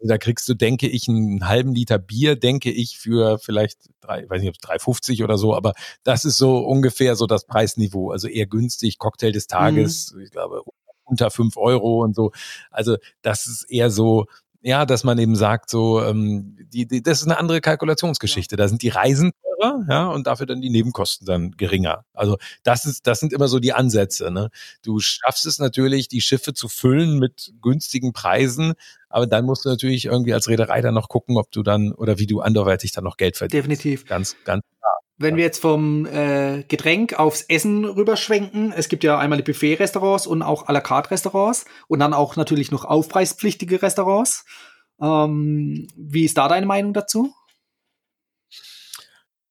da 0.00 0.18
kriegst 0.18 0.48
du, 0.48 0.54
denke 0.54 0.86
ich, 0.88 1.08
einen 1.08 1.48
halben 1.48 1.74
Liter 1.74 1.98
Bier, 1.98 2.36
denke 2.36 2.70
ich, 2.70 2.98
für 2.98 3.38
vielleicht 3.38 3.90
drei, 4.00 4.28
weiß 4.28 4.40
nicht, 4.40 4.50
ob 4.50 4.70
3,50 4.70 5.24
oder 5.24 5.36
so, 5.38 5.54
aber 5.54 5.72
das 6.04 6.24
ist 6.24 6.38
so 6.38 6.58
ungefähr 6.58 7.16
so 7.16 7.26
das 7.26 7.46
Preisniveau. 7.46 8.12
Also 8.12 8.28
eher 8.28 8.46
günstig, 8.46 8.98
Cocktail 8.98 9.32
des 9.32 9.48
Tages, 9.48 10.12
mhm. 10.14 10.22
ich 10.22 10.30
glaube, 10.30 10.62
unter 11.04 11.30
fünf 11.30 11.56
Euro 11.56 12.02
und 12.04 12.14
so. 12.14 12.30
Also 12.70 12.96
das 13.22 13.46
ist 13.46 13.64
eher 13.70 13.90
so, 13.90 14.26
ja, 14.60 14.86
dass 14.86 15.04
man 15.04 15.18
eben 15.18 15.36
sagt, 15.36 15.70
so, 15.70 16.02
ähm, 16.02 16.56
die, 16.72 16.86
die, 16.86 17.02
das 17.02 17.20
ist 17.20 17.26
eine 17.26 17.38
andere 17.38 17.60
Kalkulationsgeschichte. 17.60 18.56
Da 18.56 18.68
sind 18.68 18.82
die 18.82 18.88
Reisen 18.88 19.32
teurer, 19.58 19.84
ja, 19.88 20.08
und 20.08 20.26
dafür 20.26 20.46
dann 20.46 20.60
die 20.60 20.70
Nebenkosten 20.70 21.26
dann 21.26 21.52
geringer. 21.52 22.04
Also 22.14 22.36
das 22.62 22.84
ist, 22.84 23.06
das 23.06 23.20
sind 23.20 23.32
immer 23.32 23.48
so 23.48 23.58
die 23.58 23.72
Ansätze. 23.72 24.30
Ne? 24.30 24.50
Du 24.82 25.00
schaffst 25.00 25.46
es 25.46 25.58
natürlich, 25.58 26.08
die 26.08 26.20
Schiffe 26.20 26.54
zu 26.54 26.68
füllen 26.68 27.18
mit 27.18 27.52
günstigen 27.60 28.12
Preisen, 28.12 28.74
aber 29.08 29.26
dann 29.26 29.44
musst 29.44 29.64
du 29.64 29.68
natürlich 29.68 30.06
irgendwie 30.06 30.34
als 30.34 30.48
Reederei 30.48 30.80
dann 30.80 30.94
noch 30.94 31.08
gucken, 31.08 31.36
ob 31.36 31.50
du 31.50 31.62
dann 31.62 31.92
oder 31.92 32.18
wie 32.18 32.26
du 32.26 32.40
anderweitig 32.40 32.92
dann 32.92 33.04
noch 33.04 33.16
Geld 33.16 33.36
verdienst. 33.36 33.58
Definitiv. 33.58 34.06
Ganz, 34.06 34.36
ganz 34.44 34.62
wenn 35.20 35.36
wir 35.36 35.42
jetzt 35.42 35.60
vom 35.60 36.06
äh, 36.06 36.62
Getränk 36.68 37.18
aufs 37.18 37.42
Essen 37.42 37.84
rüberschwenken, 37.84 38.72
es 38.72 38.88
gibt 38.88 39.02
ja 39.02 39.18
einmal 39.18 39.38
die 39.38 39.42
Buffet-Restaurants 39.42 40.28
und 40.28 40.42
auch 40.42 40.68
à 40.68 40.72
la 40.72 40.80
carte 40.80 41.10
Restaurants 41.10 41.64
und 41.88 41.98
dann 41.98 42.14
auch 42.14 42.36
natürlich 42.36 42.70
noch 42.70 42.84
aufpreispflichtige 42.84 43.82
Restaurants. 43.82 44.44
Ähm, 45.02 45.88
wie 45.96 46.24
ist 46.24 46.38
da 46.38 46.46
deine 46.46 46.66
Meinung 46.66 46.92
dazu? 46.92 47.34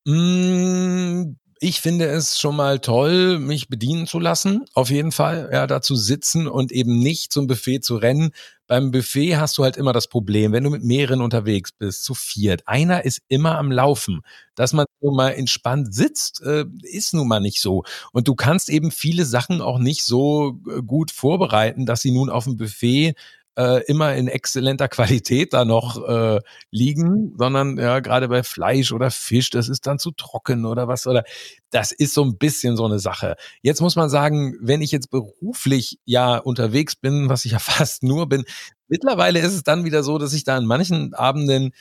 Mm, 0.08 1.36
ich 1.60 1.82
finde 1.82 2.06
es 2.06 2.40
schon 2.40 2.56
mal 2.56 2.80
toll, 2.80 3.40
mich 3.40 3.68
bedienen 3.68 4.08
zu 4.08 4.20
lassen. 4.20 4.64
Auf 4.74 4.90
jeden 4.90 5.12
Fall, 5.12 5.50
ja, 5.52 5.68
da 5.68 5.82
zu 5.82 5.98
sitzen 5.98 6.48
und 6.48 6.72
eben 6.72 7.00
nicht 7.00 7.34
zum 7.34 7.48
Buffet 7.48 7.82
zu 7.82 7.98
rennen. 7.98 8.32
Beim 8.68 8.92
Buffet 8.92 9.36
hast 9.36 9.58
du 9.58 9.64
halt 9.66 9.76
immer 9.76 9.92
das 9.92 10.08
Problem, 10.08 10.54
wenn 10.54 10.64
du 10.64 10.70
mit 10.70 10.84
mehreren 10.84 11.20
unterwegs 11.22 11.74
bist, 11.74 12.06
zu 12.06 12.14
viert. 12.14 12.66
Einer 12.68 13.04
ist 13.04 13.20
immer 13.28 13.58
am 13.58 13.70
Laufen. 13.70 14.22
Dass 14.56 14.72
man 14.72 14.86
nur 15.02 15.14
mal 15.14 15.32
entspannt 15.32 15.94
sitzt, 15.94 16.42
äh, 16.42 16.64
ist 16.84 17.14
nun 17.14 17.28
mal 17.28 17.42
nicht 17.42 17.60
so. 17.60 17.84
Und 18.14 18.30
du 18.30 18.36
kannst 18.36 18.70
eben 18.70 18.92
viele 18.92 19.26
Sachen 19.26 19.62
auch 19.62 19.78
nicht 19.80 20.04
so 20.06 20.58
äh, 20.70 20.82
gut 20.84 21.12
vorbereiten, 21.12 21.86
dass 21.86 22.02
sie 22.02 22.12
nun 22.12 22.30
auf 22.30 22.46
dem 22.46 22.56
Buffet 22.56 23.14
äh, 23.58 23.84
immer 23.86 24.16
in 24.16 24.28
exzellenter 24.28 24.88
Qualität 24.88 25.54
da 25.54 25.66
noch 25.66 26.08
äh, 26.08 26.40
liegen, 26.70 27.34
sondern 27.38 27.78
ja, 27.78 28.00
gerade 28.00 28.28
bei 28.28 28.44
Fleisch 28.44 28.92
oder 28.92 29.10
Fisch, 29.10 29.50
das 29.50 29.68
ist 29.68 29.88
dann 29.88 29.98
zu 29.98 30.12
trocken 30.12 30.66
oder 30.66 30.88
was 30.88 31.08
oder 31.08 31.24
das 31.72 31.92
ist 31.92 32.14
so 32.14 32.24
ein 32.24 32.38
bisschen 32.38 32.78
so 32.78 32.86
eine 32.86 33.00
Sache. 33.00 33.36
Jetzt 33.62 33.82
muss 33.82 33.96
man 33.96 34.10
sagen, 34.10 34.56
wenn 34.62 34.82
ich 34.82 34.92
jetzt 34.92 35.10
beruflich 35.10 36.00
ja 36.06 36.38
unterwegs 36.38 36.96
bin, 36.96 37.30
was 37.30 37.46
ich 37.46 37.54
ja 37.54 37.60
fast 37.60 38.04
nur 38.04 38.30
bin, 38.30 38.46
Mittlerweile 38.90 39.40
ist 39.40 39.54
es 39.54 39.64
dann 39.64 39.84
wieder 39.84 40.02
so, 40.02 40.18
dass 40.18 40.32
ich 40.32 40.46
da 40.46 40.56
an 40.56 40.66
manchen 40.66 41.14
Abenden, 41.14 41.74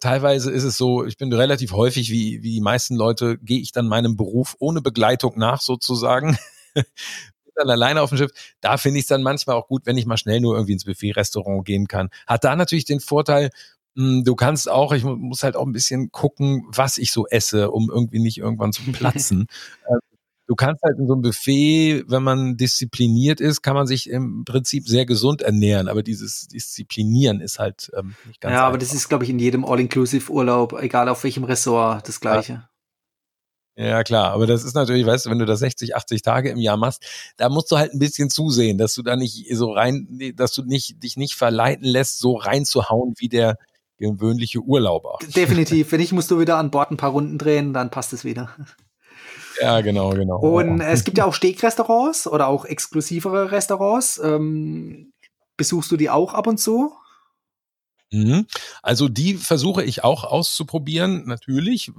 teilweise 0.00 0.50
ist 0.50 0.64
es 0.64 0.76
so, 0.76 1.04
ich 1.04 1.16
bin 1.16 1.32
relativ 1.32 1.70
häufig, 1.70 2.10
wie, 2.10 2.42
wie 2.42 2.54
die 2.54 2.60
meisten 2.60 2.96
Leute, 2.96 3.38
gehe 3.38 3.60
ich 3.60 3.70
dann 3.70 3.86
meinem 3.86 4.16
Beruf 4.16 4.56
ohne 4.58 4.82
Begleitung 4.82 5.38
nach 5.38 5.60
sozusagen 5.60 6.36
dann 7.58 7.70
alleine 7.70 8.02
auf 8.02 8.10
dem 8.10 8.18
Schiff. 8.18 8.30
Da 8.60 8.76
finde 8.76 8.98
ich 8.98 9.04
es 9.04 9.08
dann 9.08 9.22
manchmal 9.22 9.56
auch 9.56 9.68
gut, 9.68 9.82
wenn 9.86 9.98
ich 9.98 10.06
mal 10.06 10.16
schnell 10.16 10.40
nur 10.40 10.54
irgendwie 10.54 10.72
ins 10.72 10.84
Buffet-Restaurant 10.84 11.64
gehen 11.64 11.86
kann. 11.88 12.08
Hat 12.26 12.44
da 12.44 12.56
natürlich 12.56 12.84
den 12.84 13.00
Vorteil, 13.00 13.50
hm, 13.96 14.22
Du 14.24 14.34
kannst 14.36 14.70
auch, 14.70 14.92
ich 14.92 15.04
muss 15.04 15.42
halt 15.42 15.56
auch 15.56 15.66
ein 15.66 15.72
bisschen 15.72 16.10
gucken, 16.12 16.64
was 16.68 16.98
ich 16.98 17.12
so 17.12 17.26
esse, 17.26 17.70
um 17.70 17.90
irgendwie 17.90 18.20
nicht 18.20 18.38
irgendwann 18.38 18.72
zu 18.72 18.82
platzen. 18.92 19.46
Ähm, 19.90 19.98
du 20.46 20.54
kannst 20.54 20.82
halt 20.82 20.98
in 20.98 21.06
so 21.06 21.12
einem 21.12 21.22
Buffet, 21.22 22.04
wenn 22.08 22.22
man 22.22 22.56
diszipliniert 22.56 23.40
ist, 23.40 23.62
kann 23.62 23.74
man 23.74 23.86
sich 23.86 24.08
im 24.08 24.44
Prinzip 24.44 24.88
sehr 24.88 25.04
gesund 25.06 25.42
ernähren. 25.42 25.88
Aber 25.88 26.02
dieses 26.02 26.48
Disziplinieren 26.48 27.40
ist 27.40 27.58
halt 27.58 27.90
ähm, 27.96 28.14
nicht 28.26 28.40
ganz 28.40 28.52
Ja, 28.52 28.58
einfach. 28.60 28.68
aber 28.68 28.78
das 28.78 28.94
ist, 28.94 29.08
glaube 29.08 29.24
ich, 29.24 29.30
in 29.30 29.38
jedem 29.38 29.64
All-Inclusive-Urlaub, 29.64 30.72
egal 30.80 31.08
auf 31.08 31.22
welchem 31.24 31.44
Ressort, 31.44 32.08
das 32.08 32.20
Gleiche. 32.20 32.68
Ja. 33.78 34.02
Klar, 34.02 34.32
aber 34.32 34.46
das 34.46 34.64
ist 34.64 34.74
natürlich, 34.74 35.06
weißt 35.06 35.26
du, 35.26 35.30
wenn 35.30 35.38
du 35.38 35.46
das 35.46 35.60
60, 35.60 35.94
80 35.94 36.22
Tage 36.22 36.50
im 36.50 36.58
Jahr 36.58 36.76
machst, 36.76 37.04
da 37.36 37.48
musst 37.48 37.70
du 37.70 37.78
halt 37.78 37.94
ein 37.94 37.98
bisschen 37.98 38.28
zusehen, 38.28 38.76
dass 38.76 38.94
du 38.94 39.02
da 39.02 39.16
nicht 39.16 39.46
so 39.52 39.72
rein, 39.72 40.32
dass 40.34 40.52
du 40.52 40.62
nicht, 40.64 41.02
dich 41.02 41.16
nicht 41.16 41.34
verleiten 41.34 41.86
lässt, 41.86 42.18
so 42.18 42.36
reinzuhauen, 42.36 43.14
wie 43.18 43.28
der, 43.28 43.56
gewöhnliche 43.98 44.60
Urlauber. 44.60 45.18
Definitiv. 45.34 45.92
Wenn 45.92 46.00
ich 46.00 46.12
musst 46.12 46.30
du 46.30 46.40
wieder 46.40 46.56
an 46.56 46.70
Bord 46.70 46.90
ein 46.90 46.96
paar 46.96 47.10
Runden 47.10 47.36
drehen, 47.36 47.72
dann 47.72 47.90
passt 47.90 48.12
es 48.12 48.24
wieder. 48.24 48.50
Ja, 49.60 49.80
genau, 49.80 50.10
genau. 50.10 50.38
Und 50.38 50.80
es 50.80 51.02
gibt 51.02 51.18
ja 51.18 51.24
auch 51.24 51.34
Stegrestaurants 51.34 52.28
oder 52.28 52.46
auch 52.46 52.64
exklusivere 52.64 53.50
Restaurants. 53.50 54.20
Ähm, 54.22 55.12
besuchst 55.56 55.90
du 55.90 55.96
die 55.96 56.10
auch 56.10 56.32
ab 56.32 56.46
und 56.46 56.58
zu? 56.58 56.92
Mhm. 58.12 58.46
Also 58.82 59.08
die 59.08 59.34
versuche 59.34 59.82
ich 59.82 60.04
auch 60.04 60.22
auszuprobieren, 60.22 61.26
natürlich. 61.26 61.90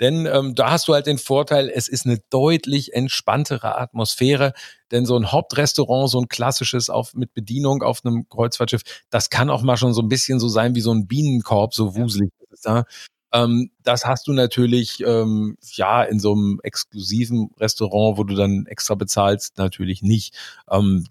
Denn 0.00 0.26
ähm, 0.26 0.54
da 0.54 0.70
hast 0.70 0.88
du 0.88 0.94
halt 0.94 1.06
den 1.06 1.18
Vorteil, 1.18 1.68
es 1.68 1.88
ist 1.88 2.06
eine 2.06 2.18
deutlich 2.30 2.94
entspanntere 2.94 3.78
Atmosphäre. 3.78 4.52
Denn 4.90 5.06
so 5.06 5.16
ein 5.16 5.30
Hauptrestaurant, 5.30 6.10
so 6.10 6.20
ein 6.20 6.28
klassisches 6.28 6.90
auf, 6.90 7.14
mit 7.14 7.34
Bedienung 7.34 7.82
auf 7.82 8.04
einem 8.04 8.28
Kreuzfahrtschiff, 8.28 8.82
das 9.10 9.30
kann 9.30 9.50
auch 9.50 9.62
mal 9.62 9.76
schon 9.76 9.94
so 9.94 10.02
ein 10.02 10.08
bisschen 10.08 10.40
so 10.40 10.48
sein 10.48 10.74
wie 10.74 10.80
so 10.80 10.92
ein 10.92 11.06
Bienenkorb, 11.06 11.74
so 11.74 11.94
wuselig 11.96 12.30
ist 12.50 12.66
da. 12.66 12.84
Ähm, 13.32 13.70
das 13.82 14.04
hast 14.04 14.26
du 14.26 14.32
natürlich 14.32 15.00
ähm, 15.06 15.56
ja 15.74 16.02
in 16.02 16.18
so 16.18 16.32
einem 16.32 16.60
exklusiven 16.62 17.50
Restaurant, 17.58 18.18
wo 18.18 18.24
du 18.24 18.34
dann 18.34 18.66
extra 18.66 18.94
bezahlst, 18.94 19.56
natürlich 19.58 20.02
nicht. 20.02 20.34
Ähm, 20.68 21.06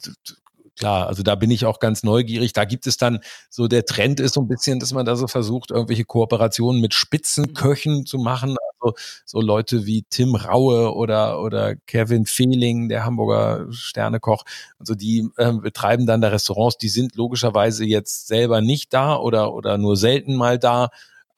klar, 0.79 1.07
also 1.07 1.21
da 1.21 1.35
bin 1.35 1.51
ich 1.51 1.65
auch 1.65 1.79
ganz 1.79 2.03
neugierig. 2.03 2.53
Da 2.53 2.65
gibt 2.65 2.87
es 2.87 2.97
dann 2.97 3.19
so 3.49 3.67
der 3.67 3.85
Trend 3.85 4.19
ist 4.19 4.33
so 4.33 4.41
ein 4.41 4.47
bisschen, 4.47 4.79
dass 4.79 4.93
man 4.93 5.05
da 5.05 5.15
so 5.15 5.27
versucht, 5.27 5.69
irgendwelche 5.69 6.05
Kooperationen 6.05 6.81
mit 6.81 6.95
Spitzenköchen 6.95 8.05
zu 8.05 8.17
machen. 8.17 8.55
Also 8.79 8.95
so 9.25 9.41
Leute 9.41 9.85
wie 9.85 10.03
Tim 10.09 10.35
Raue 10.35 10.95
oder 10.95 11.41
oder 11.41 11.75
Kevin 11.75 12.25
Fehling, 12.25 12.89
der 12.89 13.05
Hamburger 13.05 13.67
Sternekoch. 13.71 14.45
Also 14.79 14.95
die 14.95 15.29
äh, 15.37 15.51
betreiben 15.53 16.07
dann 16.07 16.21
da 16.21 16.29
Restaurants. 16.29 16.77
Die 16.77 16.89
sind 16.89 17.15
logischerweise 17.15 17.85
jetzt 17.85 18.27
selber 18.27 18.61
nicht 18.61 18.93
da 18.93 19.17
oder 19.17 19.53
oder 19.53 19.77
nur 19.77 19.97
selten 19.97 20.35
mal 20.35 20.57
da. 20.57 20.89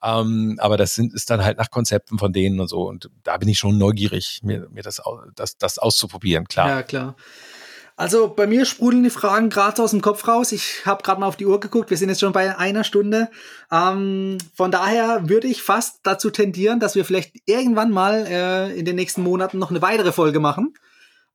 Ähm, 0.04 0.56
aber 0.58 0.76
das 0.76 0.94
sind, 0.94 1.14
ist 1.14 1.30
dann 1.30 1.44
halt 1.44 1.58
nach 1.58 1.70
Konzepten 1.70 2.18
von 2.18 2.32
denen 2.32 2.58
und 2.58 2.68
so. 2.68 2.88
Und 2.88 3.08
da 3.22 3.36
bin 3.36 3.48
ich 3.48 3.58
schon 3.58 3.78
neugierig, 3.78 4.40
mir, 4.42 4.68
mir 4.70 4.82
das, 4.82 5.00
das, 5.36 5.58
das 5.58 5.78
auszuprobieren, 5.78 6.48
klar. 6.48 6.68
Ja, 6.68 6.82
klar. 6.82 7.16
Also 7.96 8.28
bei 8.28 8.46
mir 8.46 8.64
sprudeln 8.64 9.02
die 9.02 9.10
Fragen 9.10 9.50
gerade 9.50 9.82
aus 9.82 9.90
dem 9.90 10.00
Kopf 10.00 10.26
raus. 10.26 10.52
Ich 10.52 10.86
habe 10.86 11.02
gerade 11.02 11.20
mal 11.20 11.26
auf 11.26 11.36
die 11.36 11.46
Uhr 11.46 11.60
geguckt. 11.60 11.90
Wir 11.90 11.96
sind 11.96 12.08
jetzt 12.08 12.20
schon 12.20 12.32
bei 12.32 12.56
einer 12.58 12.84
Stunde. 12.84 13.30
Ähm, 13.70 14.38
von 14.54 14.70
daher 14.70 15.28
würde 15.28 15.46
ich 15.46 15.62
fast 15.62 16.00
dazu 16.02 16.30
tendieren, 16.30 16.80
dass 16.80 16.94
wir 16.94 17.04
vielleicht 17.04 17.36
irgendwann 17.46 17.90
mal 17.90 18.26
äh, 18.26 18.78
in 18.78 18.84
den 18.84 18.96
nächsten 18.96 19.22
Monaten 19.22 19.58
noch 19.58 19.70
eine 19.70 19.82
weitere 19.82 20.12
Folge 20.12 20.40
machen. 20.40 20.74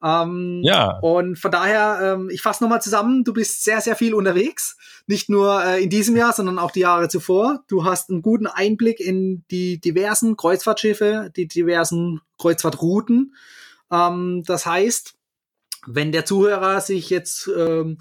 Ähm, 0.04 0.62
ja. 0.63 1.00
Und 1.00 1.39
von 1.39 1.52
daher, 1.52 2.15
ähm, 2.15 2.30
ich 2.30 2.41
fasse 2.41 2.63
nochmal 2.63 2.82
zusammen, 2.82 3.24
du 3.24 3.34
bist 3.34 3.63
sehr, 3.63 3.82
sehr 3.82 3.96
viel 3.96 4.13
unterwegs. 4.13 4.78
Nicht 5.08 5.30
nur 5.30 5.63
äh, 5.63 5.84
in 5.84 5.89
diesem 5.89 6.15
Jahr, 6.15 6.34
sondern 6.34 6.60
auch 6.60 6.72
die 6.72 6.82
Jahre 6.82 7.08
zuvor. 7.08 7.63
Du 7.67 7.86
hast 7.86 8.10
einen 8.10 8.22
guten 8.22 8.48
Einblick 8.48 9.00
in 9.00 9.43
die 9.50 9.80
diversen 9.80 10.38
Kreuzfahrtschiffe, 10.38 11.32
die 11.36 11.48
diversen 11.48 12.22
Kreuzfahrtrouten. 12.38 13.34
Ähm, 13.91 14.43
das 14.46 14.65
heißt, 14.65 15.17
wenn 15.88 16.12
der 16.12 16.26
Zuhörer 16.26 16.82
sich 16.82 17.10
jetzt 17.10 17.50
ähm, 17.58 17.97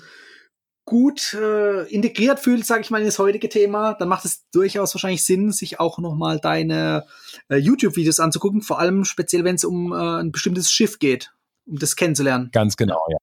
gut 0.84 1.34
äh, 1.34 1.82
integriert 1.88 2.38
fühlt, 2.38 2.66
sage 2.66 2.82
ich 2.82 2.90
mal, 2.90 3.00
in 3.00 3.06
das 3.06 3.18
heutige 3.18 3.48
Thema, 3.48 3.94
dann 3.94 4.08
macht 4.08 4.24
es 4.24 4.48
durchaus 4.50 4.94
wahrscheinlich 4.94 5.24
Sinn, 5.24 5.52
sich 5.52 5.80
auch 5.80 5.98
nochmal 5.98 6.38
deine 6.38 7.06
äh, 7.48 7.56
YouTube-Videos 7.56 8.20
anzugucken, 8.20 8.62
vor 8.62 8.78
allem 8.78 9.04
speziell, 9.04 9.44
wenn 9.44 9.56
es 9.56 9.64
um 9.64 9.92
äh, 9.92 10.20
ein 10.20 10.32
bestimmtes 10.32 10.70
Schiff 10.70 10.98
geht 10.98 11.32
um 11.66 11.78
das 11.78 11.96
kennenzulernen. 11.96 12.50
Ganz 12.52 12.76
genau, 12.76 13.04
ja. 13.10 13.18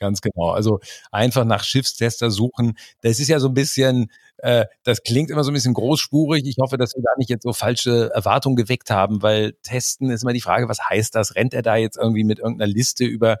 Ganz 0.00 0.20
genau. 0.20 0.50
Also 0.50 0.78
einfach 1.10 1.44
nach 1.44 1.64
Schiffstester 1.64 2.30
suchen. 2.30 2.78
Das 3.00 3.18
ist 3.18 3.26
ja 3.26 3.40
so 3.40 3.48
ein 3.48 3.54
bisschen, 3.54 4.12
äh, 4.36 4.66
das 4.84 5.02
klingt 5.02 5.28
immer 5.28 5.42
so 5.42 5.50
ein 5.50 5.54
bisschen 5.54 5.74
großspurig. 5.74 6.44
Ich 6.46 6.58
hoffe, 6.60 6.78
dass 6.78 6.94
wir 6.94 7.02
da 7.02 7.10
nicht 7.16 7.30
jetzt 7.30 7.42
so 7.42 7.52
falsche 7.52 8.08
Erwartungen 8.14 8.54
geweckt 8.54 8.90
haben, 8.90 9.22
weil 9.22 9.54
testen 9.64 10.10
ist 10.10 10.22
immer 10.22 10.32
die 10.32 10.40
Frage, 10.40 10.68
was 10.68 10.78
heißt 10.88 11.16
das? 11.16 11.34
Rennt 11.34 11.52
er 11.52 11.62
da 11.62 11.74
jetzt 11.74 11.96
irgendwie 11.96 12.22
mit 12.22 12.38
irgendeiner 12.38 12.70
Liste 12.70 13.04
über 13.04 13.38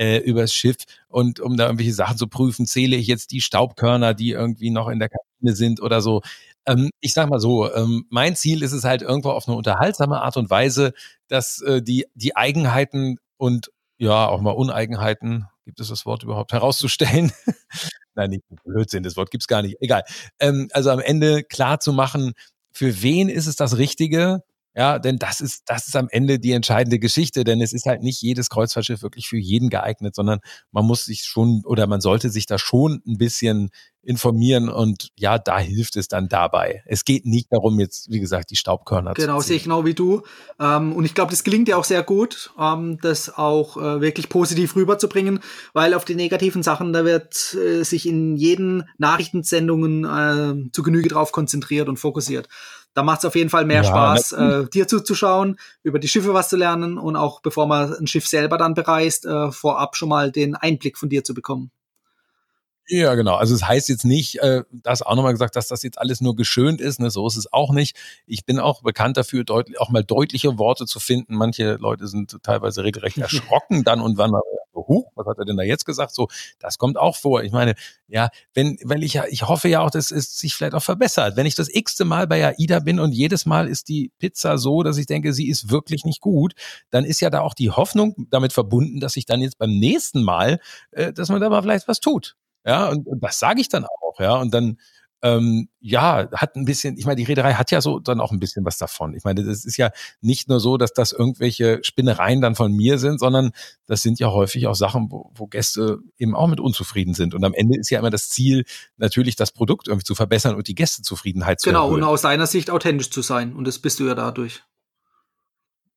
äh, 0.00 0.16
übers 0.16 0.54
Schiff 0.54 0.76
und 1.08 1.40
um 1.40 1.58
da 1.58 1.66
irgendwelche 1.66 1.92
Sachen 1.92 2.16
zu 2.16 2.26
prüfen, 2.26 2.64
zähle 2.64 2.96
ich 2.96 3.06
jetzt 3.06 3.32
die 3.32 3.42
Staubkörner, 3.42 4.14
die 4.14 4.30
irgendwie 4.30 4.70
noch 4.70 4.88
in 4.88 4.98
der 4.98 5.10
Kabine 5.10 5.54
sind 5.54 5.82
oder 5.82 6.00
so. 6.00 6.22
Ähm, 6.64 6.88
ich 7.00 7.12
sag 7.12 7.28
mal 7.28 7.38
so, 7.38 7.72
ähm, 7.74 8.06
mein 8.08 8.34
Ziel 8.34 8.62
ist 8.62 8.72
es 8.72 8.84
halt 8.84 9.02
irgendwo 9.02 9.30
auf 9.30 9.46
eine 9.46 9.58
unterhaltsame 9.58 10.22
Art 10.22 10.38
und 10.38 10.48
Weise, 10.48 10.94
dass 11.28 11.60
äh, 11.60 11.82
die, 11.82 12.06
die 12.14 12.34
Eigenheiten 12.34 13.18
und 13.36 13.70
ja, 13.98 14.26
auch 14.26 14.40
mal 14.40 14.52
Uneigenheiten, 14.52 15.44
gibt 15.66 15.80
es 15.80 15.88
das 15.88 16.06
Wort 16.06 16.22
überhaupt, 16.22 16.54
herauszustellen. 16.54 17.30
Nein, 18.14 18.30
nicht 18.30 18.44
Blödsinn, 18.64 19.02
das 19.02 19.18
Wort 19.18 19.30
gibt's 19.30 19.48
gar 19.48 19.60
nicht. 19.60 19.76
Egal. 19.80 20.04
Ähm, 20.38 20.68
also 20.72 20.90
am 20.90 21.00
Ende 21.00 21.42
klar 21.44 21.78
zu 21.78 21.92
machen, 21.92 22.32
für 22.72 23.02
wen 23.02 23.28
ist 23.28 23.46
es 23.46 23.56
das 23.56 23.76
Richtige? 23.76 24.42
Ja, 24.74 25.00
denn 25.00 25.16
das 25.16 25.40
ist, 25.40 25.62
das 25.66 25.88
ist 25.88 25.96
am 25.96 26.08
Ende 26.10 26.38
die 26.38 26.52
entscheidende 26.52 27.00
Geschichte, 27.00 27.42
denn 27.42 27.60
es 27.60 27.72
ist 27.72 27.86
halt 27.86 28.02
nicht 28.02 28.22
jedes 28.22 28.48
Kreuzfahrtschiff 28.50 29.02
wirklich 29.02 29.28
für 29.28 29.38
jeden 29.38 29.68
geeignet, 29.68 30.14
sondern 30.14 30.38
man 30.70 30.86
muss 30.86 31.04
sich 31.04 31.24
schon 31.24 31.62
oder 31.64 31.88
man 31.88 32.00
sollte 32.00 32.30
sich 32.30 32.46
da 32.46 32.56
schon 32.56 33.02
ein 33.04 33.18
bisschen 33.18 33.70
informieren 34.02 34.68
und 34.68 35.10
ja, 35.18 35.38
da 35.38 35.58
hilft 35.58 35.96
es 35.96 36.08
dann 36.08 36.28
dabei. 36.28 36.82
Es 36.86 37.04
geht 37.04 37.26
nicht 37.26 37.48
darum, 37.50 37.78
jetzt, 37.80 38.10
wie 38.10 38.20
gesagt, 38.20 38.50
die 38.50 38.56
Staubkörner 38.56 39.12
genau, 39.12 39.14
zu 39.14 39.26
Genau, 39.26 39.40
sehe 39.40 39.56
ich 39.56 39.64
genau 39.64 39.84
wie 39.84 39.94
du. 39.94 40.22
Ähm, 40.58 40.92
und 40.94 41.04
ich 41.04 41.14
glaube, 41.14 41.32
das 41.32 41.44
gelingt 41.44 41.68
dir 41.68 41.76
auch 41.76 41.84
sehr 41.84 42.02
gut, 42.02 42.52
ähm, 42.58 42.98
das 43.02 43.36
auch 43.36 43.76
äh, 43.76 44.00
wirklich 44.00 44.28
positiv 44.28 44.74
rüberzubringen, 44.76 45.40
weil 45.74 45.94
auf 45.94 46.04
die 46.04 46.14
negativen 46.14 46.62
Sachen, 46.62 46.92
da 46.92 47.04
wird 47.04 47.54
äh, 47.54 47.82
sich 47.82 48.06
in 48.06 48.36
jeden 48.36 48.84
Nachrichtensendungen 48.98 50.04
äh, 50.04 50.70
zu 50.72 50.82
Genüge 50.82 51.08
drauf 51.08 51.32
konzentriert 51.32 51.88
und 51.88 51.98
fokussiert 51.98 52.48
da 52.94 53.02
macht 53.02 53.20
es 53.20 53.24
auf 53.24 53.36
jeden 53.36 53.50
Fall 53.50 53.64
mehr 53.64 53.82
ja, 53.82 53.84
Spaß, 53.84 54.32
äh, 54.32 54.68
dir 54.68 54.88
zuzuschauen, 54.88 55.58
über 55.82 55.98
die 55.98 56.08
Schiffe 56.08 56.34
was 56.34 56.48
zu 56.48 56.56
lernen 56.56 56.98
und 56.98 57.16
auch 57.16 57.40
bevor 57.40 57.66
man 57.66 57.94
ein 57.94 58.06
Schiff 58.06 58.26
selber 58.26 58.58
dann 58.58 58.74
bereist, 58.74 59.26
äh, 59.26 59.52
vorab 59.52 59.96
schon 59.96 60.08
mal 60.08 60.32
den 60.32 60.54
Einblick 60.54 60.98
von 60.98 61.08
dir 61.08 61.24
zu 61.24 61.34
bekommen. 61.34 61.70
Ja, 62.92 63.14
genau. 63.14 63.36
Also 63.36 63.54
es 63.54 63.66
heißt 63.68 63.88
jetzt 63.88 64.04
nicht, 64.04 64.40
äh, 64.40 64.64
das 64.72 65.02
auch 65.02 65.14
nochmal 65.14 65.32
gesagt, 65.32 65.54
dass 65.54 65.68
das 65.68 65.84
jetzt 65.84 65.98
alles 65.98 66.20
nur 66.20 66.34
geschönt 66.34 66.80
ist. 66.80 66.98
Ne? 66.98 67.08
So 67.10 67.24
ist 67.24 67.36
es 67.36 67.52
auch 67.52 67.70
nicht. 67.70 67.96
Ich 68.26 68.44
bin 68.44 68.58
auch 68.58 68.82
bekannt 68.82 69.16
dafür, 69.16 69.44
deutlich, 69.44 69.80
auch 69.80 69.90
mal 69.90 70.02
deutliche 70.02 70.58
Worte 70.58 70.86
zu 70.86 70.98
finden. 70.98 71.36
Manche 71.36 71.74
Leute 71.76 72.08
sind 72.08 72.36
teilweise 72.42 72.82
regelrecht 72.82 73.16
erschrocken 73.18 73.84
dann 73.84 74.00
und 74.00 74.18
wann 74.18 74.32
huch, 74.90 75.10
was 75.14 75.26
hat 75.26 75.38
er 75.38 75.46
denn 75.46 75.56
da 75.56 75.62
jetzt 75.62 75.86
gesagt? 75.86 76.14
So, 76.14 76.28
das 76.58 76.76
kommt 76.76 76.98
auch 76.98 77.16
vor. 77.16 77.42
Ich 77.42 77.52
meine, 77.52 77.74
ja, 78.08 78.28
wenn, 78.52 78.76
wenn 78.84 79.00
ich 79.00 79.14
ja, 79.14 79.24
ich 79.28 79.48
hoffe 79.48 79.68
ja 79.68 79.80
auch, 79.80 79.90
dass 79.90 80.10
es 80.10 80.38
sich 80.38 80.54
vielleicht 80.54 80.74
auch 80.74 80.82
verbessert. 80.82 81.36
Wenn 81.36 81.46
ich 81.46 81.54
das 81.54 81.68
x-te 81.72 82.04
Mal 82.04 82.26
bei 82.26 82.44
AIDA 82.44 82.80
bin 82.80 83.00
und 83.00 83.12
jedes 83.12 83.46
Mal 83.46 83.68
ist 83.68 83.88
die 83.88 84.12
Pizza 84.18 84.58
so, 84.58 84.82
dass 84.82 84.98
ich 84.98 85.06
denke, 85.06 85.32
sie 85.32 85.48
ist 85.48 85.70
wirklich 85.70 86.04
nicht 86.04 86.20
gut, 86.20 86.52
dann 86.90 87.04
ist 87.04 87.20
ja 87.20 87.30
da 87.30 87.40
auch 87.40 87.54
die 87.54 87.70
Hoffnung 87.70 88.26
damit 88.30 88.52
verbunden, 88.52 89.00
dass 89.00 89.16
ich 89.16 89.24
dann 89.24 89.40
jetzt 89.40 89.58
beim 89.58 89.70
nächsten 89.70 90.22
Mal, 90.22 90.58
äh, 90.90 91.12
dass 91.12 91.28
man 91.30 91.40
da 91.40 91.48
mal 91.48 91.62
vielleicht 91.62 91.88
was 91.88 92.00
tut. 92.00 92.36
Ja, 92.66 92.88
und, 92.88 93.06
und 93.06 93.22
das 93.22 93.38
sage 93.38 93.60
ich 93.60 93.68
dann 93.68 93.84
auch, 93.84 94.20
ja. 94.20 94.36
Und 94.36 94.52
dann, 94.52 94.76
ähm, 95.22 95.68
ja, 95.80 96.28
hat 96.32 96.56
ein 96.56 96.64
bisschen, 96.64 96.96
ich 96.96 97.04
meine, 97.04 97.16
die 97.16 97.24
Reederei 97.24 97.54
hat 97.54 97.70
ja 97.70 97.80
so 97.80 97.98
dann 97.98 98.20
auch 98.20 98.32
ein 98.32 98.40
bisschen 98.40 98.64
was 98.64 98.78
davon. 98.78 99.14
Ich 99.14 99.24
meine, 99.24 99.44
das 99.44 99.64
ist 99.64 99.76
ja 99.76 99.90
nicht 100.20 100.48
nur 100.48 100.60
so, 100.60 100.76
dass 100.76 100.92
das 100.92 101.12
irgendwelche 101.12 101.80
Spinnereien 101.82 102.40
dann 102.40 102.54
von 102.54 102.72
mir 102.72 102.98
sind, 102.98 103.20
sondern 103.20 103.52
das 103.86 104.02
sind 104.02 104.18
ja 104.18 104.30
häufig 104.30 104.66
auch 104.66 104.74
Sachen, 104.74 105.10
wo, 105.10 105.30
wo 105.34 105.46
Gäste 105.46 105.98
eben 106.18 106.34
auch 106.34 106.48
mit 106.48 106.60
unzufrieden 106.60 107.14
sind. 107.14 107.34
Und 107.34 107.44
am 107.44 107.54
Ende 107.54 107.78
ist 107.78 107.90
ja 107.90 107.98
immer 107.98 108.10
das 108.10 108.28
Ziel, 108.28 108.64
natürlich 108.96 109.36
das 109.36 109.52
Produkt 109.52 109.88
irgendwie 109.88 110.04
zu 110.04 110.14
verbessern 110.14 110.54
und 110.54 110.68
die 110.68 110.74
Gästezufriedenheit 110.74 111.60
zu 111.60 111.68
genau, 111.68 111.84
erhöhen. 111.84 111.96
Genau, 111.96 112.08
und 112.08 112.14
aus 112.14 112.22
deiner 112.22 112.46
Sicht 112.46 112.70
authentisch 112.70 113.10
zu 113.10 113.22
sein. 113.22 113.54
Und 113.54 113.66
das 113.66 113.78
bist 113.78 114.00
du 114.00 114.06
ja 114.06 114.14
dadurch. 114.14 114.62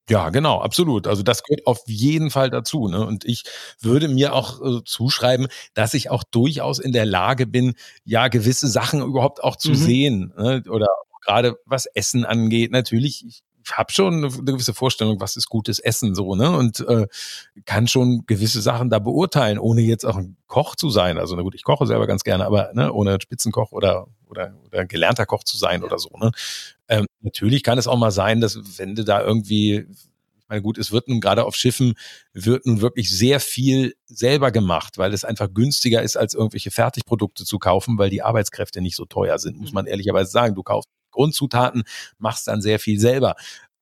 Ja, 0.09 0.29
genau, 0.29 0.59
absolut. 0.59 1.07
Also 1.07 1.23
das 1.23 1.43
gehört 1.43 1.65
auf 1.65 1.81
jeden 1.85 2.29
Fall 2.29 2.49
dazu. 2.49 2.89
Ne? 2.89 3.05
Und 3.05 3.23
ich 3.23 3.43
würde 3.79 4.09
mir 4.09 4.33
auch 4.33 4.61
äh, 4.61 4.83
zuschreiben, 4.83 5.47
dass 5.73 5.93
ich 5.93 6.09
auch 6.09 6.23
durchaus 6.23 6.79
in 6.79 6.91
der 6.91 7.05
Lage 7.05 7.47
bin, 7.47 7.75
ja, 8.03 8.27
gewisse 8.27 8.67
Sachen 8.67 9.01
überhaupt 9.01 9.43
auch 9.43 9.55
zu 9.55 9.69
mhm. 9.69 9.75
sehen. 9.75 10.33
Ne? 10.37 10.63
Oder 10.69 10.87
gerade 11.23 11.55
was 11.65 11.85
Essen 11.85 12.25
angeht. 12.25 12.71
Natürlich, 12.71 13.25
ich 13.25 13.43
habe 13.71 13.91
schon 13.93 14.25
eine, 14.25 14.29
gewisse 14.29 14.73
Vorstellung, 14.73 15.21
was 15.21 15.37
ist 15.37 15.47
gutes 15.47 15.79
Essen 15.79 16.15
so, 16.15 16.35
ne? 16.35 16.51
Und 16.51 16.81
äh, 16.81 17.07
kann 17.65 17.87
schon 17.87 18.25
gewisse 18.27 18.61
Sachen 18.61 18.89
da 18.89 18.99
beurteilen, 18.99 19.57
ohne 19.57 19.81
jetzt 19.81 20.05
auch 20.05 20.17
ein 20.17 20.35
Koch 20.47 20.75
zu 20.75 20.89
sein. 20.89 21.17
Also 21.17 21.35
na 21.35 21.43
gut, 21.43 21.55
ich 21.55 21.63
koche 21.63 21.87
selber 21.87 22.07
ganz 22.07 22.23
gerne, 22.23 22.45
aber 22.45 22.71
ne, 22.73 22.91
ohne 22.91 23.17
Spitzenkoch 23.21 23.71
oder 23.71 24.07
oder, 24.33 24.55
oder 24.65 24.85
gelernter 24.85 25.25
Koch 25.25 25.43
zu 25.43 25.57
sein 25.57 25.83
oder 25.83 25.99
so. 25.99 26.09
Ne? 26.17 26.31
Ähm, 26.87 27.05
natürlich 27.21 27.63
kann 27.63 27.77
es 27.77 27.87
auch 27.87 27.97
mal 27.97 28.11
sein, 28.11 28.41
dass 28.41 28.57
wenn 28.77 28.95
du 28.95 29.03
da 29.03 29.21
irgendwie 29.21 29.85
ich 30.43 30.49
meine, 30.49 30.61
gut, 30.61 30.77
es 30.77 30.91
wird 30.91 31.07
nun 31.07 31.21
gerade 31.21 31.45
auf 31.45 31.55
Schiffen, 31.55 31.93
wird 32.33 32.65
nun 32.65 32.81
wirklich 32.81 33.09
sehr 33.09 33.39
viel 33.39 33.95
selber 34.07 34.51
gemacht, 34.51 34.97
weil 34.97 35.13
es 35.13 35.23
einfach 35.23 35.47
günstiger 35.53 36.01
ist, 36.03 36.17
als 36.17 36.33
irgendwelche 36.33 36.69
Fertigprodukte 36.69 37.45
zu 37.45 37.59
kaufen, 37.59 37.97
weil 37.97 38.09
die 38.09 38.21
Arbeitskräfte 38.21 38.81
nicht 38.81 38.97
so 38.97 39.05
teuer 39.05 39.39
sind, 39.39 39.57
muss 39.57 39.71
mhm. 39.71 39.75
man 39.75 39.85
ehrlicherweise 39.85 40.31
sagen. 40.31 40.53
Du 40.53 40.61
kaufst 40.61 40.89
Grundzutaten, 41.11 41.83
machst 42.17 42.47
dann 42.47 42.61
sehr 42.61 42.79
viel 42.79 42.99
selber. 42.99 43.35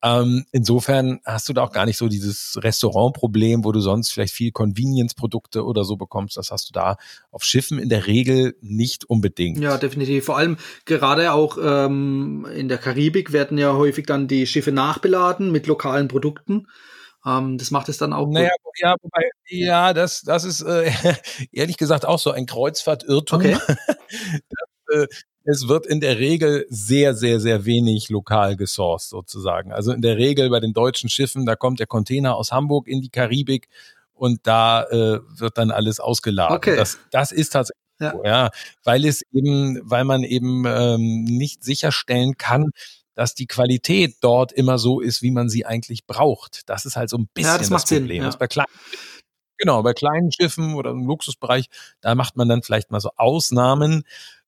Ähm, 0.04 0.46
insofern 0.52 1.20
hast 1.26 1.48
du 1.48 1.54
da 1.54 1.64
auch 1.64 1.72
gar 1.72 1.86
nicht 1.86 1.98
so 1.98 2.08
dieses 2.08 2.58
Restaurantproblem, 2.62 3.64
wo 3.64 3.72
du 3.72 3.80
sonst 3.80 4.12
vielleicht 4.12 4.34
viel 4.34 4.52
Convenience-Produkte 4.52 5.64
oder 5.64 5.84
so 5.84 5.96
bekommst. 5.96 6.38
Das 6.38 6.50
hast 6.52 6.70
du 6.70 6.74
da 6.74 6.98
auf 7.30 7.44
Schiffen 7.44 7.78
in 7.78 7.90
der 7.90 8.08
Regel 8.08 8.56
nicht 8.62 9.06
unbedingt. 9.06 9.60
Ja, 9.60 9.78
definitiv. 9.78 10.26
Vor 10.26 10.38
allem 10.38 10.58
gerade 10.86 11.34
auch 11.34 11.58
ähm, 11.62 12.48
in 12.56 12.68
der 12.68 12.80
Karibik 12.80 13.32
werden 13.32 13.58
ja 13.58 13.74
häufig 13.74 14.06
dann 14.08 14.28
die 14.28 14.48
Schiffe 14.48 14.72
nachbeladen 14.72 15.52
mit 15.52 15.68
lokalen 15.68 16.08
Produkten. 16.08 16.68
Ähm, 17.26 17.58
das 17.58 17.70
macht 17.70 17.90
es 17.90 17.98
dann 17.98 18.14
auch. 18.14 18.28
Naja, 18.28 18.50
ja, 18.80 18.96
wobei, 19.02 19.30
ja, 19.48 19.94
das, 19.94 20.22
das 20.22 20.44
ist 20.44 20.62
äh, 20.62 20.92
ehrlich 21.52 21.78
gesagt 21.78 22.06
auch 22.06 22.20
so 22.20 22.32
ein 22.32 22.46
Kreuzfahrtirrtum. 22.46 23.40
Okay. 23.40 23.58
das, 23.68 25.04
äh, 25.04 25.08
es 25.44 25.68
wird 25.68 25.86
in 25.88 26.00
der 26.00 26.20
Regel 26.20 26.66
sehr, 26.70 27.16
sehr, 27.16 27.40
sehr 27.40 27.66
wenig 27.66 28.10
lokal 28.10 28.56
gesourced 28.56 29.10
sozusagen. 29.10 29.72
Also 29.72 29.92
in 29.92 30.02
der 30.02 30.18
Regel 30.18 30.50
bei 30.50 30.60
den 30.60 30.74
deutschen 30.74 31.10
Schiffen, 31.10 31.46
da 31.46 31.56
kommt 31.56 31.80
der 31.80 31.88
Container 31.88 32.36
aus 32.36 32.52
Hamburg 32.52 32.88
in 32.88 33.02
die 33.02 33.10
Karibik 33.10 33.68
und 34.14 34.42
da 34.44 34.84
äh, 34.84 35.20
wird 35.28 35.58
dann 35.58 35.72
alles 35.72 36.00
ausgeladen. 36.00 36.56
Okay. 36.56 36.76
Das, 36.76 37.00
das 37.10 37.32
ist 37.32 37.50
tatsächlich 37.50 37.82
ja. 38.00 38.12
so, 38.12 38.24
ja, 38.24 38.50
weil 38.84 39.06
es 39.06 39.24
eben, 39.32 39.80
weil 39.84 40.04
man 40.04 40.24
eben 40.24 40.66
ähm, 40.68 41.24
nicht 41.24 41.64
sicherstellen 41.64 42.38
kann, 42.38 42.72
dass 43.16 43.36
die 43.36 43.48
Qualität 43.48 44.16
dort 44.22 44.52
immer 44.52 44.78
so 44.78 45.00
ist, 45.00 45.22
wie 45.22 45.32
man 45.32 45.50
sie 45.50 45.66
eigentlich 45.66 46.06
braucht. 46.06 46.70
Das 46.70 46.86
ist 46.86 46.96
halt 46.96 47.10
so 47.10 47.18
ein 47.18 47.28
bisschen 47.34 47.52
ja, 47.52 47.58
das, 47.58 47.70
das 47.70 47.84
Problem. 47.84 48.08
Sinn, 48.08 48.16
ja. 48.18 48.24
Das 48.26 48.38
bei 48.38 48.48
kleinen, 48.48 48.72
genau, 49.58 49.84
bei 49.84 49.94
kleinen 49.94 50.32
Schiffen 50.32 50.76
oder 50.76 50.92
im 50.92 51.06
Luxusbereich, 51.06 51.68
da 52.00 52.16
macht 52.16 52.38
man 52.38 52.48
dann 52.48 52.64
vielleicht 52.64 52.92
mal 52.92 53.00
so 53.00 53.12
Ausnahmen. 53.18 54.04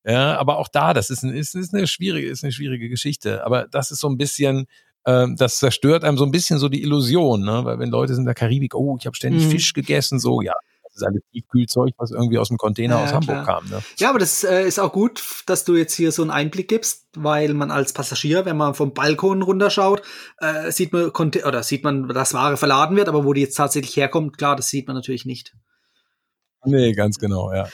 Ja, 0.06 0.38
aber 0.38 0.58
auch 0.58 0.68
da, 0.68 0.94
das 0.94 1.10
ist, 1.10 1.24
ein, 1.24 1.34
ist, 1.34 1.56
ist 1.56 1.74
eine 1.74 1.88
schwierige, 1.88 2.28
ist 2.28 2.44
eine 2.44 2.52
schwierige 2.52 2.90
Geschichte. 2.90 3.46
Aber 3.46 3.68
das 3.68 3.92
ist 3.92 4.00
so 4.00 4.10
ein 4.10 4.18
bisschen, 4.18 4.68
ähm, 5.06 5.36
das 5.38 5.60
zerstört 5.60 6.04
einem 6.04 6.18
so 6.18 6.26
ein 6.26 6.32
bisschen 6.32 6.60
so 6.60 6.70
die 6.70 6.84
Illusion, 6.84 7.44
ne? 7.44 7.64
Weil 7.64 7.80
wenn 7.80 7.90
Leute 7.90 8.14
sind 8.14 8.24
in 8.24 8.26
der 8.28 8.36
Karibik, 8.36 8.76
oh, 8.76 8.98
ich 9.00 9.06
habe 9.06 9.16
ständig 9.16 9.46
mhm. 9.46 9.52
Fisch 9.52 9.74
gegessen, 9.74 10.20
so, 10.20 10.42
ja, 10.42 10.54
das 10.84 10.96
ist 11.02 11.04
alles 11.04 11.24
Tiefkühlzeug, 11.32 11.94
was 11.98 12.12
irgendwie 12.12 12.38
aus 12.38 12.50
dem 12.50 12.58
Container 12.58 12.98
ja, 12.98 13.04
aus 13.04 13.14
Hamburg 13.14 13.44
klar. 13.44 13.62
kam. 13.62 13.70
Ne? 13.70 13.82
Ja, 13.98 14.10
aber 14.10 14.20
das 14.20 14.44
äh, 14.44 14.68
ist 14.68 14.80
auch 14.80 14.92
gut, 14.92 15.44
dass 15.48 15.66
du 15.66 15.76
jetzt 15.76 15.94
hier 15.94 16.12
so 16.12 16.22
einen 16.22 16.32
Einblick 16.32 16.68
gibst, 16.68 17.08
weil 17.16 17.54
man 17.54 17.72
als 17.72 17.94
Passagier, 17.94 18.46
wenn 18.46 18.58
man 18.58 18.76
vom 18.76 18.94
Balkon 18.94 19.42
runterschaut, 19.42 20.04
äh, 20.40 20.72
sieht 20.72 20.94
man 20.94 21.10
oder 21.10 21.64
sieht 21.64 21.84
man, 21.84 22.10
dass 22.10 22.34
Ware 22.34 22.58
verladen 22.58 22.96
wird, 22.96 23.08
aber 23.08 23.26
wo 23.26 23.34
die 23.34 23.42
jetzt 23.42 23.56
tatsächlich 23.56 23.96
herkommt, 23.96 24.38
klar, 24.38 24.56
das 24.56 24.68
sieht 24.68 24.88
man 24.88 24.96
natürlich 24.96 25.26
nicht. 25.26 25.56
Nee, 26.66 26.94
ganz 26.94 27.18
genau, 27.18 27.52
ja. 27.52 27.68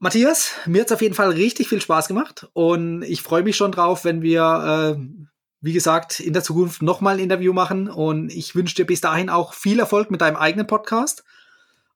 Matthias, 0.00 0.52
mir 0.66 0.82
hat's 0.82 0.92
auf 0.92 1.02
jeden 1.02 1.14
Fall 1.14 1.30
richtig 1.30 1.68
viel 1.68 1.80
Spaß 1.80 2.06
gemacht 2.06 2.48
und 2.52 3.02
ich 3.02 3.22
freue 3.22 3.42
mich 3.42 3.56
schon 3.56 3.72
drauf, 3.72 4.04
wenn 4.04 4.22
wir, 4.22 4.96
äh, 4.96 5.02
wie 5.60 5.72
gesagt, 5.72 6.20
in 6.20 6.32
der 6.32 6.44
Zukunft 6.44 6.82
nochmal 6.82 7.16
ein 7.16 7.22
Interview 7.22 7.52
machen 7.52 7.90
und 7.90 8.30
ich 8.30 8.54
wünsche 8.54 8.76
dir 8.76 8.86
bis 8.86 9.00
dahin 9.00 9.28
auch 9.28 9.54
viel 9.54 9.80
Erfolg 9.80 10.12
mit 10.12 10.20
deinem 10.20 10.36
eigenen 10.36 10.68
Podcast. 10.68 11.24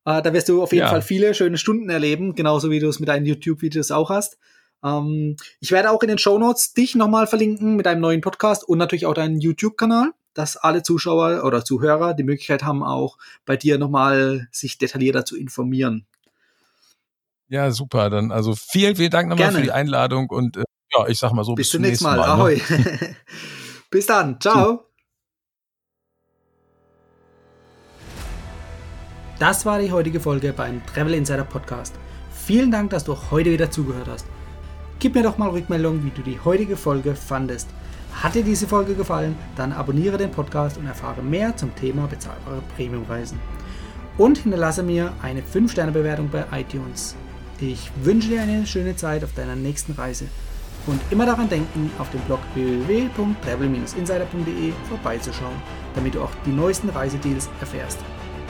Äh, 0.05 0.21
da 0.21 0.33
wirst 0.33 0.49
du 0.49 0.63
auf 0.63 0.73
jeden 0.73 0.87
ja. 0.87 0.91
Fall 0.91 1.03
viele 1.03 1.33
schöne 1.33 1.59
Stunden 1.59 1.91
erleben, 1.91 2.35
genauso 2.35 2.71
wie 2.73 2.81
du 2.81 2.89
es 2.89 2.99
mit 2.99 3.09
deinen 3.09 3.25
YouTube-Videos 3.25 3.93
auch 3.93 4.11
hast. 4.11 4.37
Ähm, 4.85 5.37
ich 5.61 5.71
werde 5.71 5.93
auch 5.93 6.03
in 6.03 6.09
den 6.09 6.19
Show 6.19 6.39
Notes 6.39 6.73
dich 6.73 6.97
nochmal 6.97 7.29
verlinken 7.29 7.77
mit 7.77 7.87
deinem 7.87 8.01
neuen 8.01 8.21
Podcast 8.21 8.69
und 8.69 8.79
natürlich 8.79 9.07
auch 9.07 9.15
deinen 9.15 9.41
YouTube-Kanal, 9.41 10.11
dass 10.35 10.57
alle 10.57 10.83
Zuschauer 10.83 11.45
oder 11.45 11.65
Zuhörer 11.65 12.15
die 12.15 12.25
Möglichkeit 12.25 12.65
haben, 12.65 12.83
auch 12.83 13.17
bei 13.45 13.57
dir 13.57 13.79
nochmal 13.79 14.49
sich 14.51 14.79
detaillierter 14.79 15.25
zu 15.25 15.37
informieren. 15.37 16.07
Ja, 17.53 17.71
super. 17.71 18.09
Dann 18.09 18.33
also 18.33 18.55
vielen, 18.57 18.97
vielen 18.97 19.11
Dank 19.11 19.29
nochmal 19.29 19.49
Gerne. 19.49 19.59
für 19.59 19.65
die 19.65 19.73
Einladung 19.73 20.31
und 20.31 20.57
äh, 20.57 20.65
ja, 20.95 21.07
ich 21.07 21.19
sag 21.19 21.33
mal 21.33 21.45
so 21.45 21.55
bis, 21.55 21.67
bis 21.67 21.73
zum 21.73 21.83
nächsten 21.83 22.05
Mal. 22.05 22.17
Mal 22.17 22.27
ne? 22.27 22.33
Ahoi. 22.33 22.63
Ne? 22.71 23.17
bis 23.91 24.07
dann. 24.07 24.41
Ciao. 24.41 24.87
Das 29.39 29.67
war 29.67 29.81
die 29.81 29.93
heutige 29.93 30.19
Folge 30.19 30.55
beim 30.55 30.81
Travel 30.87 31.13
Insider 31.13 31.45
Podcast. 31.45 31.95
Vielen 32.33 32.71
Dank, 32.71 32.89
dass 32.89 33.05
du 33.05 33.19
heute 33.31 33.51
wieder 33.51 33.71
zugehört 33.71 34.09
hast. 34.09 34.25
Gib 34.99 35.15
mir 35.15 35.23
doch 35.23 35.37
mal 35.37 35.51
Rückmeldung, 35.51 36.03
wie 36.05 36.11
du 36.11 36.23
die 36.23 36.41
heutige 36.43 36.79
Folge 36.79 37.15
fandest. 37.15 37.69
Hat 38.15 38.35
dir 38.35 38.45
diese 38.45 38.67
Folge 38.67 38.95
gefallen, 38.95 39.37
dann 39.57 39.73
abonniere 39.73 40.17
den 40.17 40.31
Podcast 40.31 40.79
und 40.79 40.87
erfahre 40.87 41.23
mehr 41.23 41.55
zum 41.55 41.75
Thema 41.75 42.07
bezahlbare 42.07 42.63
Premiumreisen. 42.77 43.39
Und 44.17 44.39
hinterlasse 44.39 44.83
mir 44.83 45.13
eine 45.21 45.43
5-Sterne-Bewertung 45.43 46.31
bei 46.31 46.47
iTunes. 46.59 47.15
Ich 47.61 47.91
wünsche 48.03 48.29
dir 48.29 48.43
eine 48.43 48.67
schöne 48.67 48.97
Zeit 48.97 49.25
auf 49.25 49.33
deiner 49.35 49.57
nächsten 49.57 49.93
Reise 49.93 50.27
und 50.87 51.01
immer 51.11 51.27
daran 51.27 51.49
denken, 51.49 51.91
auf 51.99 52.11
dem 52.11 52.21
Blog 52.23 52.41
www.travel-insider.de 52.55 54.73
vorbeizuschauen, 54.89 55.55
damit 55.95 56.15
du 56.15 56.23
auch 56.23 56.31
die 56.45 56.51
neuesten 56.51 56.89
Reisedeals 56.89 57.49
erfährst. 57.61 57.99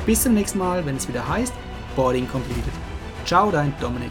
Bis 0.07 0.22
zum 0.22 0.34
nächsten 0.34 0.59
Mal, 0.59 0.86
wenn 0.86 0.96
es 0.96 1.09
wieder 1.09 1.28
heißt 1.28 1.53
Boarding 1.94 2.28
Completed. 2.28 2.72
Ciao, 3.26 3.50
dein 3.50 3.74
Dominik. 3.80 4.11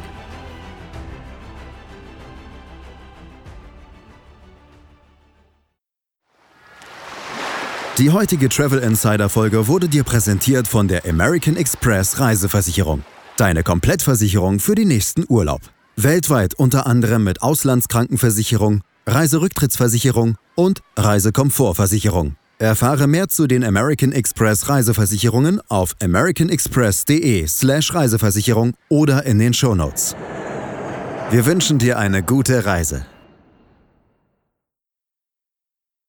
Die 7.97 8.09
heutige 8.09 8.49
Travel 8.49 8.79
Insider 8.79 9.29
Folge 9.29 9.67
wurde 9.67 9.87
dir 9.87 10.03
präsentiert 10.03 10.67
von 10.67 10.87
der 10.87 11.05
American 11.05 11.55
Express 11.55 12.19
Reiseversicherung. 12.19 13.03
Deine 13.41 13.63
Komplettversicherung 13.63 14.59
für 14.59 14.75
den 14.75 14.89
nächsten 14.89 15.25
Urlaub. 15.27 15.61
Weltweit 15.95 16.53
unter 16.53 16.85
anderem 16.85 17.23
mit 17.23 17.41
Auslandskrankenversicherung, 17.41 18.81
Reiserücktrittsversicherung 19.07 20.35
und 20.53 20.81
Reisekomfortversicherung. 20.95 22.35
Erfahre 22.59 23.07
mehr 23.07 23.29
zu 23.29 23.47
den 23.47 23.63
American 23.63 24.11
Express 24.11 24.69
Reiseversicherungen 24.69 25.59
auf 25.69 25.95
americanexpress.de/slash 26.03 27.95
Reiseversicherung 27.95 28.73
oder 28.89 29.25
in 29.25 29.39
den 29.39 29.55
Shownotes. 29.55 30.15
Wir 31.31 31.43
wünschen 31.47 31.79
dir 31.79 31.97
eine 31.97 32.21
gute 32.21 32.67
Reise. 32.67 33.07